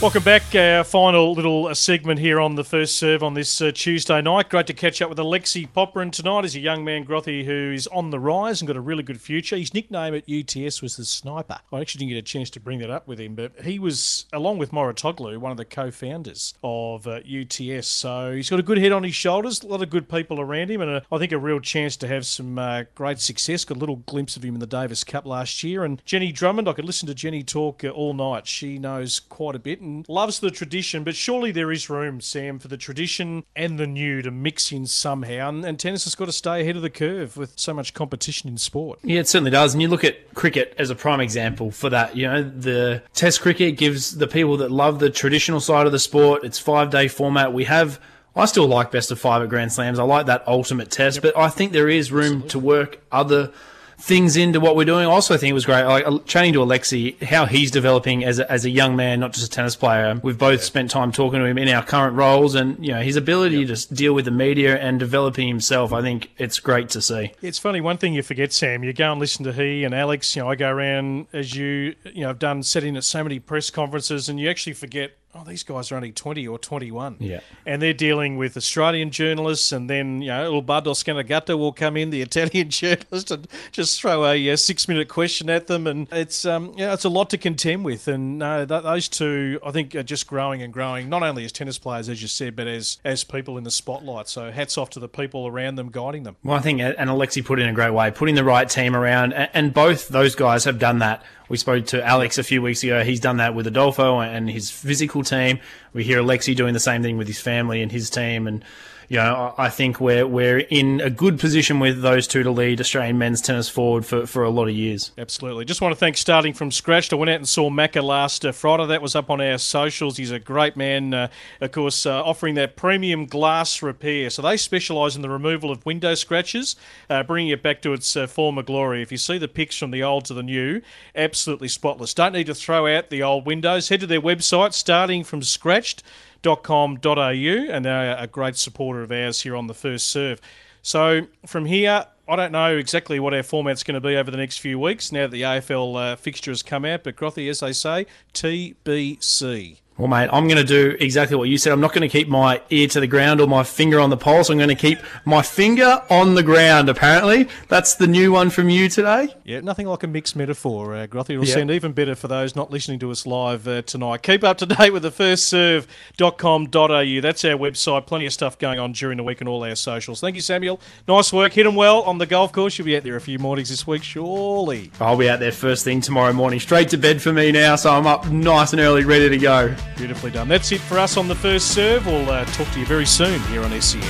Welcome 0.00 0.22
back. 0.22 0.54
Our 0.54 0.84
final 0.84 1.32
little 1.32 1.66
uh, 1.66 1.74
segment 1.74 2.20
here 2.20 2.38
on 2.38 2.54
the 2.54 2.62
first 2.62 2.94
serve 2.94 3.24
on 3.24 3.34
this 3.34 3.60
uh, 3.60 3.72
Tuesday 3.74 4.22
night. 4.22 4.48
Great 4.48 4.68
to 4.68 4.72
catch 4.72 5.02
up 5.02 5.08
with 5.10 5.18
Alexei 5.18 5.64
Popyrin 5.64 6.12
tonight. 6.12 6.44
He's 6.44 6.54
a 6.54 6.60
young 6.60 6.84
man, 6.84 7.04
Grothy, 7.04 7.44
who 7.44 7.72
is 7.72 7.88
on 7.88 8.10
the 8.10 8.20
rise 8.20 8.60
and 8.60 8.68
got 8.68 8.76
a 8.76 8.80
really 8.80 9.02
good 9.02 9.20
future. 9.20 9.56
His 9.56 9.74
nickname 9.74 10.14
at 10.14 10.28
UTS 10.28 10.82
was 10.82 10.96
the 10.96 11.04
Sniper. 11.04 11.58
I 11.72 11.80
actually 11.80 11.98
didn't 11.98 12.10
get 12.10 12.18
a 12.18 12.22
chance 12.22 12.48
to 12.50 12.60
bring 12.60 12.78
that 12.78 12.90
up 12.90 13.08
with 13.08 13.18
him, 13.18 13.34
but 13.34 13.62
he 13.62 13.80
was, 13.80 14.26
along 14.32 14.58
with 14.58 14.70
Mouratoglou, 14.70 15.36
one 15.38 15.50
of 15.50 15.56
the 15.56 15.64
co-founders 15.64 16.54
of 16.62 17.08
uh, 17.08 17.18
UTS. 17.28 17.88
So 17.88 18.34
he's 18.34 18.50
got 18.50 18.60
a 18.60 18.62
good 18.62 18.78
head 18.78 18.92
on 18.92 19.02
his 19.02 19.16
shoulders, 19.16 19.64
a 19.64 19.66
lot 19.66 19.82
of 19.82 19.90
good 19.90 20.08
people 20.08 20.40
around 20.40 20.70
him, 20.70 20.80
and 20.80 20.92
a, 20.92 21.02
I 21.10 21.18
think 21.18 21.32
a 21.32 21.38
real 21.38 21.58
chance 21.58 21.96
to 21.96 22.06
have 22.06 22.24
some 22.24 22.56
uh, 22.56 22.84
great 22.94 23.18
success. 23.18 23.64
Got 23.64 23.78
a 23.78 23.80
little 23.80 23.96
glimpse 23.96 24.36
of 24.36 24.44
him 24.44 24.54
in 24.54 24.60
the 24.60 24.66
Davis 24.68 25.02
Cup 25.02 25.26
last 25.26 25.64
year. 25.64 25.82
And 25.82 26.00
Jenny 26.04 26.30
Drummond, 26.30 26.68
I 26.68 26.72
could 26.72 26.84
listen 26.84 27.08
to 27.08 27.14
Jenny 27.16 27.42
talk 27.42 27.82
uh, 27.82 27.88
all 27.88 28.14
night. 28.14 28.46
She 28.46 28.78
knows 28.78 29.18
quite 29.18 29.56
a 29.56 29.58
bit 29.58 29.87
loves 30.08 30.40
the 30.40 30.50
tradition, 30.50 31.04
but 31.04 31.16
surely 31.16 31.50
there 31.50 31.72
is 31.72 31.88
room, 31.90 32.20
Sam, 32.20 32.58
for 32.58 32.68
the 32.68 32.76
tradition 32.76 33.44
and 33.54 33.78
the 33.78 33.86
new 33.86 34.22
to 34.22 34.30
mix 34.30 34.72
in 34.72 34.86
somehow. 34.86 35.48
And, 35.48 35.64
and 35.64 35.78
tennis 35.78 36.04
has 36.04 36.14
got 36.14 36.26
to 36.26 36.32
stay 36.32 36.62
ahead 36.62 36.76
of 36.76 36.82
the 36.82 36.90
curve 36.90 37.36
with 37.36 37.52
so 37.56 37.74
much 37.74 37.94
competition 37.94 38.48
in 38.48 38.58
sport. 38.58 38.98
Yeah, 39.02 39.20
it 39.20 39.28
certainly 39.28 39.50
does. 39.50 39.74
And 39.74 39.82
you 39.82 39.88
look 39.88 40.04
at 40.04 40.34
cricket 40.34 40.74
as 40.78 40.90
a 40.90 40.94
prime 40.94 41.20
example 41.20 41.70
for 41.70 41.90
that. 41.90 42.16
You 42.16 42.26
know, 42.28 42.42
the 42.42 43.02
Test 43.14 43.40
cricket 43.40 43.76
gives 43.76 44.16
the 44.16 44.26
people 44.26 44.58
that 44.58 44.70
love 44.70 44.98
the 44.98 45.10
traditional 45.10 45.60
side 45.60 45.86
of 45.86 45.92
the 45.92 45.98
sport, 45.98 46.44
it's 46.44 46.58
five 46.58 46.90
day 46.90 47.08
format. 47.08 47.52
We 47.52 47.64
have. 47.64 48.00
I 48.36 48.44
still 48.44 48.68
like 48.68 48.92
best 48.92 49.10
of 49.10 49.18
five 49.18 49.42
at 49.42 49.48
Grand 49.48 49.72
Slams. 49.72 49.98
I 49.98 50.04
like 50.04 50.26
that 50.26 50.46
ultimate 50.46 50.92
test, 50.92 51.16
yep. 51.16 51.22
but 51.22 51.36
I 51.36 51.48
think 51.48 51.72
there 51.72 51.88
is 51.88 52.12
room 52.12 52.42
Absolutely. 52.44 52.48
to 52.50 52.58
work 52.60 53.00
other 53.10 53.52
things 53.98 54.36
into 54.36 54.60
what 54.60 54.76
we're 54.76 54.84
doing. 54.84 55.06
Also, 55.06 55.34
I 55.34 55.36
think 55.36 55.50
it 55.50 55.54
was 55.54 55.66
great. 55.66 55.84
Like 55.84 56.24
chatting 56.24 56.52
to 56.52 56.62
Alexei, 56.62 57.16
how 57.24 57.46
he's 57.46 57.70
developing 57.70 58.24
as 58.24 58.38
a, 58.38 58.50
as 58.50 58.64
a 58.64 58.70
young 58.70 58.96
man, 58.96 59.20
not 59.20 59.32
just 59.32 59.46
a 59.46 59.50
tennis 59.50 59.76
player. 59.76 60.18
We've 60.22 60.38
both 60.38 60.60
yeah. 60.60 60.64
spent 60.64 60.90
time 60.90 61.12
talking 61.12 61.40
to 61.40 61.44
him 61.44 61.58
in 61.58 61.68
our 61.68 61.84
current 61.84 62.16
roles, 62.16 62.54
and 62.54 62.84
you 62.84 62.92
know 62.92 63.02
his 63.02 63.16
ability 63.16 63.66
to 63.66 63.94
deal 63.94 64.14
with 64.14 64.24
the 64.24 64.30
media 64.30 64.78
and 64.78 64.98
developing 64.98 65.48
himself. 65.48 65.92
I 65.92 66.00
think 66.00 66.30
it's 66.38 66.60
great 66.60 66.88
to 66.90 67.02
see. 67.02 67.32
It's 67.42 67.58
funny. 67.58 67.80
One 67.80 67.98
thing 67.98 68.14
you 68.14 68.22
forget, 68.22 68.52
Sam. 68.52 68.84
You 68.84 68.92
go 68.92 69.10
and 69.10 69.20
listen 69.20 69.44
to 69.44 69.52
he 69.52 69.84
and 69.84 69.94
Alex. 69.94 70.34
You 70.36 70.42
know, 70.42 70.50
I 70.50 70.54
go 70.54 70.70
around 70.70 71.26
as 71.32 71.54
you 71.54 71.94
you 72.04 72.22
know 72.22 72.28
have 72.28 72.38
done 72.38 72.62
sitting 72.62 72.96
at 72.96 73.04
so 73.04 73.22
many 73.22 73.40
press 73.40 73.70
conferences, 73.70 74.28
and 74.28 74.38
you 74.38 74.48
actually 74.48 74.74
forget 74.74 75.12
oh, 75.34 75.44
these 75.44 75.62
guys 75.62 75.92
are 75.92 75.96
only 75.96 76.12
20 76.12 76.46
or 76.48 76.58
21. 76.58 77.16
Yeah. 77.20 77.40
And 77.66 77.82
they're 77.82 77.92
dealing 77.92 78.36
with 78.36 78.56
Australian 78.56 79.10
journalists, 79.10 79.72
and 79.72 79.88
then, 79.88 80.22
you 80.22 80.28
know, 80.28 80.56
Ubaldo 80.56 80.92
Scanagatta 80.92 81.58
will 81.58 81.72
come 81.72 81.96
in, 81.96 82.10
the 82.10 82.22
Italian 82.22 82.70
journalist, 82.70 83.30
and 83.30 83.46
just 83.70 84.00
throw 84.00 84.24
a, 84.24 84.48
a 84.48 84.56
six 84.56 84.88
minute 84.88 85.08
question 85.08 85.50
at 85.50 85.66
them. 85.66 85.86
And 85.86 86.08
it's, 86.12 86.44
um, 86.44 86.72
yeah, 86.76 86.92
it's 86.92 87.04
a 87.04 87.08
lot 87.08 87.30
to 87.30 87.38
contend 87.38 87.84
with. 87.84 88.08
And 88.08 88.38
no, 88.38 88.64
th- 88.64 88.82
those 88.82 89.08
two, 89.08 89.60
I 89.64 89.70
think, 89.70 89.94
are 89.94 90.02
just 90.02 90.26
growing 90.26 90.62
and 90.62 90.72
growing, 90.72 91.08
not 91.08 91.22
only 91.22 91.44
as 91.44 91.52
tennis 91.52 91.78
players, 91.78 92.08
as 92.08 92.22
you 92.22 92.28
said, 92.28 92.56
but 92.56 92.66
as, 92.66 92.98
as 93.04 93.24
people 93.24 93.58
in 93.58 93.64
the 93.64 93.70
spotlight. 93.70 94.28
So 94.28 94.50
hats 94.50 94.78
off 94.78 94.90
to 94.90 95.00
the 95.00 95.08
people 95.08 95.46
around 95.46 95.76
them 95.76 95.90
guiding 95.90 96.22
them. 96.22 96.36
Well, 96.42 96.56
I 96.56 96.60
think, 96.60 96.80
and 96.80 97.10
Alexei 97.10 97.42
put 97.42 97.58
it 97.58 97.62
in 97.62 97.68
a 97.68 97.74
great 97.74 97.92
way, 97.92 98.10
putting 98.10 98.34
the 98.34 98.44
right 98.44 98.68
team 98.68 98.96
around, 98.96 99.32
and 99.32 99.72
both 99.72 100.08
those 100.08 100.34
guys 100.34 100.64
have 100.64 100.78
done 100.78 100.98
that 101.00 101.22
we 101.48 101.56
spoke 101.56 101.86
to 101.86 102.04
Alex 102.04 102.38
a 102.38 102.42
few 102.42 102.60
weeks 102.60 102.82
ago. 102.84 103.02
He's 103.02 103.20
done 103.20 103.38
that 103.38 103.54
with 103.54 103.66
Adolfo 103.66 104.20
and 104.20 104.50
his 104.50 104.70
physical 104.70 105.17
team. 105.22 105.60
We 105.92 106.04
hear 106.04 106.18
Alexei 106.18 106.54
doing 106.54 106.74
the 106.74 106.80
same 106.80 107.02
thing 107.02 107.16
with 107.16 107.26
his 107.26 107.40
family 107.40 107.82
and 107.82 107.90
his 107.90 108.10
team. 108.10 108.46
And 108.46 108.64
you 109.08 109.16
know, 109.16 109.54
I 109.56 109.70
think 109.70 110.00
we're 110.00 110.26
we're 110.26 110.58
in 110.58 111.00
a 111.00 111.08
good 111.08 111.40
position 111.40 111.80
with 111.80 112.02
those 112.02 112.26
two 112.26 112.42
to 112.42 112.50
lead 112.50 112.78
Australian 112.78 113.16
men's 113.16 113.40
tennis 113.40 113.66
forward 113.66 114.04
for, 114.04 114.26
for 114.26 114.44
a 114.44 114.50
lot 114.50 114.68
of 114.68 114.74
years. 114.74 115.12
Absolutely. 115.16 115.64
Just 115.64 115.80
want 115.80 115.92
to 115.92 115.98
thank 115.98 116.18
Starting 116.18 116.52
from 116.52 116.70
Scratch. 116.70 117.10
I 117.10 117.16
went 117.16 117.30
out 117.30 117.36
and 117.36 117.48
saw 117.48 117.70
Macca 117.70 118.02
last 118.02 118.44
uh, 118.44 118.52
Friday. 118.52 118.86
That 118.86 119.00
was 119.00 119.16
up 119.16 119.30
on 119.30 119.40
our 119.40 119.56
socials. 119.56 120.18
He's 120.18 120.30
a 120.30 120.38
great 120.38 120.76
man, 120.76 121.14
uh, 121.14 121.28
of 121.62 121.72
course, 121.72 122.04
uh, 122.04 122.22
offering 122.22 122.54
that 122.56 122.76
premium 122.76 123.24
glass 123.24 123.82
repair. 123.82 124.28
So 124.28 124.42
they 124.42 124.58
specialise 124.58 125.16
in 125.16 125.22
the 125.22 125.30
removal 125.30 125.70
of 125.70 125.86
window 125.86 126.14
scratches, 126.14 126.76
uh, 127.08 127.22
bringing 127.22 127.50
it 127.50 127.62
back 127.62 127.80
to 127.82 127.94
its 127.94 128.14
uh, 128.14 128.26
former 128.26 128.62
glory. 128.62 129.00
If 129.00 129.10
you 129.10 129.18
see 129.18 129.38
the 129.38 129.48
pics 129.48 129.78
from 129.78 129.90
the 129.90 130.02
old 130.02 130.26
to 130.26 130.34
the 130.34 130.42
new, 130.42 130.82
absolutely 131.14 131.68
spotless. 131.68 132.12
Don't 132.12 132.32
need 132.32 132.46
to 132.48 132.54
throw 132.54 132.86
out 132.86 133.08
the 133.08 133.22
old 133.22 133.46
windows. 133.46 133.88
Head 133.88 134.00
to 134.00 134.06
their 134.06 134.20
website, 134.20 134.74
Starting 134.74 135.24
from 135.24 135.42
Scratched 135.42 136.02
au, 136.46 137.66
and 137.70 137.84
they're 137.84 138.16
a 138.18 138.26
great 138.26 138.56
supporter 138.56 139.02
of 139.02 139.12
ours 139.12 139.42
here 139.42 139.56
on 139.56 139.66
the 139.66 139.74
first 139.74 140.08
serve. 140.08 140.40
So 140.82 141.26
from 141.46 141.66
here, 141.66 142.06
I 142.28 142.36
don't 142.36 142.52
know 142.52 142.76
exactly 142.76 143.18
what 143.18 143.34
our 143.34 143.42
format's 143.42 143.82
going 143.82 143.94
to 143.94 144.00
be 144.00 144.16
over 144.16 144.30
the 144.30 144.36
next 144.36 144.58
few 144.58 144.78
weeks 144.78 145.12
now 145.12 145.22
that 145.22 145.30
the 145.30 145.42
AFL 145.42 146.12
uh, 146.12 146.16
fixture 146.16 146.50
has 146.50 146.62
come 146.62 146.84
out, 146.84 147.04
but 147.04 147.16
Grothy, 147.16 147.48
as 147.48 147.60
they 147.60 147.72
say, 147.72 148.06
TBC. 148.34 149.78
Well, 149.98 150.06
mate, 150.06 150.28
I'm 150.32 150.46
going 150.46 150.58
to 150.58 150.64
do 150.64 150.96
exactly 151.00 151.36
what 151.36 151.48
you 151.48 151.58
said. 151.58 151.72
I'm 151.72 151.80
not 151.80 151.92
going 151.92 152.02
to 152.02 152.08
keep 152.08 152.28
my 152.28 152.62
ear 152.70 152.86
to 152.86 153.00
the 153.00 153.08
ground 153.08 153.40
or 153.40 153.48
my 153.48 153.64
finger 153.64 153.98
on 153.98 154.10
the 154.10 154.16
pulse. 154.16 154.48
I'm 154.48 154.56
going 154.56 154.68
to 154.68 154.76
keep 154.76 155.00
my 155.24 155.42
finger 155.42 156.04
on 156.08 156.36
the 156.36 156.44
ground, 156.44 156.88
apparently. 156.88 157.48
That's 157.66 157.96
the 157.96 158.06
new 158.06 158.30
one 158.30 158.50
from 158.50 158.68
you 158.68 158.88
today. 158.88 159.34
Yeah, 159.42 159.58
nothing 159.58 159.88
like 159.88 160.04
a 160.04 160.06
mixed 160.06 160.36
metaphor, 160.36 160.94
uh, 160.94 161.08
Grothy. 161.08 161.30
It'll 161.30 161.44
yep. 161.44 161.58
sound 161.58 161.72
even 161.72 161.94
better 161.94 162.14
for 162.14 162.28
those 162.28 162.54
not 162.54 162.70
listening 162.70 163.00
to 163.00 163.10
us 163.10 163.26
live 163.26 163.66
uh, 163.66 163.82
tonight. 163.82 164.22
Keep 164.22 164.44
up 164.44 164.58
to 164.58 164.66
date 164.66 164.92
with 164.92 165.02
the 165.02 165.10
firstserve.com.au. 165.10 167.20
That's 167.20 167.44
our 167.44 167.58
website. 167.58 168.06
Plenty 168.06 168.26
of 168.26 168.32
stuff 168.32 168.56
going 168.56 168.78
on 168.78 168.92
during 168.92 169.16
the 169.16 169.24
week 169.24 169.42
on 169.42 169.48
all 169.48 169.64
our 169.64 169.74
socials. 169.74 170.20
Thank 170.20 170.36
you, 170.36 170.42
Samuel. 170.42 170.80
Nice 171.08 171.32
work. 171.32 171.54
Hit 171.54 171.64
them 171.64 171.74
well 171.74 172.02
on 172.02 172.18
the 172.18 172.26
golf 172.26 172.52
course. 172.52 172.78
You'll 172.78 172.86
be 172.86 172.96
out 172.96 173.02
there 173.02 173.16
a 173.16 173.20
few 173.20 173.40
mornings 173.40 173.70
this 173.70 173.84
week, 173.84 174.04
surely. 174.04 174.92
I'll 175.00 175.16
be 175.16 175.28
out 175.28 175.40
there 175.40 175.50
first 175.50 175.82
thing 175.82 176.00
tomorrow 176.00 176.32
morning. 176.32 176.60
Straight 176.60 176.90
to 176.90 176.98
bed 176.98 177.20
for 177.20 177.32
me 177.32 177.50
now, 177.50 177.74
so 177.74 177.90
I'm 177.90 178.06
up 178.06 178.28
nice 178.28 178.72
and 178.72 178.80
early, 178.80 179.04
ready 179.04 179.28
to 179.28 179.38
go. 179.38 179.74
Beautifully 179.96 180.30
done. 180.30 180.48
That's 180.48 180.70
it 180.72 180.80
for 180.80 180.98
us 180.98 181.16
on 181.16 181.28
the 181.28 181.34
first 181.34 181.72
serve. 181.72 182.06
We'll 182.06 182.30
uh, 182.30 182.44
talk 182.46 182.70
to 182.72 182.80
you 182.80 182.86
very 182.86 183.06
soon 183.06 183.40
here 183.42 183.62
on 183.62 183.80
SEN. 183.80 184.02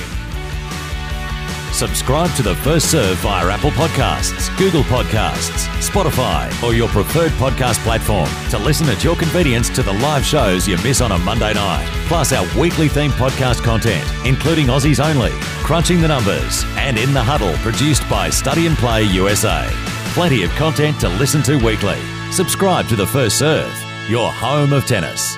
Subscribe 1.71 2.29
to 2.35 2.41
the 2.41 2.55
First 2.55 2.91
Serve 2.91 3.17
via 3.19 3.47
Apple 3.47 3.69
Podcasts, 3.71 4.49
Google 4.57 4.81
Podcasts, 4.83 5.67
Spotify, 5.87 6.51
or 6.63 6.73
your 6.73 6.89
preferred 6.89 7.31
podcast 7.33 7.77
platform 7.83 8.27
to 8.49 8.57
listen 8.57 8.89
at 8.89 9.03
your 9.03 9.15
convenience 9.15 9.69
to 9.69 9.83
the 9.83 9.93
live 9.93 10.25
shows 10.25 10.67
you 10.67 10.75
miss 10.77 10.99
on 10.99 11.11
a 11.13 11.17
Monday 11.19 11.53
night. 11.53 11.87
Plus 12.07 12.33
our 12.33 12.45
weekly 12.59 12.89
themed 12.89 13.11
podcast 13.11 13.63
content, 13.63 14.05
including 14.25 14.65
Aussies 14.67 14.99
Only, 15.01 15.31
Crunching 15.63 16.01
the 16.01 16.07
Numbers, 16.07 16.65
and 16.75 16.97
In 16.97 17.13
the 17.13 17.23
Huddle, 17.23 17.53
produced 17.57 18.07
by 18.09 18.29
Study 18.29 18.65
and 18.67 18.75
Play 18.77 19.03
USA. 19.03 19.65
Plenty 20.13 20.43
of 20.43 20.49
content 20.51 20.99
to 20.99 21.07
listen 21.07 21.41
to 21.43 21.63
weekly. 21.63 21.99
Subscribe 22.31 22.89
to 22.89 22.95
the 22.95 23.07
First 23.07 23.37
Serve, 23.37 23.71
your 24.09 24.31
home 24.31 24.73
of 24.73 24.85
tennis. 24.85 25.37